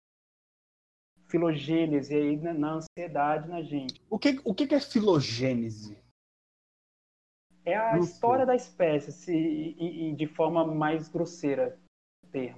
filogênese 1.32 2.14
aí 2.14 2.38
na, 2.38 2.54
na, 2.54 2.74
ansiedade 2.74 3.48
na 3.48 3.62
gente. 3.62 4.02
O 4.10 4.20
que, 4.20 4.40
o 4.44 4.54
que 4.54 4.76
é 4.76 4.80
filogênese? 4.80 5.98
É 7.64 7.78
a 7.78 7.98
história 7.98 8.46
da 8.46 8.56
espécie, 8.56 9.12
se, 9.12 9.34
e, 9.34 10.10
e 10.10 10.16
de 10.16 10.28
forma 10.28 10.66
mais 10.66 11.08
grosseira 11.08 11.80
termo. 12.32 12.56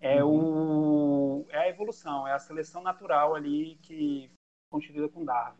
É, 0.00 0.22
uhum. 0.22 1.40
o, 1.40 1.46
é 1.48 1.58
a 1.58 1.68
evolução, 1.68 2.28
é 2.28 2.32
a 2.32 2.38
seleção 2.38 2.82
natural 2.82 3.34
ali 3.34 3.76
que 3.76 4.30
constituída 4.70 5.08
com 5.08 5.24
Darwin. 5.24 5.56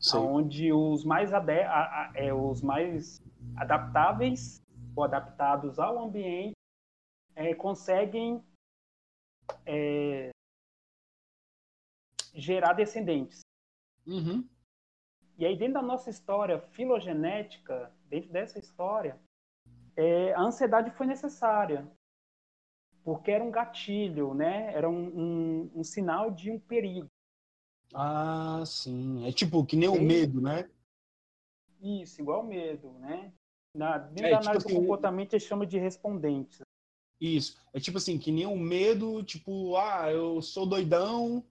Sim. 0.00 0.16
Onde 0.16 0.72
os 0.72 1.04
mais, 1.04 1.32
ade 1.32 1.60
a, 1.60 2.10
a, 2.10 2.12
é, 2.14 2.32
os 2.32 2.62
mais 2.62 3.22
adaptáveis 3.56 4.60
ou 4.96 5.04
adaptados 5.04 5.78
ao 5.78 5.98
ambiente 5.98 6.54
é, 7.36 7.54
conseguem 7.54 8.42
é, 9.66 10.31
gerar 12.34 12.72
descendentes. 12.74 13.40
Uhum. 14.06 14.48
E 15.38 15.46
aí, 15.46 15.56
dentro 15.56 15.74
da 15.74 15.82
nossa 15.82 16.10
história 16.10 16.60
filogenética, 16.72 17.92
dentro 18.08 18.30
dessa 18.32 18.58
história, 18.58 19.18
é, 19.96 20.32
a 20.34 20.40
ansiedade 20.40 20.90
foi 20.92 21.06
necessária. 21.06 21.86
porque 23.04 23.30
era 23.30 23.42
um 23.42 23.50
gatilho, 23.50 24.32
né? 24.34 24.72
Era 24.74 24.88
um, 24.88 25.08
um, 25.64 25.70
um 25.76 25.84
sinal 25.84 26.30
de 26.30 26.50
um 26.50 26.58
perigo. 26.58 27.08
Ah, 27.94 28.62
sim. 28.66 29.26
É 29.26 29.32
tipo 29.32 29.64
que 29.66 29.76
nem 29.76 29.88
o 29.88 30.00
medo, 30.00 30.40
né? 30.40 30.70
Isso, 31.80 32.20
igual 32.20 32.44
medo, 32.44 32.92
né? 33.00 33.32
Na, 33.74 33.98
dentro 33.98 34.26
É, 34.26 34.30
da 34.30 34.38
tipo 34.38 34.48
análise 34.48 34.66
assim, 34.66 34.74
do 34.74 34.80
comportamento, 34.80 35.32
eles 35.32 35.42
chamam 35.44 35.66
de 35.66 35.78
respondentes. 35.78 36.60
Isso. 37.20 37.56
É 37.72 37.80
tipo 37.80 37.98
assim, 37.98 38.18
que 38.18 38.30
nem 38.32 38.46
o 38.46 38.56
medo, 38.56 39.22
tipo, 39.24 39.76
ah, 39.76 40.10
eu 40.10 40.40
sou 40.42 40.66
doidão, 40.66 41.44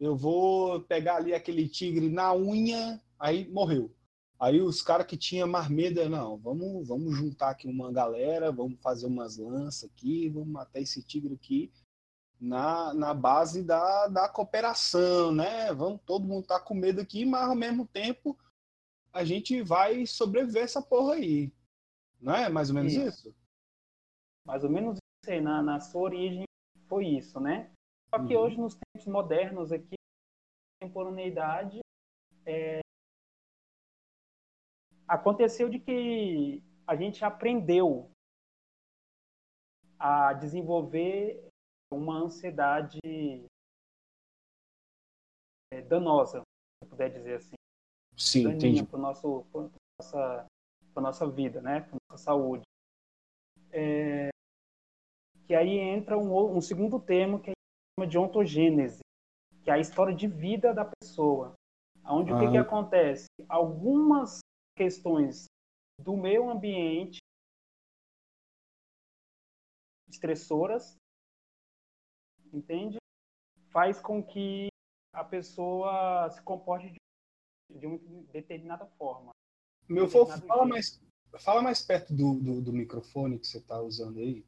eu 0.00 0.16
vou 0.16 0.80
pegar 0.82 1.16
ali 1.16 1.34
aquele 1.34 1.68
tigre 1.68 2.08
na 2.08 2.34
unha, 2.34 3.00
aí 3.18 3.48
morreu. 3.48 3.94
Aí 4.38 4.60
os 4.60 4.80
caras 4.80 5.06
que 5.06 5.16
tinham 5.16 5.48
mais 5.48 5.68
medo, 5.68 6.00
é, 6.00 6.08
não, 6.08 6.36
vamos, 6.36 6.86
vamos 6.86 7.16
juntar 7.16 7.50
aqui 7.50 7.66
uma 7.66 7.90
galera, 7.90 8.52
vamos 8.52 8.80
fazer 8.80 9.06
umas 9.06 9.36
lanças 9.36 9.90
aqui, 9.90 10.28
vamos 10.28 10.48
matar 10.48 10.80
esse 10.80 11.02
tigre 11.02 11.34
aqui 11.34 11.72
na, 12.40 12.94
na 12.94 13.12
base 13.12 13.64
da, 13.64 14.06
da 14.06 14.28
cooperação, 14.28 15.32
né? 15.32 15.72
Vamos, 15.74 16.00
todo 16.06 16.26
mundo 16.26 16.46
tá 16.46 16.60
com 16.60 16.74
medo 16.74 17.00
aqui, 17.00 17.24
mas 17.24 17.48
ao 17.48 17.56
mesmo 17.56 17.86
tempo 17.86 18.38
a 19.12 19.24
gente 19.24 19.60
vai 19.60 20.06
sobreviver 20.06 20.62
essa 20.62 20.80
porra 20.80 21.14
aí. 21.14 21.52
Não 22.20 22.34
é 22.34 22.48
mais 22.48 22.68
ou 22.68 22.76
menos 22.76 22.92
Isso. 22.92 23.28
isso? 23.28 23.34
Mais 24.44 24.62
ou 24.62 24.70
menos 24.70 24.96
isso 24.96 25.32
aí, 25.32 25.40
na, 25.40 25.62
na 25.62 25.80
sua 25.80 26.02
origem 26.02 26.44
foi 26.86 27.06
isso, 27.06 27.40
né? 27.40 27.70
Só 28.10 28.26
que 28.26 28.34
Uhum. 28.34 28.42
hoje, 28.42 28.56
nos 28.58 28.74
tempos 28.74 29.06
modernos 29.06 29.70
aqui, 29.70 29.96
contemporaneidade, 30.80 31.80
é, 32.46 32.80
aconteceu 35.06 35.68
de 35.68 35.78
que 35.78 36.62
a 36.86 36.96
gente 36.96 37.24
aprendeu 37.24 38.10
a 39.98 40.32
desenvolver 40.32 41.48
uma 41.92 42.18
ansiedade 42.18 42.98
é, 45.72 45.82
danosa, 45.82 46.40
se 46.40 46.84
eu 46.84 46.88
puder 46.88 47.10
dizer 47.10 47.36
assim. 47.36 47.56
Sim, 48.16 48.44
daninha 48.44 48.82
entendi. 48.82 48.86
para 48.86 48.98
nosso 48.98 49.44
pra 49.52 49.68
nossa 50.00 50.46
pra 50.92 51.02
nossa 51.02 51.30
vida, 51.30 51.60
né? 51.60 51.80
Para 51.82 51.98
nossa 52.10 52.24
saúde. 52.24 52.62
É, 53.70 54.30
que 55.46 55.54
aí 55.54 55.78
entra 55.78 56.18
um, 56.18 56.56
um 56.56 56.60
segundo 56.60 57.00
termo 57.00 57.40
que 57.40 57.50
a 57.50 57.57
de 58.06 58.18
ontogênese, 58.18 59.00
que 59.62 59.70
é 59.70 59.74
a 59.74 59.78
história 59.78 60.14
de 60.14 60.26
vida 60.26 60.72
da 60.74 60.84
pessoa. 60.84 61.54
Onde 62.04 62.32
o 62.32 62.38
que, 62.38 62.46
Ah. 62.46 62.50
que 62.52 62.56
acontece? 62.58 63.26
Algumas 63.48 64.38
questões 64.76 65.46
do 66.00 66.16
meio 66.16 66.48
ambiente 66.48 67.18
estressoras, 70.08 70.96
entende? 72.52 72.96
Faz 73.70 74.00
com 74.00 74.22
que 74.24 74.68
a 75.12 75.24
pessoa 75.24 76.30
se 76.30 76.40
comporte 76.42 76.90
de, 76.92 77.78
de 77.78 77.86
uma 77.86 77.98
determinada 78.32 78.86
forma. 78.96 79.32
Meu 79.88 80.08
fofo, 80.08 80.38
fala 80.46 80.62
jeito. 80.62 80.68
mais, 80.68 81.00
fala 81.42 81.62
mais 81.62 81.82
perto 81.84 82.14
do, 82.14 82.34
do, 82.40 82.62
do 82.62 82.72
microfone 82.72 83.38
que 83.38 83.46
você 83.46 83.60
tá 83.60 83.80
usando 83.80 84.18
aí. 84.18 84.44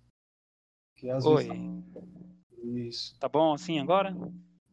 Que 0.96 1.10
às 1.10 1.24
Oi. 1.24 1.44
vezes. 1.48 2.39
Isso, 2.62 3.16
Tá 3.18 3.28
bom 3.28 3.52
assim 3.54 3.78
agora? 3.78 4.14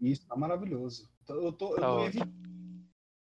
isso, 0.01 0.25
tá 0.27 0.35
maravilhoso. 0.35 1.09
Tô- 1.25 1.35
Eu 1.35 1.51
tô, 1.51 1.71
eu 1.71 1.75
Tá 1.79 1.87
tô, 1.87 1.93
ótimo. 1.99 2.23
evi- 2.23 2.33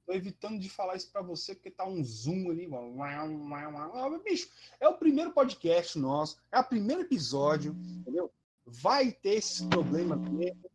tô 0.06 0.12
evitando 0.12 0.58
de 0.58 0.68
falar 0.68 0.96
isso 0.96 1.10
pra 1.12 1.22
você, 1.22 1.54
porque 1.54 1.70
tá 1.70 1.86
um 1.86 2.02
zoom 2.04 2.50
ali. 2.50 2.66
mano. 2.68 4.20
Bicho, 4.24 4.48
é 4.80 4.88
o 4.88 4.94
primeiro 4.98 5.32
podcast 5.32 5.98
nosso, 5.98 6.36
é 6.50 6.58
o 6.58 6.64
primeiro 6.64 7.02
episódio, 7.02 7.74
entendeu? 8.00 8.30
Vai 8.66 9.10
ter 9.12 9.34
esses 9.34 9.62
problemas 9.66 10.18
mesmo, 10.20 10.70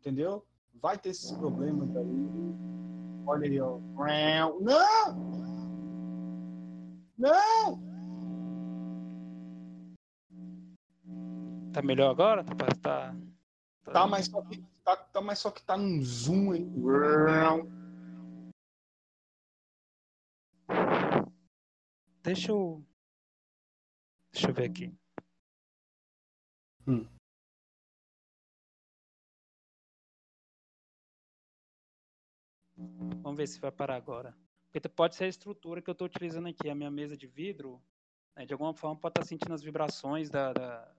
entendeu? 0.00 0.44
Vai 0.74 0.98
ter 0.98 1.10
esses 1.10 1.30
problemas 1.32 1.94
aí. 1.96 2.06
Olha 3.26 3.46
aí, 3.48 3.60
ó. 3.60 3.78
Não! 4.60 4.60
Não! 7.18 7.89
Tá 11.72 11.82
melhor 11.82 12.10
agora? 12.10 12.44
Tá, 12.44 12.66
tá, 12.82 13.14
Tá, 13.92 14.06
mas 14.06 14.26
só 14.26 14.42
que 14.42 14.62
tá, 14.84 14.96
tá, 14.96 15.20
mas 15.20 15.38
só 15.38 15.50
que 15.50 15.62
tá 15.62 15.76
num 15.76 16.02
zoom 16.02 16.52
aí. 16.52 16.64
Deixa 22.22 22.52
eu. 22.52 22.84
Deixa 24.32 24.50
eu 24.50 24.54
ver 24.54 24.70
aqui. 24.70 24.94
Hum. 26.86 27.06
Vamos 33.22 33.36
ver 33.36 33.46
se 33.46 33.60
vai 33.60 33.72
parar 33.72 33.96
agora. 33.96 34.36
Porque 34.70 34.88
pode 34.88 35.16
ser 35.16 35.24
a 35.24 35.28
estrutura 35.28 35.82
que 35.82 35.90
eu 35.90 35.92
estou 35.92 36.06
utilizando 36.06 36.48
aqui, 36.48 36.68
a 36.70 36.74
minha 36.74 36.90
mesa 36.90 37.16
de 37.16 37.26
vidro, 37.26 37.82
né, 38.36 38.46
de 38.46 38.52
alguma 38.52 38.72
forma 38.72 38.96
pode 38.96 39.12
estar 39.12 39.24
sentindo 39.26 39.52
as 39.52 39.62
vibrações 39.62 40.30
da, 40.30 40.52
da- 40.52 40.94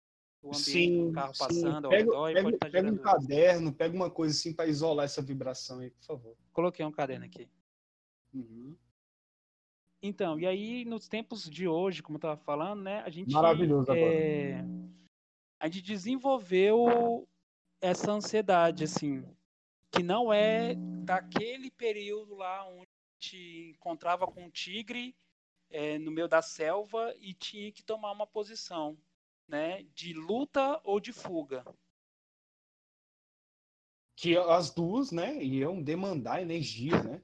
ambiente 0.49 0.63
Sim, 0.71 1.07
do 1.07 1.11
carro 1.13 1.33
sim. 1.33 1.39
passando 1.39 1.85
ao 1.85 1.91
Pega, 1.91 2.03
redor 2.03 2.27
pega- 2.27 2.41
pode 2.43 2.55
estar 2.55 2.69
pega 2.71 2.91
um 2.91 2.97
caderno, 2.97 3.73
pega 3.73 3.95
uma 3.95 4.09
coisa 4.09 4.33
assim 4.35 4.53
pra 4.53 4.65
isolar 4.65 5.05
essa 5.05 5.21
vibração 5.21 5.79
aí, 5.79 5.89
por 5.91 6.03
favor. 6.03 6.35
Coloquei 6.51 6.85
um 6.85 6.91
caderno 6.91 7.25
aqui. 7.25 7.47
Uhum. 8.33 8.75
Então, 10.03 10.39
e 10.39 10.47
aí 10.47 10.83
nos 10.85 11.07
tempos 11.07 11.47
de 11.49 11.67
hoje, 11.67 12.01
como 12.01 12.15
eu 12.15 12.19
estava 12.19 12.37
falando, 12.37 12.81
né, 12.81 13.01
a 13.01 13.09
gente 13.09 13.31
Maravilhoso 13.31 13.91
agora. 13.91 14.11
é, 14.13 14.65
a 15.59 15.67
gente 15.67 15.81
desenvolveu 15.83 17.27
essa 17.79 18.11
ansiedade 18.11 18.83
assim, 18.83 19.23
que 19.91 20.01
não 20.01 20.33
é 20.33 20.73
daquele 21.03 21.69
período 21.69 22.33
lá 22.35 22.67
onde 22.67 22.87
a 22.87 23.23
gente 23.23 23.73
encontrava 23.75 24.25
com 24.25 24.45
um 24.45 24.49
tigre 24.49 25.15
é, 25.69 25.99
no 25.99 26.09
meio 26.11 26.27
da 26.27 26.41
selva 26.41 27.13
e 27.19 27.33
tinha 27.33 27.71
que 27.71 27.83
tomar 27.83 28.11
uma 28.11 28.25
posição, 28.25 28.97
né, 29.51 29.83
de 29.93 30.13
luta 30.13 30.81
ou 30.85 30.99
de 30.99 31.11
fuga. 31.11 31.65
Que 34.15 34.37
as 34.37 34.71
duas, 34.71 35.11
né, 35.11 35.43
iam 35.43 35.83
demandar 35.83 36.41
energia, 36.41 37.03
né? 37.03 37.21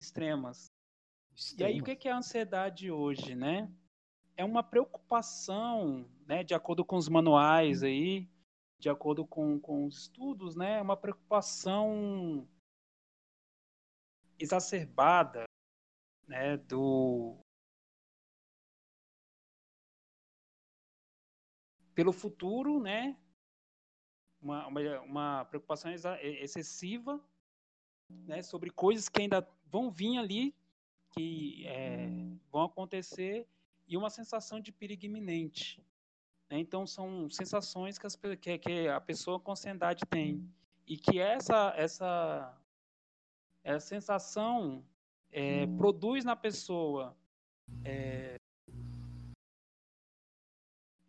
extremas. 0.00 0.72
E 1.56 1.64
aí, 1.64 1.80
o 1.80 1.84
que 1.84 1.96
que 1.96 2.08
é 2.08 2.12
a 2.12 2.18
ansiedade 2.18 2.90
hoje, 2.90 3.34
né? 3.34 3.68
É 4.36 4.44
uma 4.44 4.62
preocupação, 4.62 6.08
né, 6.24 6.44
de 6.44 6.54
acordo 6.54 6.84
com 6.84 6.96
os 6.96 7.08
manuais 7.08 7.82
aí, 7.82 8.28
de 8.78 8.88
acordo 8.88 9.26
com, 9.26 9.58
com 9.58 9.84
os 9.86 10.02
estudos, 10.02 10.54
né, 10.54 10.78
é 10.78 10.82
uma 10.82 10.96
preocupação 10.96 12.48
exacerbada, 14.38 15.44
né, 16.28 16.56
do 16.56 17.36
pelo 21.98 22.12
futuro, 22.12 22.78
né, 22.78 23.16
uma, 24.40 24.68
uma, 24.68 25.00
uma 25.00 25.44
preocupação 25.46 25.90
exa- 25.90 26.22
excessiva, 26.22 27.20
né, 28.08 28.40
sobre 28.40 28.70
coisas 28.70 29.08
que 29.08 29.20
ainda 29.20 29.44
vão 29.66 29.90
vir 29.90 30.16
ali, 30.16 30.54
que 31.10 31.66
é, 31.66 32.08
vão 32.52 32.62
acontecer, 32.62 33.48
e 33.88 33.96
uma 33.96 34.10
sensação 34.10 34.60
de 34.60 34.70
perigo 34.70 35.06
iminente. 35.06 35.84
né? 36.48 36.60
Então, 36.60 36.86
são 36.86 37.28
sensações 37.30 37.98
que, 37.98 38.06
as 38.06 38.14
que- 38.14 38.58
que 38.58 38.86
a 38.86 39.00
pessoa 39.00 39.40
com 39.40 39.50
ansiedade 39.50 40.02
tem. 40.08 40.48
E 40.86 40.96
que 40.96 41.18
essa, 41.18 41.74
essa, 41.76 42.56
essa 43.64 43.86
sensação 43.88 44.84
é, 45.32 45.66
produz 45.78 46.24
na 46.24 46.36
pessoa 46.36 47.16
é, 47.84 48.17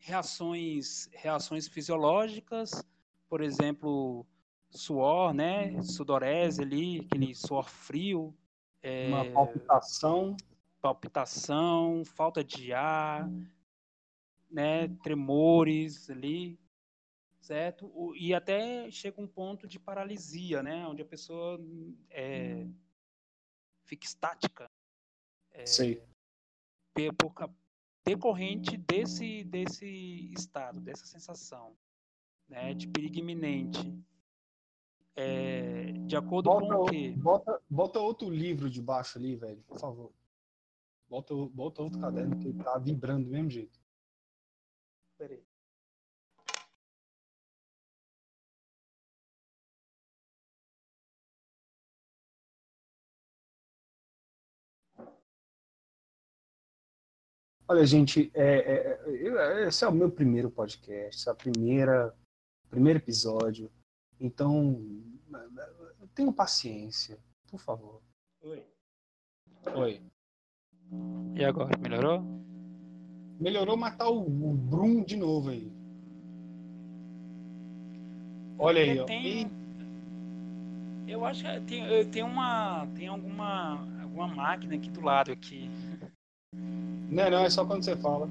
reações, 0.09 1.07
reações 1.13 1.67
fisiológicas, 1.67 2.83
por 3.27 3.41
exemplo, 3.41 4.25
suor, 4.69 5.33
né? 5.33 5.81
Sudorese 5.83 6.61
ali, 6.63 7.01
aquele 7.01 7.35
suor 7.35 7.69
frio, 7.69 8.35
é, 8.81 9.07
Uma 9.07 9.31
palpitação. 9.31 10.35
palpitação, 10.81 12.03
falta 12.05 12.43
de 12.43 12.73
ar, 12.73 13.29
né, 14.49 14.87
tremores 15.03 16.09
ali, 16.09 16.59
certo? 17.39 18.13
E 18.15 18.33
até 18.33 18.89
chega 18.89 19.21
um 19.21 19.27
ponto 19.27 19.67
de 19.67 19.79
paralisia, 19.79 20.63
né, 20.63 20.87
onde 20.87 21.01
a 21.01 21.05
pessoa 21.05 21.59
é, 22.09 22.65
fica 23.83 24.05
estática, 24.07 24.71
é, 25.51 25.65
por 27.17 27.33
decorrente 28.05 28.77
desse 28.77 29.43
desse 29.43 30.31
estado, 30.33 30.79
dessa 30.79 31.05
sensação, 31.05 31.75
né, 32.47 32.73
de 32.73 32.87
perigo 32.87 33.19
iminente. 33.19 33.97
É, 35.15 35.91
de 36.07 36.15
acordo 36.15 36.49
Bota, 36.49 36.67
com 36.67 36.73
o 36.75 36.83
o- 36.83 36.85
que 36.89 37.09
bota, 37.11 37.61
bota 37.69 37.99
outro 37.99 38.29
livro 38.29 38.69
debaixo 38.69 39.17
ali, 39.17 39.35
velho, 39.35 39.61
por 39.63 39.77
favor. 39.77 40.11
Bota, 41.09 41.33
bota 41.35 41.81
outro 41.81 41.99
caderno 41.99 42.37
que 42.37 42.53
tá 42.53 42.77
vibrando 42.77 43.25
do 43.25 43.31
mesmo 43.31 43.49
jeito. 43.49 43.79
Peraí. 45.17 45.43
Olha, 57.71 57.85
gente, 57.85 58.31
é, 58.33 58.43
é, 58.43 58.99
é, 59.05 59.67
esse 59.67 59.85
é 59.85 59.87
o 59.87 59.91
meu 59.91 60.09
primeiro 60.09 60.49
podcast, 60.49 61.21
essa 61.21 61.35
primeira 61.35 62.11
primeiro 62.67 62.97
episódio. 62.97 63.69
Então, 64.19 64.83
tenham 66.15 66.33
paciência, 66.33 67.19
por 67.47 67.59
favor. 67.59 68.01
Oi. 68.41 68.65
Oi. 69.75 70.01
E 71.35 71.45
agora, 71.45 71.77
melhorou? 71.77 72.23
Melhorou 73.39 73.77
matar 73.77 74.09
o, 74.09 74.19
o 74.19 74.53
Brum 74.55 75.03
de 75.03 75.15
novo 75.15 75.51
aí. 75.51 75.71
Olha 78.57 78.81
aí, 78.81 78.99
ó. 78.99 79.05
Tem, 79.05 79.47
eu 81.07 81.23
acho 81.23 81.43
que 81.43 81.61
tem, 81.61 82.09
tem 82.09 82.23
uma. 82.23 82.87
Tem 82.95 83.07
alguma. 83.07 83.87
alguma 84.01 84.27
máquina 84.27 84.73
aqui 84.73 84.89
do 84.89 85.01
lado 85.01 85.31
aqui. 85.31 85.69
Não, 87.11 87.27
não, 87.29 87.39
é 87.39 87.49
só 87.49 87.65
quando 87.65 87.83
você 87.83 87.97
fala. 87.97 88.27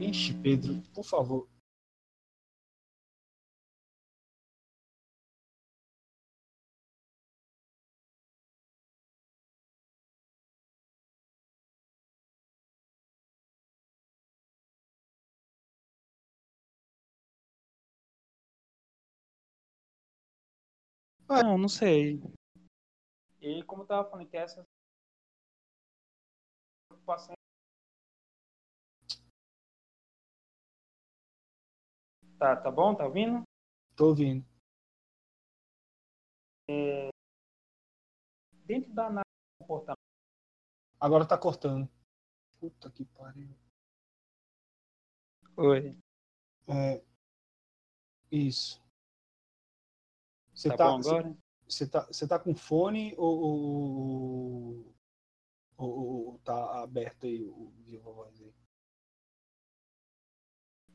Ixi, 0.00 0.34
Pedro, 0.34 0.80
por 0.94 1.04
favor. 1.04 1.48
Não, 21.28 21.58
não 21.58 21.68
sei. 21.68 22.20
E 23.40 23.62
como 23.64 23.82
eu 23.82 23.86
tava 23.86 24.08
falando 24.08 24.28
que 24.28 24.36
essa 24.36 24.64
preocupação 27.10 27.34
Tá, 32.38 32.56
tá 32.56 32.70
bom? 32.70 32.94
Tá 32.94 33.04
ouvindo? 33.04 33.42
Tô 33.94 34.08
ouvindo. 34.08 34.46
Dentro 38.64 38.94
da 38.94 39.06
análise 39.06 39.24
do 39.58 39.66
comportamento, 39.66 39.98
Agora 40.98 41.26
tá 41.26 41.36
cortando. 41.36 41.90
Puta 42.58 42.90
que 42.90 43.04
pariu. 43.04 43.54
Oi. 45.56 45.98
É, 46.68 47.02
isso. 48.30 48.82
Você 50.54 50.68
Tá, 50.70 50.76
tá, 50.76 50.84
bom 50.84 50.98
agora? 51.00 51.36
Você 51.68 51.88
tá, 51.88 52.06
você 52.06 52.26
tá 52.26 52.38
com 52.38 52.54
fone 52.54 53.14
ou, 53.18 53.40
ou, 53.40 54.94
ou- 55.84 56.26
ou 56.28 56.38
tá 56.40 56.82
aberto 56.82 57.26
aí 57.26 57.42
o 57.44 57.72
Viva 57.84 58.12
Voz 58.12 58.40
aí? 58.40 58.54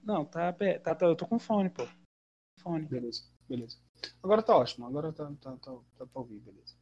Não, 0.04 0.24
tá, 0.26 0.50
aberto, 0.50 0.84
tá, 0.84 0.96
tá. 0.96 1.06
Eu 1.06 1.16
tô 1.16 1.28
com 1.28 1.40
fone, 1.40 1.70
pô. 1.70 1.84
Fone. 2.60 2.86
Beleza, 2.88 3.24
beleza. 3.48 3.80
Agora 4.22 4.44
tá 4.44 4.56
ótimo, 4.56 4.86
agora 4.86 5.12
tá, 5.12 5.32
tá, 5.42 5.58
tá, 5.58 5.78
tá 5.98 6.06
pra 6.06 6.22
ouvir, 6.22 6.40
beleza. 6.40 6.78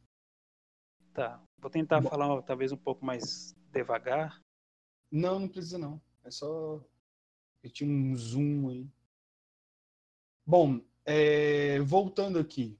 Tá. 1.12 1.42
Vou 1.58 1.70
tentar 1.70 2.00
Bom. 2.00 2.10
falar 2.10 2.42
talvez 2.42 2.72
um 2.72 2.76
pouco 2.76 3.04
mais 3.04 3.54
devagar. 3.70 4.42
Não, 5.10 5.38
não 5.38 5.48
precisa 5.48 5.78
não. 5.78 6.00
É 6.24 6.30
só. 6.30 6.84
Eu 7.62 7.70
tinha 7.70 7.88
um 7.88 8.14
zoom 8.16 8.68
aí. 8.68 8.90
Bom, 10.44 10.80
é, 11.06 11.80
voltando 11.80 12.38
aqui, 12.38 12.78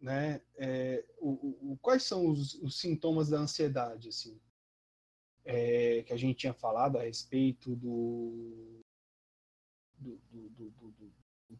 né? 0.00 0.40
é, 0.56 1.04
o, 1.18 1.72
o- 1.72 1.78
quais 1.82 2.02
são 2.04 2.28
os, 2.30 2.54
os 2.54 2.78
sintomas 2.78 3.28
da 3.28 3.38
ansiedade, 3.38 4.08
assim? 4.08 4.40
É, 5.44 6.02
que 6.02 6.12
a 6.12 6.16
gente 6.16 6.38
tinha 6.38 6.52
falado 6.54 6.98
a 6.98 7.02
respeito 7.02 7.74
do 7.74 8.80
do, 9.98 10.16
do, 10.30 10.50
do, 10.50 10.90
do- 10.92 11.12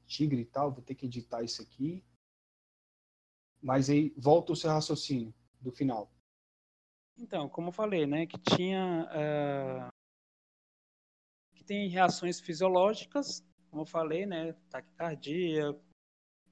tigre 0.07 0.41
e 0.43 0.45
tal. 0.45 0.73
Vou 0.73 0.83
ter 0.83 0.95
que 0.95 1.07
editar 1.07 1.43
isso 1.43 1.63
aqui. 1.63 2.05
Mas 3.61 3.91
aí 3.91 4.15
volta 4.17 4.53
o 4.53 4.57
seu 4.57 4.71
raciocínio 4.71 5.35
do 5.61 5.73
final. 5.73 6.11
Então, 7.19 7.49
como 7.49 7.69
eu 7.69 7.73
falei, 7.73 8.07
né, 8.07 8.27
que 8.27 8.39
tinha 8.39 9.09
ah, 9.11 9.89
que 11.55 11.65
tem 11.65 11.89
reações 11.89 12.39
fisiológicas, 12.41 13.45
como 13.71 13.83
eu 13.83 13.87
falei, 13.87 14.25
né, 14.25 14.53
taquicardia, 14.71 15.79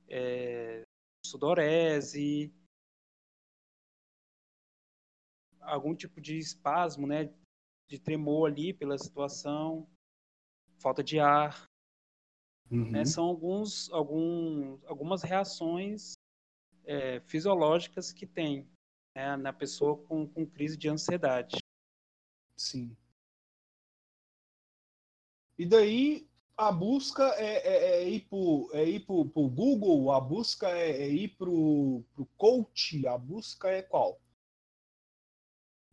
é, 0.09 0.83
sudorese, 1.27 2.53
algum 5.61 5.95
tipo 5.95 6.21
de 6.21 6.39
espasmo, 6.39 7.07
né, 7.07 7.33
de 7.89 7.99
tremor 7.99 8.51
ali 8.51 8.73
pela 8.73 8.99
situação, 8.99 9.89
falta 10.79 11.03
de 11.03 11.19
ar, 11.19 11.65
né, 12.71 13.01
Uhum. 13.01 13.05
são 13.07 13.25
alguns, 13.25 13.91
algum, 13.91 14.79
algumas 14.87 15.23
reações 15.23 16.15
é, 16.85 17.21
fisiológicas 17.21 18.13
que 18.13 18.27
tem 18.27 18.69
né, 19.15 19.37
na 19.37 19.53
pessoa 19.53 19.97
com, 20.05 20.27
com 20.29 20.47
crise 20.47 20.77
de 20.77 20.89
ansiedade. 20.89 21.59
Sim. 22.57 22.97
E 25.59 25.67
daí 25.67 26.29
a 26.57 26.73
busca 26.73 27.23
é, 27.37 27.57
é, 27.57 28.03
é 28.03 28.09
ir 28.09 28.21
pro, 28.29 28.71
é 28.73 28.99
pro 29.01 29.49
Google, 29.49 30.11
a 30.11 30.21
busca 30.21 30.69
é, 30.69 31.03
é 31.03 31.09
ir 31.09 31.37
pro, 31.37 32.03
pro 32.15 32.27
coach, 32.37 33.07
a 33.07 33.19
busca 33.19 33.69
é 33.69 33.83
qual? 33.83 34.21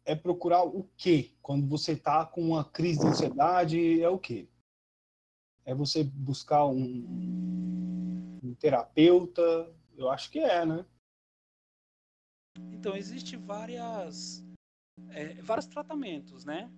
É 0.06 0.16
procurar 0.16 0.64
o 0.64 0.90
quê? 0.98 1.34
Quando 1.42 1.68
você 1.68 1.96
tá 1.96 2.26
com 2.26 2.42
uma 2.42 2.64
crise 2.64 3.02
de 3.02 3.08
ansiedade, 3.08 4.02
é 4.02 4.10
o 4.10 4.20
quê? 4.20 4.48
É 5.66 5.74
você 5.74 6.04
buscar 6.04 6.66
um, 6.66 8.40
um 8.44 8.56
terapeuta? 8.56 9.42
Eu 9.96 10.10
acho 10.10 10.30
que 10.30 10.40
é, 10.40 10.66
né? 10.66 10.86
Então, 12.72 12.96
existe 12.96 13.36
várias, 13.38 14.44
é, 15.10 15.36
vários 15.42 15.68
tratamentos, 15.68 16.44
né? 16.44 16.72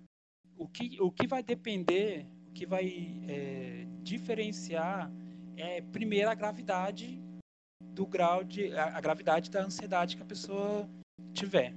O 0.56 0.68
que, 0.68 1.00
o 1.00 1.10
que 1.10 1.26
vai 1.26 1.42
depender, 1.42 2.26
o 2.30 2.35
que 2.56 2.64
vai 2.64 3.14
é, 3.28 3.84
diferenciar 4.02 5.12
é, 5.58 5.82
primeiro, 5.82 6.30
a 6.30 6.34
gravidade 6.34 7.20
do 7.82 8.06
grau 8.06 8.42
de, 8.42 8.72
a, 8.72 8.96
a 8.96 9.00
gravidade 9.00 9.50
da 9.50 9.62
ansiedade 9.62 10.16
que 10.16 10.22
a 10.22 10.26
pessoa 10.26 10.88
tiver. 11.34 11.74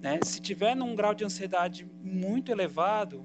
Né? 0.00 0.18
Se 0.24 0.40
tiver 0.40 0.74
num 0.74 0.96
grau 0.96 1.14
de 1.14 1.24
ansiedade 1.24 1.84
muito 1.84 2.50
elevado, 2.50 3.24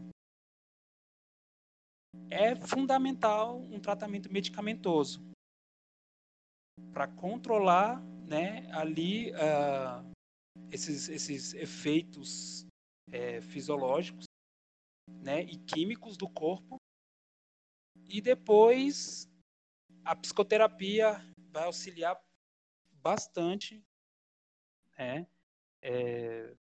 é 2.29 2.55
fundamental 2.55 3.57
um 3.57 3.79
tratamento 3.79 4.31
medicamentoso 4.31 5.19
para 6.93 7.07
controlar 7.07 8.01
né, 8.27 8.67
ali 8.71 9.33
ah, 9.33 10.03
esses, 10.71 11.09
esses 11.09 11.53
efeitos 11.55 12.65
eh, 13.11 13.41
fisiológicos 13.41 14.25
né, 15.07 15.41
e 15.43 15.57
químicos 15.57 16.17
do 16.17 16.27
corpo. 16.29 16.77
E 18.07 18.21
depois 18.21 19.29
a 20.03 20.15
psicoterapia 20.15 21.19
vai 21.51 21.63
auxiliar 21.65 22.19
bastante, 23.01 23.83
né, 24.97 25.27
eh, 25.81 26.55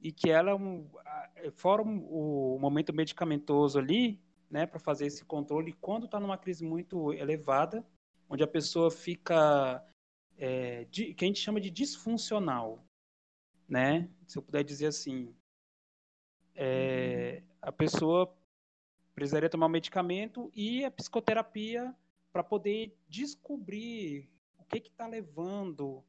e 0.00 0.12
que 0.12 0.30
ela, 0.30 0.52
a- 0.54 1.30
fora 1.52 1.82
o 1.82 2.54
o 2.56 2.58
momento 2.60 2.92
medicamentoso 2.92 3.78
ali, 3.78 4.20
né, 4.50 4.66
para 4.66 4.78
fazer 4.80 5.06
esse 5.06 5.24
controle, 5.24 5.72
quando 5.74 6.06
está 6.06 6.18
numa 6.18 6.36
crise 6.38 6.64
muito 6.64 7.12
elevada, 7.12 7.86
onde 8.28 8.42
a 8.42 8.46
pessoa 8.48 8.90
fica 8.90 9.84
é, 10.36 10.84
de- 10.86 11.14
que 11.14 11.24
a 11.24 11.28
gente 11.28 11.40
chama 11.40 11.60
de 11.60 11.70
disfuncional, 11.70 12.84
né? 13.68 14.08
Se 14.26 14.38
eu 14.38 14.42
puder 14.42 14.64
dizer 14.64 14.86
assim, 14.86 15.34
é, 16.60 17.40
a 17.62 17.70
pessoa 17.70 18.36
precisaria 19.14 19.48
tomar 19.48 19.66
um 19.66 19.70
medicamento 19.70 20.50
e 20.52 20.84
a 20.84 20.90
psicoterapia 20.90 21.94
para 22.32 22.42
poder 22.42 22.96
descobrir 23.08 24.28
o 24.58 24.64
que 24.64 24.78
está 24.78 25.06
levando 25.06 26.04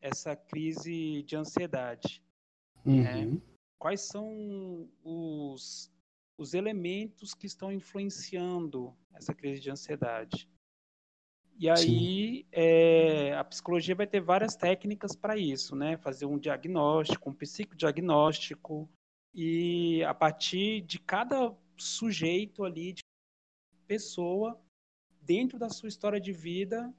essa 0.00 0.34
crise 0.34 1.22
de 1.22 1.36
ansiedade. 1.36 2.20
Uhum. 2.84 3.40
Quais 3.78 4.00
são 4.00 4.88
os, 5.04 5.90
os 6.36 6.54
elementos 6.54 7.32
que 7.32 7.46
estão 7.46 7.72
influenciando 7.72 8.94
essa 9.14 9.32
crise 9.32 9.60
de 9.60 9.70
ansiedade? 9.70 10.48
E 11.56 11.70
aí 11.70 12.46
é, 12.50 13.32
a 13.36 13.44
psicologia 13.44 13.94
vai 13.94 14.08
ter 14.08 14.20
várias 14.20 14.56
técnicas 14.56 15.14
para 15.14 15.36
isso, 15.36 15.76
né? 15.76 15.96
Fazer 15.96 16.26
um 16.26 16.36
diagnóstico, 16.36 17.30
um 17.30 17.34
psicodiagnóstico, 17.34 18.88
e 19.34 20.02
a 20.04 20.14
partir 20.14 20.80
de 20.82 20.98
cada 20.98 21.54
sujeito 21.76 22.64
ali, 22.64 22.92
de 22.92 23.02
pessoa, 23.86 24.60
dentro 25.20 25.58
da 25.58 25.68
sua 25.68 25.88
história 25.88 26.20
de 26.20 26.32
vida, 26.32 26.94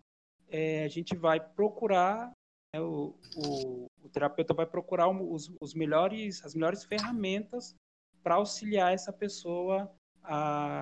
é, 0.50 0.84
a 0.84 0.88
gente 0.88 1.16
vai 1.16 1.40
procurar 1.40 2.32
né, 2.74 2.82
o, 2.82 3.16
o- 3.38 3.86
O 4.04 4.10
terapeuta 4.10 4.54
vai 4.54 4.66
procurar 4.68 5.10
os, 5.10 5.52
os 5.60 5.74
melhores, 5.74 6.44
as 6.46 6.54
melhores 6.54 6.84
ferramentas 6.84 7.74
para 8.22 8.36
auxiliar 8.36 8.94
essa 8.94 9.12
pessoa 9.12 9.92
a 10.24 10.80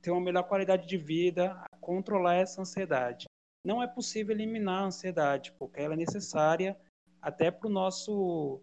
ter 0.00 0.10
uma 0.10 0.20
melhor 0.20 0.44
qualidade 0.44 0.86
de 0.86 0.96
vida, 0.96 1.52
a 1.70 1.76
controlar 1.78 2.34
essa 2.36 2.60
ansiedade. 2.62 3.26
Não 3.66 3.82
é 3.82 3.86
possível 3.86 4.34
eliminar 4.34 4.82
a 4.82 4.86
ansiedade, 4.86 5.52
porque 5.52 5.80
ela 5.80 5.94
é 5.94 5.96
necessária 5.96 6.78
até 7.20 7.50
para 7.50 7.68
o 7.68 7.72
nosso 7.72 8.62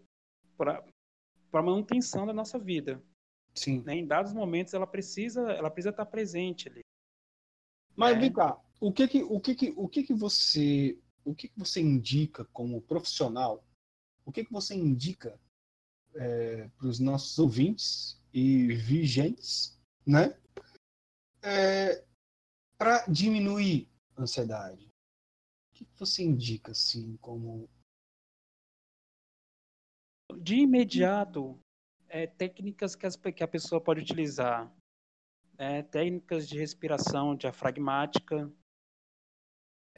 para 1.51 1.61
manutenção 1.61 2.25
da 2.25 2.33
nossa 2.33 2.57
vida. 2.57 3.03
Sim. 3.53 3.81
Né? 3.81 3.95
Em 3.95 4.07
dados 4.07 4.33
momentos 4.33 4.73
ela 4.73 4.87
precisa 4.87 5.51
ela 5.51 5.69
precisa 5.69 5.89
estar 5.89 6.05
presente 6.05 6.69
ali. 6.69 6.81
Mas 7.95 8.15
É. 8.15 8.19
vem 8.19 8.31
cá, 8.31 8.57
o 8.79 8.91
que 8.91 9.07
que, 9.07 9.23
o 9.23 9.39
que 9.39 9.53
que, 9.53 9.73
o 9.75 9.87
que 9.87 10.03
que 10.03 10.13
você, 10.13 10.97
o 11.25 11.35
que 11.35 11.49
que 11.49 11.59
você 11.59 11.81
indica 11.81 12.45
como 12.45 12.81
profissional? 12.81 13.63
O 14.25 14.31
que 14.31 14.45
que 14.45 14.51
você 14.51 14.73
indica 14.73 15.37
para 16.13 16.87
os 16.87 16.99
nossos 16.99 17.37
ouvintes 17.39 18.21
e 18.33 18.73
vigentes, 18.73 19.79
né? 20.05 20.37
para 22.77 23.05
diminuir 23.07 23.87
a 24.15 24.23
ansiedade. 24.23 24.87
O 24.87 25.73
que 25.73 25.85
que 25.85 25.99
você 25.99 26.23
indica 26.23 26.71
assim 26.71 27.17
como 27.17 27.69
De 30.39 30.55
imediato, 30.55 31.59
é, 32.07 32.27
técnicas 32.27 32.95
que, 32.95 33.05
as 33.05 33.15
que 33.15 33.43
a 33.43 33.47
pessoa 33.47 33.81
pode 33.81 34.01
utilizar. 34.01 34.71
né? 35.57 35.83
técnicas 35.83 36.47
de 36.47 36.57
respiração 36.57 37.35
diafragmática. 37.35 38.51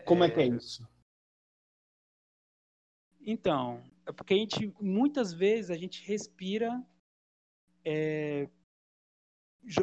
como 0.05 0.23
é 0.23 0.29
que 0.29 0.39
é 0.41 0.47
isso? 0.47 0.87
Então, 3.25 3.81
é 4.05 4.11
porque 4.11 4.33
a 4.33 4.37
gente, 4.37 4.67
muitas 4.81 5.33
vezes, 5.33 5.71
a 5.71 5.77
gente 5.77 6.05
respira 6.05 6.85
é, 7.85 8.49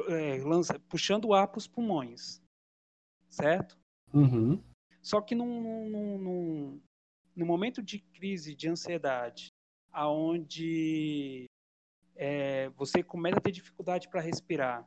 é, 0.08 0.36
lança- 0.44 0.78
puxando 0.78 1.26
o 1.26 1.34
ar 1.34 1.48
para 1.48 1.58
os 1.58 1.66
pulmões, 1.66 2.42
certo? 3.28 3.78
Uhum. 4.12 4.62
Só 5.02 5.20
que 5.20 5.34
num, 5.34 5.88
num, 5.88 6.18
num, 6.18 6.82
num 7.34 7.46
momento 7.46 7.82
de 7.82 7.98
crise, 7.98 8.54
de 8.54 8.68
ansiedade, 8.68 9.54
aonde 9.92 11.46
é, 12.16 12.68
você 12.70 13.02
começa 13.02 13.38
a 13.38 13.40
ter 13.40 13.52
dificuldade 13.52 14.08
para 14.08 14.20
respirar. 14.20 14.86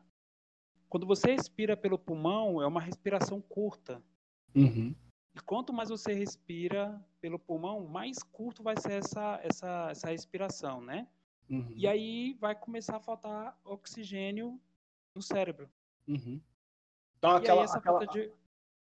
Quando 0.87 1.07
você 1.07 1.31
respira 1.31 1.75
pelo 1.75 1.97
pulmão, 1.97 2.61
é 2.61 2.67
uma 2.67 2.79
respiração 2.79 3.41
curta. 3.41 4.01
Uhum. 4.55 4.95
E 5.35 5.39
quanto 5.41 5.73
mais 5.73 5.89
você 5.89 6.13
respira 6.13 7.03
pelo 7.19 7.39
pulmão, 7.39 7.87
mais 7.87 8.21
curto 8.21 8.61
vai 8.61 8.75
ser 8.79 8.93
essa, 8.93 9.39
essa, 9.41 9.87
essa 9.89 10.09
respiração, 10.09 10.79
né? 10.79 11.07
Uhum. 11.49 11.73
E 11.75 11.87
aí 11.87 12.35
vai 12.39 12.53
começar 12.53 12.97
a 12.97 12.99
faltar 12.99 13.59
oxigênio 13.63 14.61
no 15.15 15.21
cérebro. 15.21 15.69
Uhum. 16.07 16.39
Então 17.17 17.31
e 17.31 17.37
aquela, 17.37 17.61
aí 17.61 17.65
essa 17.65 17.77
aquela, 17.79 17.99
falta 17.99 18.13
de... 18.13 18.31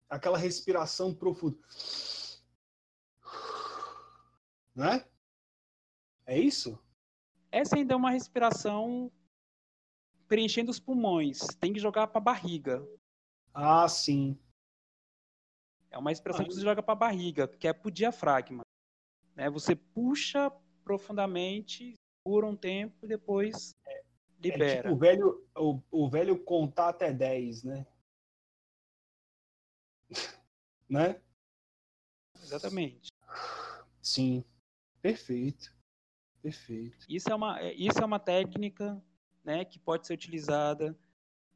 aquela 0.09 0.39
respiração 0.39 1.15
profunda. 1.15 1.59
Né? 4.75 5.05
É 6.31 6.39
isso? 6.39 6.79
Essa 7.51 7.75
ainda 7.75 7.93
é 7.93 7.97
uma 7.97 8.13
respiração 8.13 9.11
preenchendo 10.29 10.71
os 10.71 10.79
pulmões. 10.79 11.39
Tem 11.59 11.73
que 11.73 11.81
jogar 11.81 12.07
para 12.07 12.19
a 12.19 12.23
barriga. 12.23 12.89
Ah, 13.53 13.89
sim. 13.89 14.39
É 15.91 15.99
uma 15.99 16.11
respiração 16.11 16.45
Ah, 16.45 16.49
que 16.49 16.55
você 16.55 16.61
joga 16.61 16.81
para 16.85 16.93
a 16.93 16.97
barriga, 16.97 17.49
que 17.49 17.67
é 17.67 17.73
pro 17.73 17.91
diafragma. 17.91 18.63
Né? 19.35 19.51
Você 19.51 19.75
puxa 19.75 20.53
profundamente, 20.85 21.95
por 22.25 22.45
um 22.45 22.55
tempo 22.55 23.05
e 23.05 23.09
depois 23.09 23.75
É 23.85 24.05
libera. 24.39 24.83
tipo 24.83 24.95
o 24.95 24.97
velho, 24.97 25.49
o, 25.57 25.83
o 25.91 26.09
velho 26.09 26.45
contar 26.45 26.91
até 26.91 27.13
10, 27.13 27.65
né? 27.65 27.85
né? 30.89 31.21
Exatamente. 32.41 33.09
Sim. 34.01 34.45
Perfeito. 35.03 35.80
Perfeito. 36.43 37.07
Isso 37.09 37.31
é 37.31 37.35
uma, 37.35 37.61
é- 37.61 37.75
isso 37.75 37.99
é 37.99 38.05
uma 38.05 38.19
técnica 38.19 39.03
né, 39.45 39.65
que 39.65 39.79
pode 39.79 40.07
ser 40.07 40.15
utilizada 40.15 40.97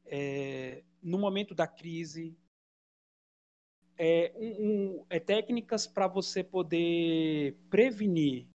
é, 0.05 0.83
no 1.01 1.17
momento 1.17 1.55
da 1.55 1.65
crise. 1.67 2.37
É, 3.97 4.31
um- 4.35 4.65
um- 4.99 5.05
é 5.09 5.19
técnicas 5.19 5.87
para 5.87 6.07
você 6.07 6.43
poder 6.43 7.55
prevenir 7.69 8.47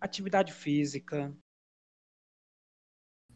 atividade 0.00 0.52
física. 0.52 1.28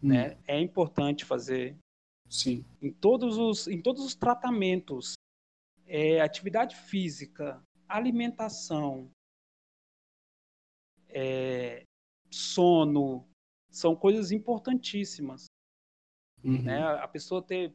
Hum, 0.03 0.09
Né? 0.09 0.39
É 0.47 0.59
importante 0.59 1.25
fazer 1.25 1.77
Sim. 2.29 2.65
em 2.81 2.91
todos 2.93 3.37
os, 3.37 3.69
em 3.69 3.81
todos 3.81 4.05
os 4.05 4.15
tratamentos. 4.15 5.15
É, 5.87 6.21
atividade 6.21 6.77
física, 6.77 7.63
alimentação, 7.89 9.11
é, 11.09 11.85
sono, 12.31 13.27
são 13.71 13.95
coisas 13.95 14.31
importantíssimas. 14.31 15.47
Uhum. 16.43 16.63
né? 16.63 16.83
A 16.83 17.07
pessoa 17.07 17.43
ter, 17.43 17.75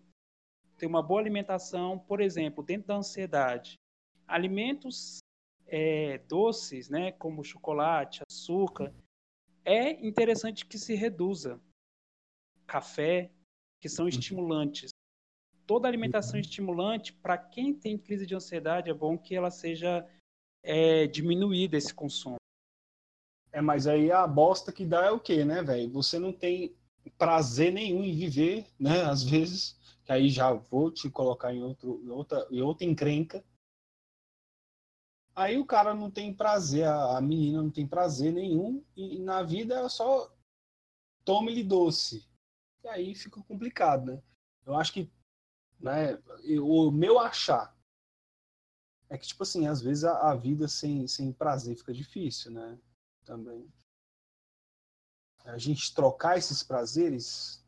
ter 0.77 0.87
uma 0.87 1.03
boa 1.03 1.19
alimentação, 1.19 1.99
por 1.99 2.19
exemplo, 2.19 2.63
dentro 2.63 2.87
da 2.87 2.95
ansiedade. 2.95 3.75
Alimentos 4.27 5.19
é, 5.67 6.17
doces, 6.19 6.89
né, 6.89 7.11
como 7.11 7.43
chocolate, 7.43 8.21
açúcar, 8.29 8.93
é 9.63 9.91
interessante 10.05 10.65
que 10.65 10.77
se 10.77 10.95
reduza. 10.95 11.59
Café, 12.65 13.31
que 13.79 13.89
são 13.89 14.07
estimulantes. 14.07 14.89
Toda 15.67 15.87
alimentação 15.87 16.39
estimulante, 16.39 17.13
para 17.13 17.37
quem 17.37 17.73
tem 17.73 17.97
crise 17.97 18.25
de 18.25 18.35
ansiedade, 18.35 18.89
é 18.89 18.93
bom 18.93 19.17
que 19.17 19.35
ela 19.35 19.49
seja 19.49 20.07
é, 20.63 21.07
diminuída 21.07 21.77
esse 21.77 21.93
consumo. 21.93 22.37
É, 23.55 23.61
mas 23.61 23.87
aí 23.87 24.11
a 24.11 24.27
bosta 24.27 24.69
que 24.69 24.85
dá 24.85 25.05
é 25.05 25.11
o 25.11 25.19
quê, 25.19 25.45
né, 25.45 25.63
velho? 25.63 25.89
Você 25.93 26.19
não 26.19 26.33
tem 26.33 26.75
prazer 27.17 27.71
nenhum 27.71 28.03
em 28.03 28.13
viver, 28.13 28.67
né? 28.77 29.03
Às 29.03 29.23
vezes, 29.23 29.79
que 30.03 30.11
aí 30.11 30.27
já 30.27 30.51
vou 30.51 30.91
te 30.91 31.09
colocar 31.09 31.53
em, 31.53 31.63
outro, 31.63 32.01
em 32.03 32.09
outra, 32.09 32.45
em 32.51 32.61
outra 32.61 32.85
encrenca. 32.85 33.41
Aí 35.33 35.57
o 35.57 35.65
cara 35.65 35.93
não 35.93 36.11
tem 36.11 36.33
prazer, 36.33 36.83
a, 36.83 37.17
a 37.17 37.21
menina 37.21 37.63
não 37.63 37.71
tem 37.71 37.87
prazer 37.87 38.33
nenhum, 38.33 38.83
e, 38.93 39.19
na 39.19 39.41
vida 39.41 39.79
é 39.79 39.87
só 39.87 40.29
tome-lhe 41.23 41.63
doce. 41.63 42.27
E 42.83 42.89
aí 42.89 43.15
fica 43.15 43.41
complicado, 43.41 44.07
né? 44.07 44.21
Eu 44.65 44.75
acho 44.75 44.91
que, 44.91 45.09
né, 45.79 46.21
eu- 46.43 46.67
o 46.67 46.91
meu 46.91 47.19
achar 47.19 47.73
é 49.09 49.17
que, 49.17 49.25
tipo 49.27 49.43
assim, 49.43 49.65
às 49.65 49.81
vezes 49.81 50.03
a, 50.03 50.31
a 50.31 50.35
vida 50.35 50.67
sem, 50.67 51.07
sem 51.07 51.31
prazer 51.31 51.77
fica 51.77 51.93
difícil, 51.93 52.51
né? 52.51 52.77
Também. 53.25 53.67
A 55.43 55.57
gente 55.57 55.93
trocar 55.93 56.37
esses 56.37 56.63
prazeres, 56.63 57.63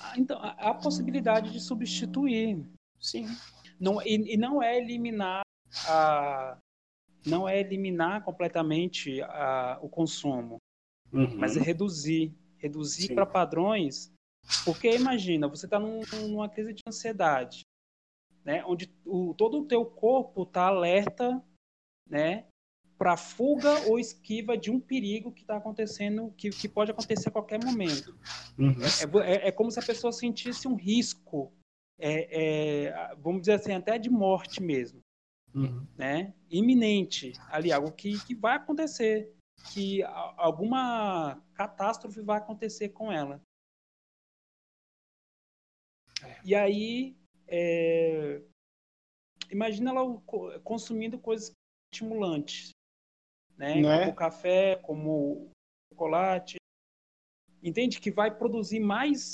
Ah, 0.00 0.14
Então, 0.16 0.38
há 0.40 0.70
a 0.70 0.74
possibilidade 0.74 1.52
de 1.52 1.60
substituir. 1.60 2.64
sim. 3.00 3.26
Não, 3.80 4.00
e, 4.02 4.34
e 4.34 4.36
não 4.36 4.62
é 4.62 4.76
eliminar 4.76 5.42
a, 5.88 6.58
não 7.26 7.48
é 7.48 7.60
eliminar 7.60 8.24
completamente 8.24 9.20
a, 9.22 9.78
o 9.82 9.88
consumo, 9.88 10.58
mas 11.12 11.56
é 11.56 11.60
reduzir, 11.60 12.34
reduzir 12.58 13.14
para 13.14 13.26
padrões, 13.26 14.12
porque 14.64 14.90
imagina, 14.94 15.46
você 15.46 15.66
está 15.66 15.78
num, 15.78 16.00
numa 16.28 16.48
crise 16.48 16.74
de 16.74 16.82
ansiedade, 16.88 17.62
né, 18.44 18.64
onde 18.64 18.90
o, 19.04 19.34
todo 19.34 19.60
o 19.60 19.66
teu 19.68 19.84
corpo 19.84 20.42
está 20.42 20.66
alerta, 20.66 21.42
né, 22.06 22.47
para 22.98 23.16
fuga 23.16 23.88
ou 23.88 23.98
esquiva 23.98 24.58
de 24.58 24.70
um 24.72 24.80
perigo 24.80 25.30
que 25.32 25.42
está 25.42 25.56
acontecendo, 25.56 26.34
que, 26.36 26.50
que 26.50 26.68
pode 26.68 26.90
acontecer 26.90 27.28
a 27.28 27.32
qualquer 27.32 27.62
momento. 27.64 28.18
Uhum. 28.58 28.74
É, 29.00 29.06
vo- 29.06 29.20
é- 29.22 29.48
é 29.48 29.52
como 29.52 29.70
se 29.70 29.78
a 29.78 29.82
pessoa 29.82 30.12
sentisse 30.12 30.66
um 30.66 30.74
risco, 30.74 31.52
é, 31.96 32.86
é, 32.88 33.14
vamos 33.16 33.42
dizer 33.42 33.52
assim, 33.52 33.72
até 33.72 33.96
de 33.98 34.10
morte 34.10 34.60
mesmo, 34.60 35.00
Uhum. 35.54 35.86
né? 35.96 36.34
Iminente, 36.50 37.32
ali, 37.50 37.70
algo 37.72 37.92
que, 37.92 38.18
que 38.26 38.34
vai 38.34 38.56
acontecer, 38.56 39.32
que 39.72 40.02
alguma 40.36 41.40
catástrofe 41.54 42.20
vai 42.20 42.38
acontecer 42.38 42.88
com 42.90 43.12
ela. 43.12 43.40
E 46.44 46.52
aí, 46.54 47.16
é, 47.46 48.42
imagina 49.50 49.90
ela 49.90 50.20
co- 50.26 50.58
consumindo 50.60 51.16
coisas 51.18 51.52
estimulantes, 51.92 52.70
né? 53.58 53.74
Né? 53.80 53.98
Como 54.04 54.14
café, 54.14 54.76
como 54.76 55.50
chocolate. 55.92 56.56
Entende 57.62 58.00
que 58.00 58.10
vai 58.10 58.34
produzir 58.36 58.80
mais 58.80 59.32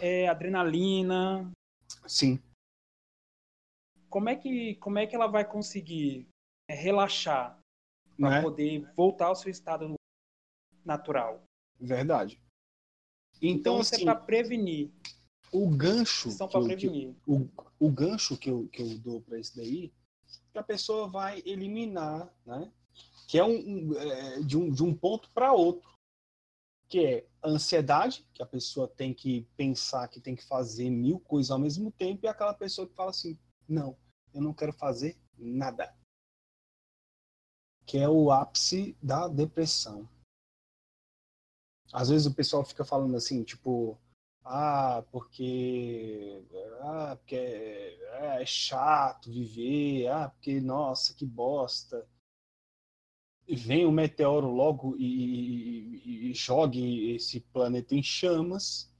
é, 0.00 0.26
adrenalina. 0.28 1.50
Sim. 2.06 2.40
Como 4.08 4.28
é 4.28 4.36
que 4.36 4.76
como 4.76 4.98
é 4.98 5.06
que 5.06 5.14
ela 5.14 5.26
vai 5.26 5.44
conseguir 5.48 6.26
é, 6.68 6.74
relaxar? 6.74 7.58
para 8.16 8.30
Né? 8.30 8.42
poder 8.42 8.92
voltar 8.94 9.26
ao 9.26 9.34
seu 9.34 9.50
estado 9.50 9.92
natural. 10.84 11.42
Verdade. 11.80 12.40
Então, 13.42 13.50
Então, 13.74 13.80
isso 13.80 13.94
assim, 13.96 14.02
é 14.02 14.06
para 14.06 14.20
prevenir. 14.20 14.88
o 15.52 15.68
gancho 15.68 16.30
São 16.30 16.46
que 16.46 16.52
para 16.52 16.60
eu- 16.62 16.68
que- 16.68 16.76
prevenir. 16.76 17.16
o, 17.26 17.48
o 17.80 17.90
gancho 17.90 18.38
que 18.38 18.48
eu, 18.48 18.68
que 18.68 18.80
eu 18.82 18.98
dou 19.00 19.20
para 19.20 19.40
isso 19.40 19.56
daí, 19.56 19.92
que 20.52 20.58
a 20.58 20.62
pessoa 20.62 21.08
vai 21.08 21.42
eliminar, 21.44 22.32
né? 22.46 22.72
Que 23.26 23.38
é, 23.38 23.44
um, 23.44 23.94
é, 23.98 24.40
de, 24.40 24.56
um, 24.56 24.70
de 24.70 24.82
um 24.82 24.94
ponto 24.94 25.30
para 25.30 25.52
outro. 25.52 25.92
Que 26.88 27.06
é 27.06 27.26
a 27.42 27.48
ansiedade, 27.48 28.26
que 28.34 28.42
a 28.42 28.46
pessoa 28.46 28.86
tem 28.86 29.12
que 29.14 29.42
pensar 29.56 30.08
que 30.08 30.20
tem 30.20 30.36
que 30.36 30.44
fazer 30.44 30.90
mil 30.90 31.18
coisas 31.18 31.50
ao 31.50 31.58
mesmo 31.58 31.90
tempo, 31.90 32.24
e 32.24 32.28
aquela 32.28 32.54
pessoa 32.54 32.86
que 32.86 32.94
fala 32.94 33.10
assim: 33.10 33.38
não, 33.68 33.96
eu 34.32 34.40
não 34.40 34.52
quero 34.52 34.72
fazer 34.72 35.16
nada. 35.36 35.94
Que 37.86 37.98
é 37.98 38.08
o 38.08 38.30
ápice 38.30 38.96
da 39.02 39.28
depressão. 39.28 40.08
Às 41.92 42.08
vezes 42.08 42.26
o 42.26 42.34
pessoal 42.34 42.64
fica 42.64 42.84
falando 42.84 43.16
assim, 43.16 43.44
tipo, 43.44 43.98
ah, 44.42 45.02
porque, 45.10 46.44
ah, 46.80 47.16
porque 47.16 47.36
é, 47.36 48.42
é 48.42 48.46
chato 48.46 49.30
viver, 49.30 50.08
ah, 50.08 50.28
porque, 50.28 50.60
nossa, 50.60 51.14
que 51.14 51.24
bosta. 51.24 52.06
Vem 53.46 53.84
o 53.84 53.92
meteoro 53.92 54.48
logo 54.48 54.96
e, 54.96 56.00
e- 56.04 56.30
e 56.30 56.34
jogue 56.34 57.10
esse 57.14 57.40
planeta 57.40 57.94
em 57.94 58.02
chamas 58.02 58.92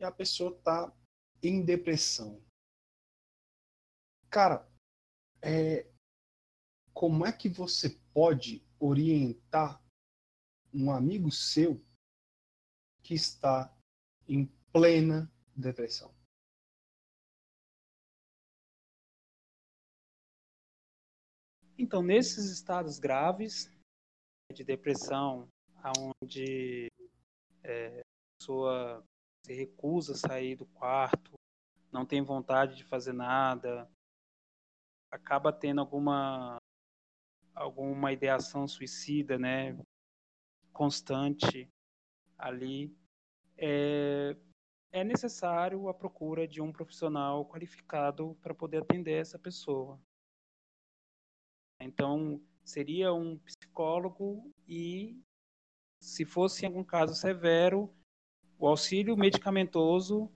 e 0.00 0.04
a 0.04 0.10
pessoa 0.10 0.54
tá 0.64 0.92
em 1.42 1.62
depressão. 1.62 2.42
Cara, 4.30 4.66
é, 5.42 5.86
como 6.94 7.26
é 7.26 7.32
que 7.32 7.48
você 7.48 7.90
pode 8.14 8.64
orientar 8.80 9.82
um 10.72 10.90
amigo 10.90 11.30
seu 11.30 11.84
que 13.02 13.14
está 13.14 13.76
em 14.26 14.46
plena 14.72 15.30
depressão? 15.54 16.14
Então, 21.78 22.02
nesses 22.02 22.50
estados 22.50 22.98
graves 22.98 23.70
de 24.52 24.62
depressão, 24.62 25.48
onde 25.98 26.88
a 27.64 28.02
pessoa 28.38 29.04
se 29.44 29.54
recusa 29.54 30.12
a 30.12 30.16
sair 30.16 30.56
do 30.56 30.66
quarto, 30.66 31.32
não 31.90 32.06
tem 32.06 32.22
vontade 32.22 32.76
de 32.76 32.84
fazer 32.84 33.12
nada, 33.12 33.90
acaba 35.10 35.52
tendo 35.52 35.80
alguma 35.80 36.56
alguma 37.54 38.12
ideação 38.12 38.66
suicida, 38.66 39.38
né, 39.38 39.76
constante 40.72 41.68
ali, 42.38 42.96
é, 43.58 44.34
é 44.90 45.04
necessário 45.04 45.88
a 45.88 45.94
procura 45.94 46.48
de 46.48 46.62
um 46.62 46.72
profissional 46.72 47.46
qualificado 47.46 48.34
para 48.42 48.54
poder 48.54 48.78
atender 48.78 49.20
essa 49.20 49.38
pessoa. 49.38 50.00
Então, 51.82 52.40
seria 52.64 53.12
um 53.12 53.38
psicólogo 53.38 54.50
e, 54.66 55.20
se 56.00 56.24
fosse 56.24 56.64
em 56.64 56.68
algum 56.68 56.84
caso 56.84 57.14
severo, 57.14 57.92
o 58.58 58.66
auxílio 58.66 59.16
medicamentoso 59.16 60.30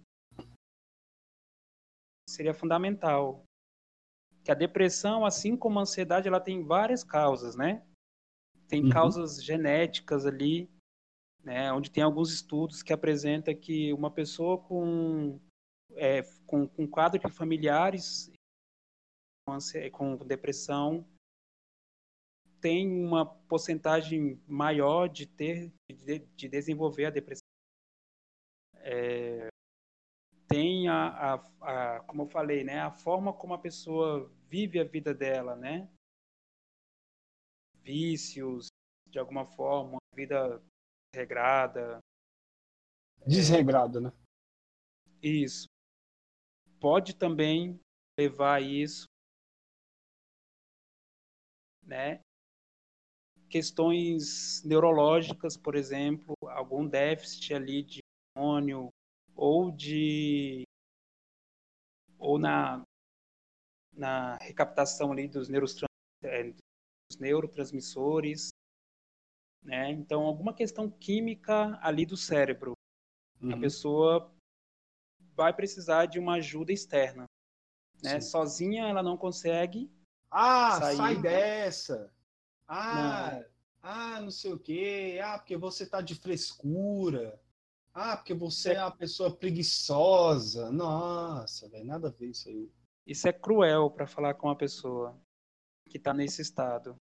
seria 2.29 2.53
fundamental. 2.53 3.45
Que 4.45 4.51
a 4.51 4.55
depressão, 4.55 5.25
assim 5.25 5.57
como 5.57 5.79
a 5.79 5.83
ansiedade, 5.83 6.29
ela 6.29 6.41
tem 6.41 6.65
várias 6.65 7.03
causas, 7.03 7.57
né? 7.57 7.87
Tem 8.69 8.83
Uhum. 8.83 8.91
causas 8.91 9.43
genéticas 9.43 10.27
ali, 10.27 10.69
né? 11.43 11.73
Onde 11.73 11.91
tem 11.91 12.03
alguns 12.03 12.33
estudos 12.33 12.83
que 12.83 12.93
apresenta 12.93 13.55
que 13.55 13.93
uma 13.93 14.11
pessoa 14.11 14.59
com 14.59 15.41
é, 15.95 16.23
com, 16.47 16.69
com 16.69 16.87
quadro 16.87 17.19
de 17.19 17.31
familiares 17.33 18.31
com, 19.47 19.59
com 19.93 20.27
depressão 20.27 21.07
tem 22.67 22.89
uma 22.89 23.25
porcentagem 23.25 24.43
maior 24.45 25.09
de 25.09 25.25
ter 25.25 25.73
de, 25.89 26.19
de 26.19 26.49
desenvolver 26.49 27.05
a 27.05 27.11
depressão. 27.11 27.47
É, 28.79 29.47
tem 30.49 30.89
a, 30.89 31.07
a, 31.07 31.35
a, 31.61 32.01
como 32.01 32.23
eu 32.23 32.27
falei, 32.27 32.65
né, 32.65 32.81
a 32.81 32.91
forma 32.91 33.33
como 33.33 33.55
a 33.55 33.59
pessoa 33.59 34.29
vive 34.49 34.81
a 34.81 34.85
vida 34.85 35.15
dela, 35.15 35.55
né? 35.55 35.89
Vícios, 37.85 38.67
de 39.07 39.21
alguma 39.21 39.47
forma, 39.47 39.99
vida 40.13 40.61
regrada, 41.15 42.01
Desregrado, 43.25 44.01
né? 44.01 44.13
isso 45.23 45.67
pode 46.81 47.15
também 47.17 47.81
levar 48.19 48.61
isso, 48.61 49.07
né? 51.83 52.26
Questões 53.49 54.63
neurológicas, 54.65 55.57
por 55.57 55.75
exemplo, 55.77 56.35
algum 56.49 56.87
déficit 56.87 57.55
ali 57.55 57.83
de 57.83 58.01
hormônio 58.37 58.89
ou 59.35 59.71
de 59.71 60.65
ou 62.19 62.39
na 62.39 62.83
na 63.93 64.37
recaptação 64.37 65.11
ali 65.13 65.27
dos, 65.27 65.49
eh, 66.23 66.53
dos 66.53 67.19
neurotransmissores, 67.19 68.49
né? 69.63 69.91
Então 69.91 70.23
alguma 70.23 70.53
questão 70.55 70.91
química 70.91 71.79
ali 71.83 72.05
do 72.05 72.17
cérebro 72.17 72.73
a 73.43 73.47
Uhum. 73.47 73.61
pessoa 73.61 74.35
vai 75.35 75.55
precisar 75.55 76.07
de 76.07 76.19
uma 76.19 76.35
ajuda 76.37 76.73
externa. 76.73 77.25
Né? 78.03 78.21
Sim. 78.21 78.21
Sozinha 78.21 78.87
ela 78.87 79.03
não 79.03 79.17
consegue. 79.17 79.91
Ah, 80.31 80.81
sair. 80.81 80.97
sai 80.97 81.21
dessa. 81.21 82.13
Ah, 82.69 83.31
Não. 83.33 83.45
ah, 83.83 84.21
não 84.21 84.31
sei 84.31 84.53
o 84.53 84.59
quê. 84.59 85.21
Ah, 85.23 85.39
porque 85.39 85.57
você 85.57 85.87
tá 85.87 86.01
de 86.01 86.15
frescura. 86.15 87.41
Ah, 87.95 88.17
porque 88.17 88.35
você 88.35 88.75
é 88.75 88.83
uma 88.83 88.91
pessoa 88.95 89.35
preguiçosa. 89.35 90.71
Nossa, 90.71 91.69
velho, 91.69 91.87
nada 91.87 92.09
a 92.09 92.11
ver 92.11 92.31
isso 92.31 92.49
aí. 92.49 92.71
Isso 93.07 93.29
é 93.29 93.33
cruel 93.33 93.91
para 93.91 94.07
falar 94.07 94.35
com 94.35 94.49
uma 94.49 94.57
pessoa 94.57 95.19
que 95.89 95.97
está 95.97 96.13
nesse 96.13 96.43
estado. 96.43 96.97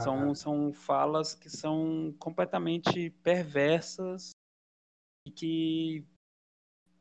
São, 0.00 0.34
são 0.34 0.72
falas 0.72 1.34
que 1.34 1.50
são 1.50 2.14
completamente 2.18 3.10
perversas 3.22 4.30
e 5.26 5.30
que 5.30 6.06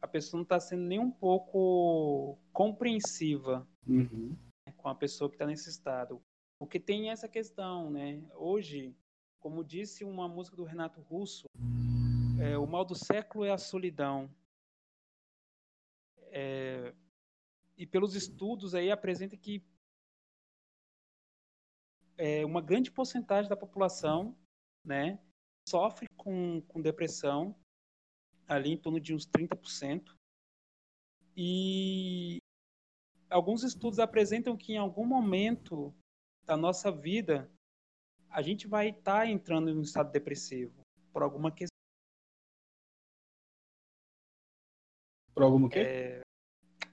a 0.01 0.07
pessoa 0.07 0.39
não 0.39 0.43
está 0.43 0.59
sendo 0.59 0.83
nem 0.83 0.99
um 0.99 1.11
pouco 1.11 2.37
compreensiva 2.51 3.67
Uhum. 3.87 4.37
Com 4.81 4.89
a 4.89 4.95
pessoa 4.95 5.29
que 5.29 5.35
está 5.35 5.45
nesse 5.45 5.69
estado. 5.69 6.21
Porque 6.57 6.79
tem 6.79 7.09
essa 7.09 7.27
questão, 7.27 7.89
né? 7.89 8.21
Hoje, 8.35 8.95
como 9.39 9.63
disse 9.63 10.03
uma 10.03 10.27
música 10.27 10.55
do 10.55 10.63
Renato 10.63 11.01
Russo, 11.01 11.45
é, 12.39 12.57
o 12.57 12.65
mal 12.65 12.83
do 12.83 12.95
século 12.95 13.45
é 13.45 13.51
a 13.51 13.57
solidão. 13.57 14.29
É, 16.33 16.93
e 17.77 17.85
pelos 17.85 18.15
estudos 18.15 18.73
aí 18.73 18.91
apresenta 18.91 19.37
que 19.37 19.63
é, 22.17 22.45
uma 22.45 22.61
grande 22.61 22.91
porcentagem 22.91 23.49
da 23.49 23.57
população, 23.57 24.37
né, 24.83 25.19
sofre 25.67 26.07
com, 26.15 26.61
com 26.67 26.81
depressão, 26.81 27.55
ali 28.47 28.71
em 28.71 28.77
torno 28.77 28.99
de 28.99 29.13
uns 29.13 29.25
30%. 29.25 30.15
E 31.35 32.40
alguns 33.31 33.63
estudos 33.63 33.97
apresentam 33.97 34.57
que 34.57 34.73
em 34.73 34.77
algum 34.77 35.05
momento 35.05 35.93
da 36.45 36.57
nossa 36.57 36.91
vida 36.91 37.49
a 38.29 38.41
gente 38.41 38.67
vai 38.67 38.89
estar 38.89 39.27
entrando 39.27 39.69
em 39.69 39.77
um 39.77 39.81
estado 39.81 40.11
depressivo 40.11 40.81
por 41.11 41.23
alguma 41.23 41.51
questão. 41.51 41.71
Por 45.33 45.43
algum 45.43 45.69
quê? 45.69 45.79
É, 45.79 46.21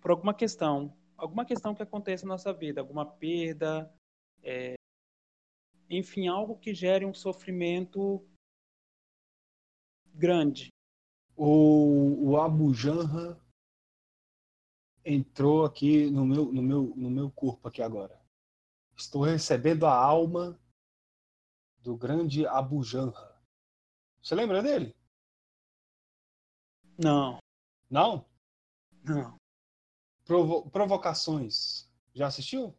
por 0.01 0.13
alguma 0.13 0.33
questão, 0.33 0.97
alguma 1.17 1.45
questão 1.45 1.75
que 1.75 1.83
aconteça 1.83 2.25
na 2.25 2.35
nossa 2.35 2.53
vida, 2.53 2.81
alguma 2.81 3.05
perda, 3.05 3.93
é, 4.43 4.75
enfim, 5.91 6.29
algo 6.29 6.59
que 6.59 6.73
gere 6.73 7.05
um 7.05 7.15
sofrimento 7.15 8.25
grande. 10.15 10.69
O, 11.37 12.31
o 12.31 12.37
Abu 12.41 12.73
Janra 12.75 13.41
entrou 15.05 15.65
aqui 15.65 16.11
no 16.11 16.25
meu, 16.25 16.53
no 16.53 16.63
meu, 16.63 16.83
no 16.97 17.11
meu 17.11 17.31
corpo 17.31 17.69
aqui 17.69 17.83
agora. 17.83 18.21
Estou 18.97 19.23
recebendo 19.23 19.87
a 19.87 19.95
alma 19.95 20.59
do 21.79 21.97
grande 21.97 22.47
Abu 22.47 22.83
Janra. 22.83 23.41
Você 24.23 24.35
lembra 24.35 24.63
dele? 24.63 24.95
Não. 26.99 27.39
Não? 27.89 28.29
Não. 29.05 29.39
Provo 30.25 30.69
provocações. 30.71 31.89
Já 32.13 32.27
assistiu? 32.27 32.77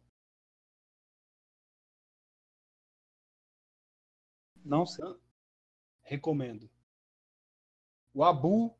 Não 4.64 4.84
sei. 4.84 5.04
Recomendo. 6.02 6.70
O 8.12 8.22
Abu 8.22 8.76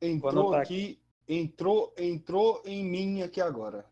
entrou 0.00 0.54
aqui, 0.54 0.92
aqui 0.92 1.05
entrou, 1.28 1.94
entrou 1.96 2.62
em 2.64 2.84
mim 2.84 3.22
aqui 3.22 3.40
agora. 3.40 3.88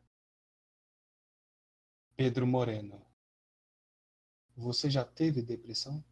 Pedro 2.17 2.47
Moreno. 2.47 3.05
Você 4.57 4.89
já 4.89 5.05
teve 5.05 5.43
depressão? 5.43 6.05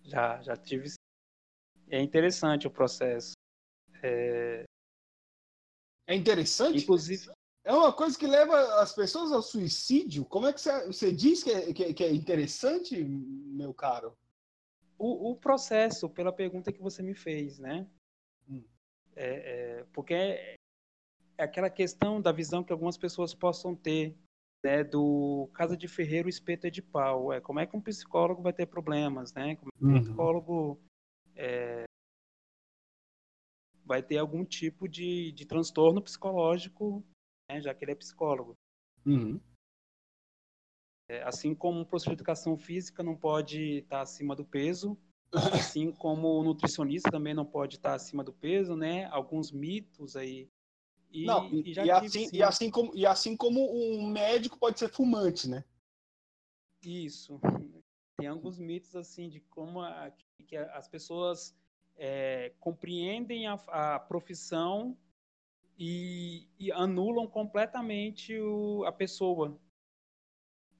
Já, 0.00 0.42
já 0.42 0.56
tive. 0.56 0.88
É 1.88 2.00
interessante 2.00 2.66
o 2.66 2.70
processo. 2.70 3.32
É, 4.02 4.64
É 6.06 6.14
interessante? 6.14 6.82
inclusive, 6.82 7.30
É 7.64 7.72
uma 7.72 7.92
coisa 7.92 8.18
que 8.18 8.26
leva 8.26 8.80
as 8.82 8.92
pessoas 8.92 9.30
ao 9.30 9.40
suicídio? 9.42 10.24
Como 10.24 10.46
é 10.46 10.52
que 10.52 10.60
você, 10.60 10.86
você 10.86 11.12
diz 11.12 11.44
que 11.44 11.50
é, 11.50 11.72
que, 11.72 11.84
é- 11.84 11.94
que 11.94 12.02
é 12.02 12.12
interessante, 12.12 12.96
meu 13.04 13.72
caro? 13.72 14.16
O, 15.02 15.32
o 15.32 15.36
processo, 15.36 16.08
pela 16.08 16.32
pergunta 16.32 16.72
que 16.72 16.80
você 16.80 17.02
me 17.02 17.12
fez, 17.12 17.58
né? 17.58 17.84
Hum. 18.48 18.62
É, 19.16 19.80
é, 19.80 19.84
porque 19.92 20.14
é, 20.14 20.54
é 21.36 21.42
aquela 21.42 21.68
questão 21.68 22.22
da 22.22 22.30
visão 22.30 22.62
que 22.62 22.72
algumas 22.72 22.96
pessoas 22.96 23.34
possam 23.34 23.74
ter, 23.74 24.16
né? 24.62 24.84
Do 24.84 25.50
casa 25.54 25.76
de 25.76 25.88
ferreiro, 25.88 26.28
espeto 26.28 26.68
é 26.68 26.70
de 26.70 26.80
pau. 26.80 27.32
É, 27.32 27.40
como 27.40 27.58
é 27.58 27.66
que 27.66 27.76
um 27.76 27.80
psicólogo 27.80 28.42
vai 28.42 28.52
ter 28.52 28.66
problemas, 28.66 29.32
né? 29.34 29.56
Como 29.56 29.70
é 29.74 29.76
que 29.76 29.84
um 29.84 30.00
psicólogo 30.00 30.80
é, 31.34 31.82
vai 33.84 34.04
ter 34.04 34.18
algum 34.18 34.44
tipo 34.44 34.88
de, 34.88 35.32
de 35.32 35.44
transtorno 35.44 36.00
psicológico, 36.00 37.04
né? 37.50 37.60
Já 37.60 37.74
que 37.74 37.84
ele 37.84 37.92
é 37.92 37.96
psicólogo. 37.96 38.54
Uhum. 39.04 39.40
É, 41.12 41.22
assim 41.24 41.54
como 41.54 41.78
um 41.78 41.84
professor 41.84 42.08
de 42.10 42.14
educação 42.14 42.56
física 42.56 43.02
não 43.02 43.14
pode 43.14 43.80
estar 43.80 44.00
acima 44.00 44.34
do 44.34 44.46
peso, 44.46 44.96
assim 45.52 45.92
como 45.92 46.38
o 46.38 46.42
nutricionista 46.42 47.10
também 47.10 47.34
não 47.34 47.44
pode 47.44 47.76
estar 47.76 47.92
acima 47.92 48.24
do 48.24 48.32
peso, 48.32 48.74
né? 48.74 49.04
Alguns 49.06 49.52
mitos 49.52 50.16
aí. 50.16 50.48
E, 51.12 51.26
Não, 51.26 51.46
e, 51.52 51.70
e 51.74 51.90
assim, 51.90 52.08
sim, 52.08 52.36
e, 52.38 52.42
assim 52.42 52.70
como, 52.70 52.96
e 52.96 53.04
assim 53.04 53.36
como 53.36 53.60
um 53.60 54.06
médico 54.08 54.58
pode 54.58 54.78
ser 54.78 54.88
fumante, 54.88 55.46
né? 55.46 55.62
isso. 56.82 57.38
Tem 58.16 58.26
alguns 58.28 58.58
mitos 58.58 58.96
assim 58.96 59.28
de 59.28 59.40
como 59.40 59.82
a- 59.82 60.10
que 60.46 60.56
as 60.56 60.88
pessoas 60.88 61.54
é, 61.94 62.54
compreendem 62.58 63.46
a, 63.46 63.54
a 63.68 63.98
profissão 63.98 64.96
e, 65.78 66.48
e 66.58 66.72
anulam 66.72 67.26
completamente 67.28 68.38
o- 68.40 68.82
a 68.86 68.92
pessoa, 68.92 69.60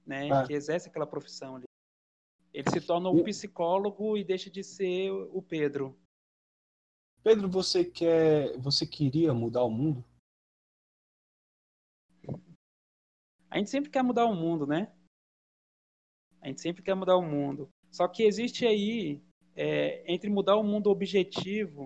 né? 0.07 0.31
Ah. 0.31 0.47
Que 0.47 0.53
exerce 0.53 0.89
aquela 0.89 1.07
profissão 1.07 1.57
ali. 1.57 1.65
Ele 2.53 2.69
se 2.71 2.81
torna 2.81 3.09
um 3.09 3.25
psicólogo 3.25 4.17
e 4.17 4.25
deixa 4.25 4.51
de 4.51 4.63
ser 4.63 5.11
o 5.11 5.41
Pedro. 5.41 5.99
Pedro, 7.23 7.49
você 7.49 7.85
quer, 7.85 8.59
você 8.59 8.87
queria 8.87 9.33
mudar 9.33 9.63
o 9.63 9.71
mundo? 9.71 10.05
A 13.49 13.59
gente 13.59 13.71
sempre 13.71 13.91
quer 13.91 14.03
mudar 14.03 14.27
o 14.27 14.35
mundo, 14.35 14.67
né? 14.67 14.93
A 16.41 16.49
gente 16.49 16.61
sempre 16.61 16.83
quer 16.83 16.95
mudar 16.95 17.17
o 17.17 17.23
mundo. 17.23 17.69
Só 17.91 18.09
que 18.09 18.25
existe 18.25 18.67
aí, 18.67 19.23
é, 19.55 20.13
entre 20.13 20.29
mudar 20.29 20.57
o 20.57 20.65
mundo 20.65 20.91
objetivo, 20.91 21.85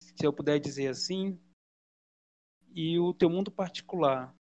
se 0.00 0.26
eu 0.26 0.32
puder 0.32 0.60
dizer 0.60 0.88
assim, 0.88 1.40
e 2.74 2.98
o 2.98 3.14
teu 3.14 3.30
mundo 3.30 3.50
particular. 3.50 4.34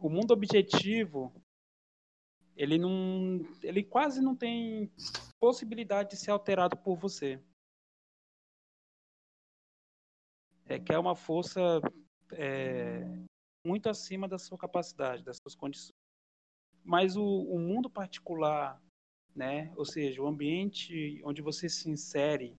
O 0.00 0.08
mundo 0.08 0.32
objetivo, 0.32 1.32
ele 2.56 2.78
não, 2.78 3.40
ele 3.62 3.82
quase 3.82 4.20
não 4.20 4.36
tem 4.36 4.90
possibilidade 5.40 6.10
de 6.10 6.16
ser 6.16 6.30
alterado 6.30 6.76
por 6.76 6.96
você. 6.96 7.42
É 10.64 10.78
que 10.78 10.92
é 10.92 10.98
uma 10.98 11.14
força 11.14 11.80
é, 12.32 13.04
muito 13.64 13.88
acima 13.88 14.26
da 14.26 14.38
sua 14.38 14.58
capacidade, 14.58 15.22
das 15.22 15.38
suas 15.38 15.54
condições. 15.54 15.92
Mas 16.82 17.16
o, 17.16 17.24
o 17.24 17.58
mundo 17.58 17.90
particular, 17.90 18.80
né, 19.34 19.72
ou 19.76 19.84
seja, 19.84 20.22
o 20.22 20.26
ambiente 20.26 21.20
onde 21.24 21.42
você 21.42 21.68
se 21.68 21.88
insere 21.90 22.54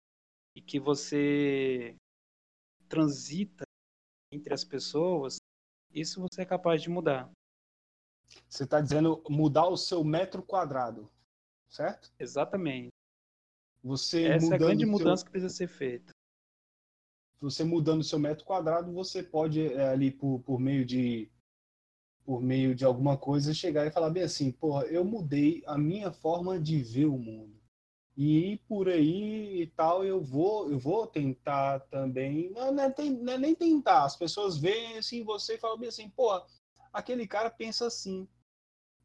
e 0.56 0.62
que 0.62 0.80
você 0.80 1.96
transita 2.88 3.64
entre 4.32 4.54
as 4.54 4.64
pessoas, 4.64 5.38
isso 5.94 6.22
você 6.22 6.42
é 6.42 6.46
capaz 6.46 6.82
de 6.82 6.90
mudar. 6.90 7.30
Você 8.50 8.64
está 8.64 8.82
dizendo 8.82 9.24
mudar 9.30 9.68
o 9.68 9.78
seu 9.78 10.04
metro 10.04 10.44
quadrado, 10.44 11.10
certo? 11.70 12.12
Exatamente. 12.20 12.90
Você 13.84 14.24
Essa 14.28 14.54
é 14.54 14.56
a 14.56 14.60
grande 14.60 14.84
seu- 14.84 14.92
mudança 14.92 15.24
que 15.26 15.32
precisa 15.32 15.54
ser 15.54 15.68
feita. 15.68 16.12
você 17.40 17.64
mudando 17.64 18.02
o 18.02 18.04
seu 18.04 18.20
metro 18.20 18.46
quadrado, 18.46 18.92
você 18.92 19.22
pode 19.24 19.62
é, 19.74 19.90
ali 19.90 20.12
por, 20.12 20.40
por 20.42 20.60
meio 20.60 20.86
de 20.86 21.32
por 22.26 22.42
meio 22.42 22.76
de 22.76 22.84
alguma 22.84 23.18
coisa 23.18 23.54
chegar 23.54 23.86
e 23.88 23.92
falar 23.92 24.10
bem 24.10 24.24
assim, 24.24 24.52
porra, 24.52 24.84
eu 24.88 25.06
mudei 25.06 25.64
a 25.66 25.78
minha 25.78 26.12
forma 26.12 26.60
de 26.60 26.84
ver 26.84 27.06
o 27.06 27.18
mundo. 27.18 27.57
E 28.18 28.58
por 28.68 28.90
aí 28.90 29.62
e 29.62 29.68
tal, 29.68 30.04
eu 30.04 30.20
vou, 30.22 30.70
eu 30.72 30.80
vou 30.80 31.06
tentar 31.08 31.80
também, 31.82 32.50
não, 32.52 32.72
não, 32.74 32.84
é, 32.84 32.90
tem- 32.92 33.12
não 33.12 33.34
é 33.34 33.38
nem 33.38 33.54
tentar, 33.56 34.04
as 34.06 34.16
pessoas 34.16 34.58
veem 34.58 34.98
assim 34.98 35.24
você 35.24 35.56
e 35.56 35.60
falam 35.60 35.88
assim, 35.88 36.10
porra, 36.10 36.46
aquele 36.92 37.28
cara 37.28 37.50
pensa 37.50 37.86
assim. 37.88 38.28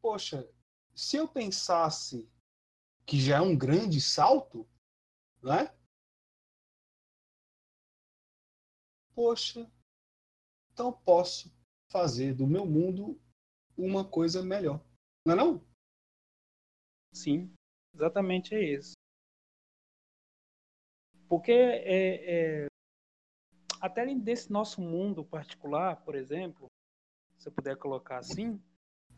Poxa, 0.01 0.47
se 0.95 1.17
eu 1.17 1.27
pensasse 1.27 2.29
que 3.05 3.19
já 3.21 3.37
é 3.37 3.41
um 3.41 3.57
grande 3.57 4.01
salto, 4.01 4.67
né? 5.43 5.71
poxa, 9.15 9.65
então 10.71 10.91
posso 10.91 11.51
fazer 11.89 12.33
do 12.35 12.45
meu 12.45 12.65
mundo 12.65 13.19
uma 13.77 14.05
coisa 14.05 14.43
melhor. 14.43 14.81
Não 15.25 15.33
é 15.33 15.37
não? 15.37 15.65
Sim, 17.13 17.53
exatamente 17.93 18.53
é 18.55 18.61
isso. 18.75 18.93
Porque 21.33 21.51
é, 21.51 22.65
é, 22.65 22.67
até 23.81 24.05
desse 24.13 24.51
nosso 24.51 24.79
mundo 24.79 25.25
particular, 25.25 25.95
por 26.03 26.13
exemplo, 26.13 26.67
se 27.39 27.49
eu 27.49 27.51
puder 27.51 27.75
colocar 27.75 28.19
assim, 28.19 28.61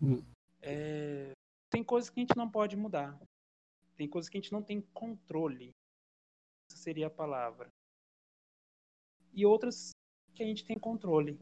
Hum. 0.02 0.24
é, 0.62 1.34
tem 1.70 1.84
coisas 1.84 2.10
que 2.10 2.18
a 2.18 2.24
gente 2.24 2.38
não 2.38 2.50
pode 2.50 2.78
mudar. 2.78 3.20
Tem 3.98 4.08
coisas 4.08 4.30
que 4.30 4.38
a 4.38 4.42
gente 4.42 4.54
não 4.54 4.64
tem 4.64 4.80
controle. 4.94 5.72
Essa 6.72 6.82
seria 6.82 7.08
a 7.08 7.10
palavra. 7.10 7.68
E 9.34 9.46
outras 9.46 9.92
que 10.34 10.42
a 10.42 10.46
gente 10.46 10.64
tem 10.64 10.80
controle. 10.80 11.38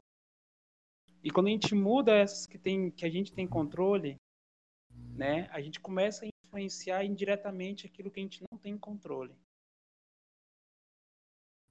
E 1.24 1.30
quando 1.30 1.50
a 1.50 1.52
gente 1.52 1.76
muda 1.76 2.16
essas 2.16 2.48
que, 2.48 2.58
tem, 2.58 2.90
que 2.90 3.06
a 3.06 3.12
gente 3.12 3.32
tem 3.32 3.48
controle, 3.48 4.16
né, 5.16 5.48
a 5.52 5.62
gente 5.62 5.80
começa 5.80 6.26
a 6.26 6.30
influenciar 6.48 7.06
indiretamente 7.06 7.86
aquilo 7.86 8.10
que 8.10 8.20
a 8.20 8.24
gente 8.24 8.44
não 8.52 8.58
tem 8.58 8.76
controle. 8.76 9.36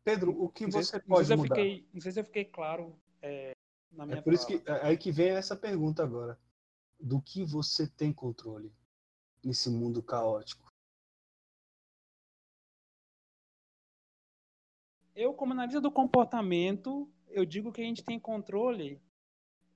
Pedro, 0.05 0.43
o 0.43 0.49
que 0.49 0.66
você 0.66 0.85
se- 0.85 0.93
não 0.95 1.01
sei 1.01 1.09
pode 1.09 1.27
se 1.29 1.37
mudar? 1.37 1.55
fiquei, 1.57 1.89
não 1.93 2.01
sei 2.01 2.12
se 2.12 2.20
eu 2.20 2.24
fiquei 2.24 2.45
claro 2.45 2.99
é, 3.20 3.53
na 3.91 4.05
minha 4.05 4.19
É 4.19 4.23
por 4.23 4.33
isso 4.33 4.47
que 4.47 4.62
é 4.66 4.87
aí 4.87 4.97
que 4.97 5.12
vem 5.12 5.31
essa 5.31 5.57
pergunta 5.57 6.03
agora. 6.03 6.39
Do 6.99 7.20
que 7.20 7.45
você 7.45 7.89
tem 7.89 8.12
controle 8.12 8.73
nesse 9.45 9.70
mundo 9.70 10.03
caótico? 10.03 10.73
Eu, 15.15 15.35
como 15.35 15.53
analista 15.53 15.81
do 15.81 15.91
comportamento, 15.91 17.09
eu 17.29 17.45
digo 17.45 17.70
que 17.73 17.81
a 17.81 17.85
gente 17.85 18.03
tem 18.03 18.19
controle 18.19 19.01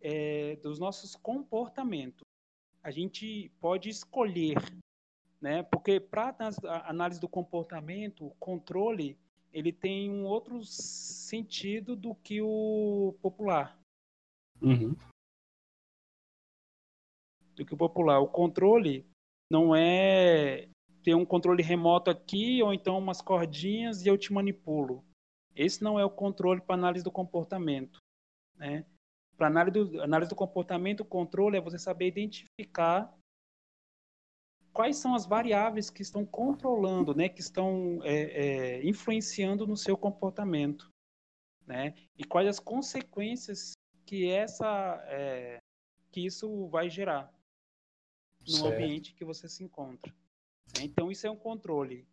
é, 0.00 0.56
dos 0.56 0.78
nossos 0.78 1.14
comportamentos. 1.14 2.22
A 2.82 2.90
gente 2.90 3.50
pode 3.60 3.88
escolher, 3.88 4.56
né? 5.40 5.62
Porque 5.64 6.00
para 6.00 6.34
a 6.64 6.88
análise 6.90 7.20
do 7.20 7.28
comportamento, 7.28 8.26
o 8.26 8.34
controle 8.36 9.18
ele 9.56 9.72
tem 9.72 10.10
um 10.10 10.26
outro 10.26 10.62
sentido 10.62 11.96
do 11.96 12.14
que 12.14 12.42
o 12.42 13.16
popular. 13.22 13.80
Uhum. 14.60 14.94
do 17.54 17.64
que 17.64 17.72
o 17.72 17.76
popular. 17.76 18.20
O 18.20 18.28
controle 18.28 19.06
não 19.50 19.74
é 19.74 20.68
ter 21.02 21.14
um 21.14 21.24
controle 21.24 21.62
remoto 21.62 22.10
aqui 22.10 22.62
ou 22.62 22.74
então 22.74 22.98
umas 22.98 23.22
cordinhas 23.22 24.04
e 24.04 24.08
eu 24.08 24.18
te 24.18 24.30
manipulo. 24.30 25.02
Esse 25.54 25.82
não 25.82 25.98
é 25.98 26.04
o 26.04 26.10
controle 26.10 26.60
para 26.60 26.74
análise 26.74 27.02
do 27.02 27.10
comportamento, 27.10 27.98
né? 28.56 28.84
Para 29.38 29.46
análise 29.46 29.72
do, 29.72 30.02
análise 30.02 30.28
do 30.28 30.36
comportamento, 30.36 31.00
o 31.00 31.04
controle 31.06 31.56
é 31.56 31.60
você 31.62 31.78
saber 31.78 32.08
identificar 32.08 33.10
quais 34.76 34.98
são 34.98 35.14
as 35.14 35.24
variáveis 35.24 35.88
que 35.88 36.02
estão 36.02 36.26
controlando, 36.26 37.14
né? 37.14 37.30
Que 37.30 37.40
estão 37.40 37.98
é, 38.04 38.14
é, 38.14 38.86
influenciando 38.86 39.66
no 39.66 39.74
seu 39.74 39.96
comportamento, 39.96 40.92
né? 41.66 41.94
E 42.14 42.24
quais 42.24 42.46
as 42.46 42.60
consequências 42.60 43.72
que 44.04 44.30
essa 44.30 45.02
é, 45.06 45.56
que 46.12 46.20
isso 46.20 46.68
vai 46.68 46.90
gerar 46.90 47.34
no 48.40 48.58
Certo. 48.58 48.74
ambiente 48.74 49.14
que 49.14 49.24
você 49.24 49.48
se 49.48 49.64
encontra. 49.64 50.12
né? 50.76 50.84
Então 50.84 51.10
isso 51.10 51.26
é 51.26 51.30
um 51.30 51.38
controle, 51.38 52.06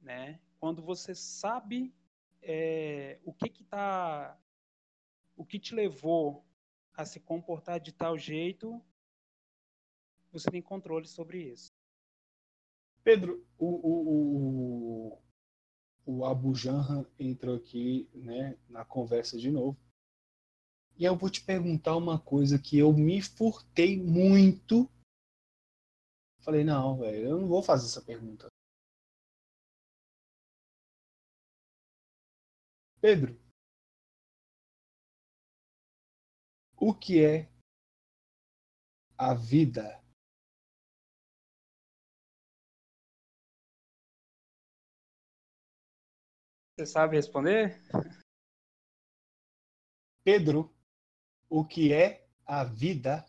né? 0.00 0.40
Quando 0.58 0.82
você 0.82 1.14
sabe 1.14 1.94
é, 2.40 3.20
o 3.26 3.32
que 3.34 3.50
que 3.50 3.62
tá, 3.62 4.40
o 5.36 5.44
que 5.44 5.58
te 5.58 5.74
levou 5.74 6.46
a 6.94 7.04
se 7.04 7.20
comportar 7.20 7.78
de 7.78 7.92
tal 7.92 8.16
jeito, 8.16 8.82
você 10.32 10.50
tem 10.50 10.62
controle 10.62 11.06
sobre 11.06 11.42
isso. 11.42 11.73
Pedro, 13.04 13.46
o, 13.58 13.66
o, 13.66 15.18
o, 16.06 16.18
o 16.18 16.24
Abu 16.24 16.54
Janra 16.54 17.06
entrou 17.18 17.54
aqui 17.54 18.08
né, 18.14 18.58
na 18.66 18.82
conversa 18.82 19.38
de 19.38 19.50
novo. 19.50 19.78
E 20.96 21.04
eu 21.04 21.14
vou 21.14 21.28
te 21.28 21.44
perguntar 21.44 21.96
uma 21.96 22.18
coisa 22.18 22.58
que 22.58 22.78
eu 22.78 22.92
me 22.94 23.20
furtei 23.20 24.00
muito. 24.00 24.90
Falei, 26.40 26.64
não, 26.64 26.96
velho, 26.98 27.28
eu 27.28 27.40
não 27.40 27.48
vou 27.48 27.62
fazer 27.62 27.86
essa 27.86 28.00
pergunta. 28.00 28.48
Pedro, 33.02 33.38
o 36.80 36.94
que 36.94 37.22
é 37.22 37.50
a 39.18 39.34
vida? 39.34 40.03
Você 46.76 46.86
sabe 46.86 47.14
responder? 47.14 47.80
Pedro, 50.24 50.74
o 51.48 51.64
que 51.64 51.92
é 51.92 52.26
a 52.44 52.64
vida? 52.64 53.24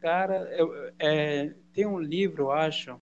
Cara, 0.00 0.50
eu- 0.56 0.94
é, 0.98 1.50
tem 1.74 1.84
um 1.86 1.98
livro, 1.98 2.44
eu 2.44 2.52
acho, 2.52 2.98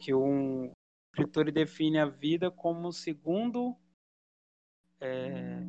que 0.00 0.14
um 0.14 0.72
escritor 1.12 1.52
define 1.52 1.98
a 1.98 2.06
vida 2.06 2.50
como 2.50 2.88
o 2.88 2.92
segundo 2.92 3.76
é, 5.00 5.62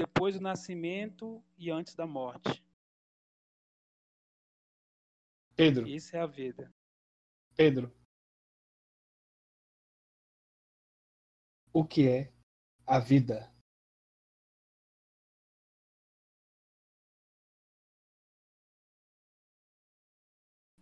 depois 0.00 0.34
do 0.34 0.40
nascimento 0.40 1.44
e 1.58 1.70
antes 1.70 1.94
da 1.94 2.06
morte. 2.06 2.64
Pedro, 5.54 5.86
Isso 5.86 6.16
é 6.16 6.20
a 6.20 6.26
vida. 6.26 6.72
Pedro. 7.54 7.94
O 11.70 11.84
que 11.84 12.08
é 12.08 12.32
a 12.86 12.98
vida? 12.98 13.54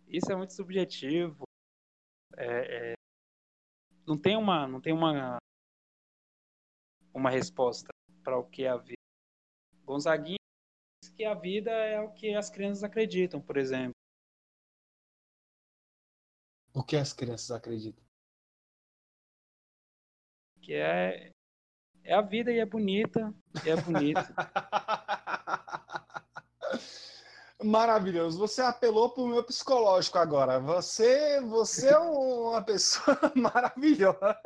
Isso 0.07 0.31
é 0.31 0.35
muito 0.35 0.53
subjetivo. 0.53 1.43
É, 2.37 2.91
é, 2.91 2.93
não 4.07 4.17
tem 4.17 4.37
uma, 4.37 4.65
não 4.65 4.79
tem 4.79 4.93
uma, 4.93 5.37
uma 7.13 7.29
resposta 7.29 7.89
para 8.23 8.39
o 8.39 8.49
que 8.49 8.63
é 8.63 8.69
a 8.69 8.77
vida. 8.77 8.98
Gonzaguinha 9.89 10.37
diz 11.01 11.09
que 11.15 11.25
a 11.25 11.33
vida 11.33 11.71
é 11.71 11.99
o 11.99 12.13
que 12.13 12.35
as 12.35 12.47
crianças 12.47 12.83
acreditam, 12.83 13.41
por 13.41 13.57
exemplo. 13.57 13.95
O 16.75 16.83
que 16.83 16.95
as 16.95 17.11
crianças 17.11 17.49
acreditam? 17.49 18.07
que 20.61 20.75
é 20.75 21.31
é 22.03 22.13
a 22.13 22.21
vida 22.21 22.51
e 22.51 22.59
é 22.59 22.65
bonita, 22.65 23.33
e 23.65 23.69
é 23.71 23.75
bonita. 23.75 24.29
Maravilhoso. 27.63 28.37
Você 28.37 28.61
apelou 28.61 29.09
para 29.09 29.23
o 29.23 29.27
meu 29.27 29.43
psicológico 29.43 30.19
agora. 30.19 30.59
Você, 30.59 31.41
você 31.41 31.89
é 31.89 31.97
uma 31.97 32.63
pessoa 32.63 33.19
maravilhosa. 33.35 34.39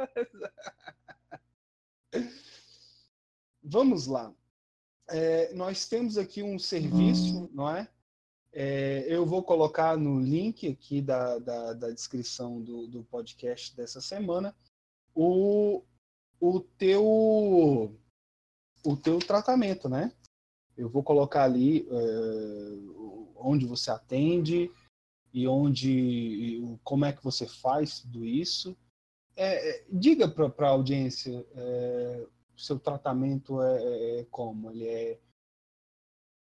Vamos 3.61 4.07
lá. 4.07 4.34
É, 5.10 5.54
nós 5.54 5.88
temos 5.88 6.18
aqui 6.18 6.42
um 6.42 6.58
serviço, 6.58 7.50
não 7.54 7.70
é? 7.70 7.88
É, 8.52 9.06
eu 9.08 9.26
vou 9.26 9.44
colocar 9.44 9.98
no 9.98 10.20
link 10.20 10.68
aqui 10.68 11.02
da, 11.02 11.40
da, 11.40 11.74
da 11.74 11.90
descrição 11.90 12.62
do, 12.62 12.88
do 12.88 13.04
podcast 13.04 13.76
dessa 13.76 14.00
semana 14.00 14.56
o, 15.16 15.84
o 16.40 16.60
teu 16.60 17.04
o 18.86 18.98
teu 18.98 19.20
tratamento, 19.20 19.88
né? 19.88 20.12
Eu 20.76 20.90
vou 20.90 21.04
colocar 21.04 21.44
ali 21.44 21.88
é, 21.90 21.94
onde 23.38 23.66
você 23.66 23.92
atende 23.92 24.70
e 25.34 25.48
onde 25.48 26.78
como 26.84 27.06
é 27.06 27.14
que 27.14 27.24
você 27.24 27.48
faz 27.48 28.02
tudo 28.02 28.26
isso. 28.26 28.76
É, 29.36 29.70
é, 29.70 29.86
diga 29.90 30.28
para 30.28 30.68
a 30.68 30.72
audiência 30.72 31.46
é, 31.56 32.28
o 32.56 32.60
seu 32.60 32.80
tratamento 32.80 33.62
é, 33.62 34.20
é 34.22 34.26
como? 34.26 34.72
Ele 34.72 34.88
é, 34.88 35.20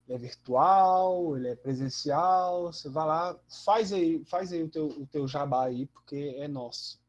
é 0.08 0.18
virtual? 0.18 1.36
Ele 1.36 1.48
é 1.48 1.56
presencial? 1.56 2.72
Você 2.72 2.88
vai 2.88 3.06
lá, 3.06 3.38
faz 3.64 3.92
aí, 3.92 4.24
faz 4.24 4.52
aí 4.52 4.62
o 4.62 4.70
teu, 4.70 4.86
o 4.88 5.06
teu 5.06 5.26
jabá 5.26 5.66
aí, 5.66 5.86
porque 5.86 6.34
é 6.38 6.48
nosso. 6.48 7.02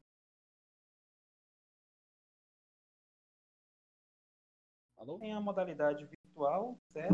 Alô? 4.97 5.19
Tem 5.19 5.33
a 5.33 5.41
modalidade 5.41 6.05
virtual, 6.05 6.77
certo? 6.91 7.13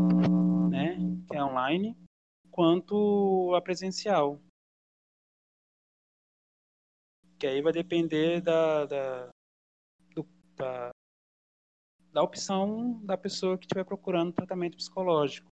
Né? 0.70 0.96
Que 1.28 1.36
é 1.36 1.44
online, 1.44 1.96
quanto 2.50 3.54
a 3.54 3.60
presencial. 3.60 4.40
Que 7.38 7.46
aí 7.48 7.60
vai 7.60 7.72
depender 7.72 8.40
da, 8.40 8.86
da, 8.86 9.28
do- 10.14 10.26
da, 10.56 10.90
da 12.12 12.22
opção 12.22 13.00
da 13.04 13.16
pessoa 13.16 13.56
que 13.56 13.64
estiver 13.64 13.84
procurando 13.84 14.32
tratamento 14.32 14.76
psicológico, 14.76 15.48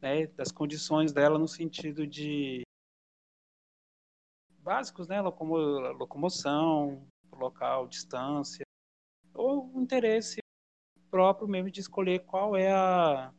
né? 0.00 0.26
Das 0.28 0.52
condições 0.52 1.12
dela 1.12 1.38
no 1.38 1.48
sentido 1.48 2.06
de 2.06 2.62
básicos, 4.60 5.08
né? 5.08 5.20
Locomo, 5.20 5.56
locomoção, 5.56 7.06
local, 7.32 7.88
distância, 7.88 8.64
ou 9.34 9.72
interesse 9.80 10.38
próprio 11.10 11.48
mesmo 11.48 11.70
de 11.70 11.80
escolher 11.80 12.20
qual 12.24 12.56
é 12.56 12.72
a 12.72 13.32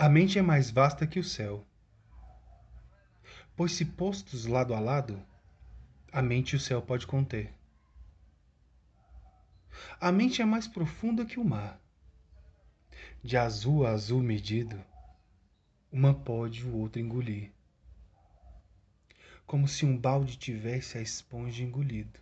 A 0.00 0.08
mente 0.08 0.38
é 0.38 0.42
mais 0.42 0.70
vasta 0.70 1.06
que 1.06 1.18
o 1.18 1.22
céu. 1.22 1.62
Pois 3.54 3.72
se 3.72 3.84
postos 3.84 4.46
lado 4.46 4.72
a 4.72 4.80
lado, 4.80 5.22
a 6.10 6.22
mente 6.22 6.54
e 6.54 6.56
o 6.56 6.58
céu 6.58 6.80
pode 6.80 7.06
conter. 7.06 7.52
A 10.00 10.10
mente 10.10 10.40
é 10.40 10.44
mais 10.46 10.66
profunda 10.66 11.26
que 11.26 11.38
o 11.38 11.44
mar. 11.44 11.78
De 13.22 13.36
azul 13.36 13.86
a 13.86 13.90
azul 13.90 14.22
medido, 14.22 14.82
uma 15.92 16.14
pode 16.14 16.64
o 16.64 16.74
outro 16.78 16.98
engolir. 16.98 17.52
Como 19.46 19.68
se 19.68 19.84
um 19.84 19.94
balde 19.94 20.38
tivesse 20.38 20.96
a 20.96 21.02
esponja 21.02 21.62
engolido. 21.62 22.18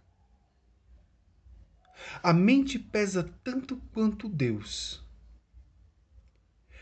A 2.25 2.33
mente 2.33 2.77
pesa 2.77 3.33
tanto 3.45 3.77
quanto 3.95 4.29
Deus. 4.29 5.07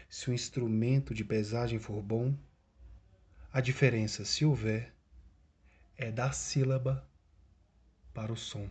Se 0.09 0.31
o 0.31 0.33
instrumento 0.33 1.15
de 1.15 1.25
pesagem 1.25 1.79
for 1.79 2.03
bom, 2.03 2.37
a 3.53 3.61
diferença, 3.61 4.25
se 4.25 4.45
houver, 4.45 4.95
é 5.97 6.11
da 6.11 6.31
sílaba 6.33 7.09
para 8.13 8.33
o 8.33 8.37
som. 8.37 8.69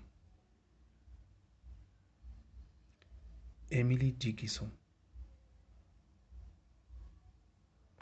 Emily 3.70 4.12
Dickinson 4.12 4.70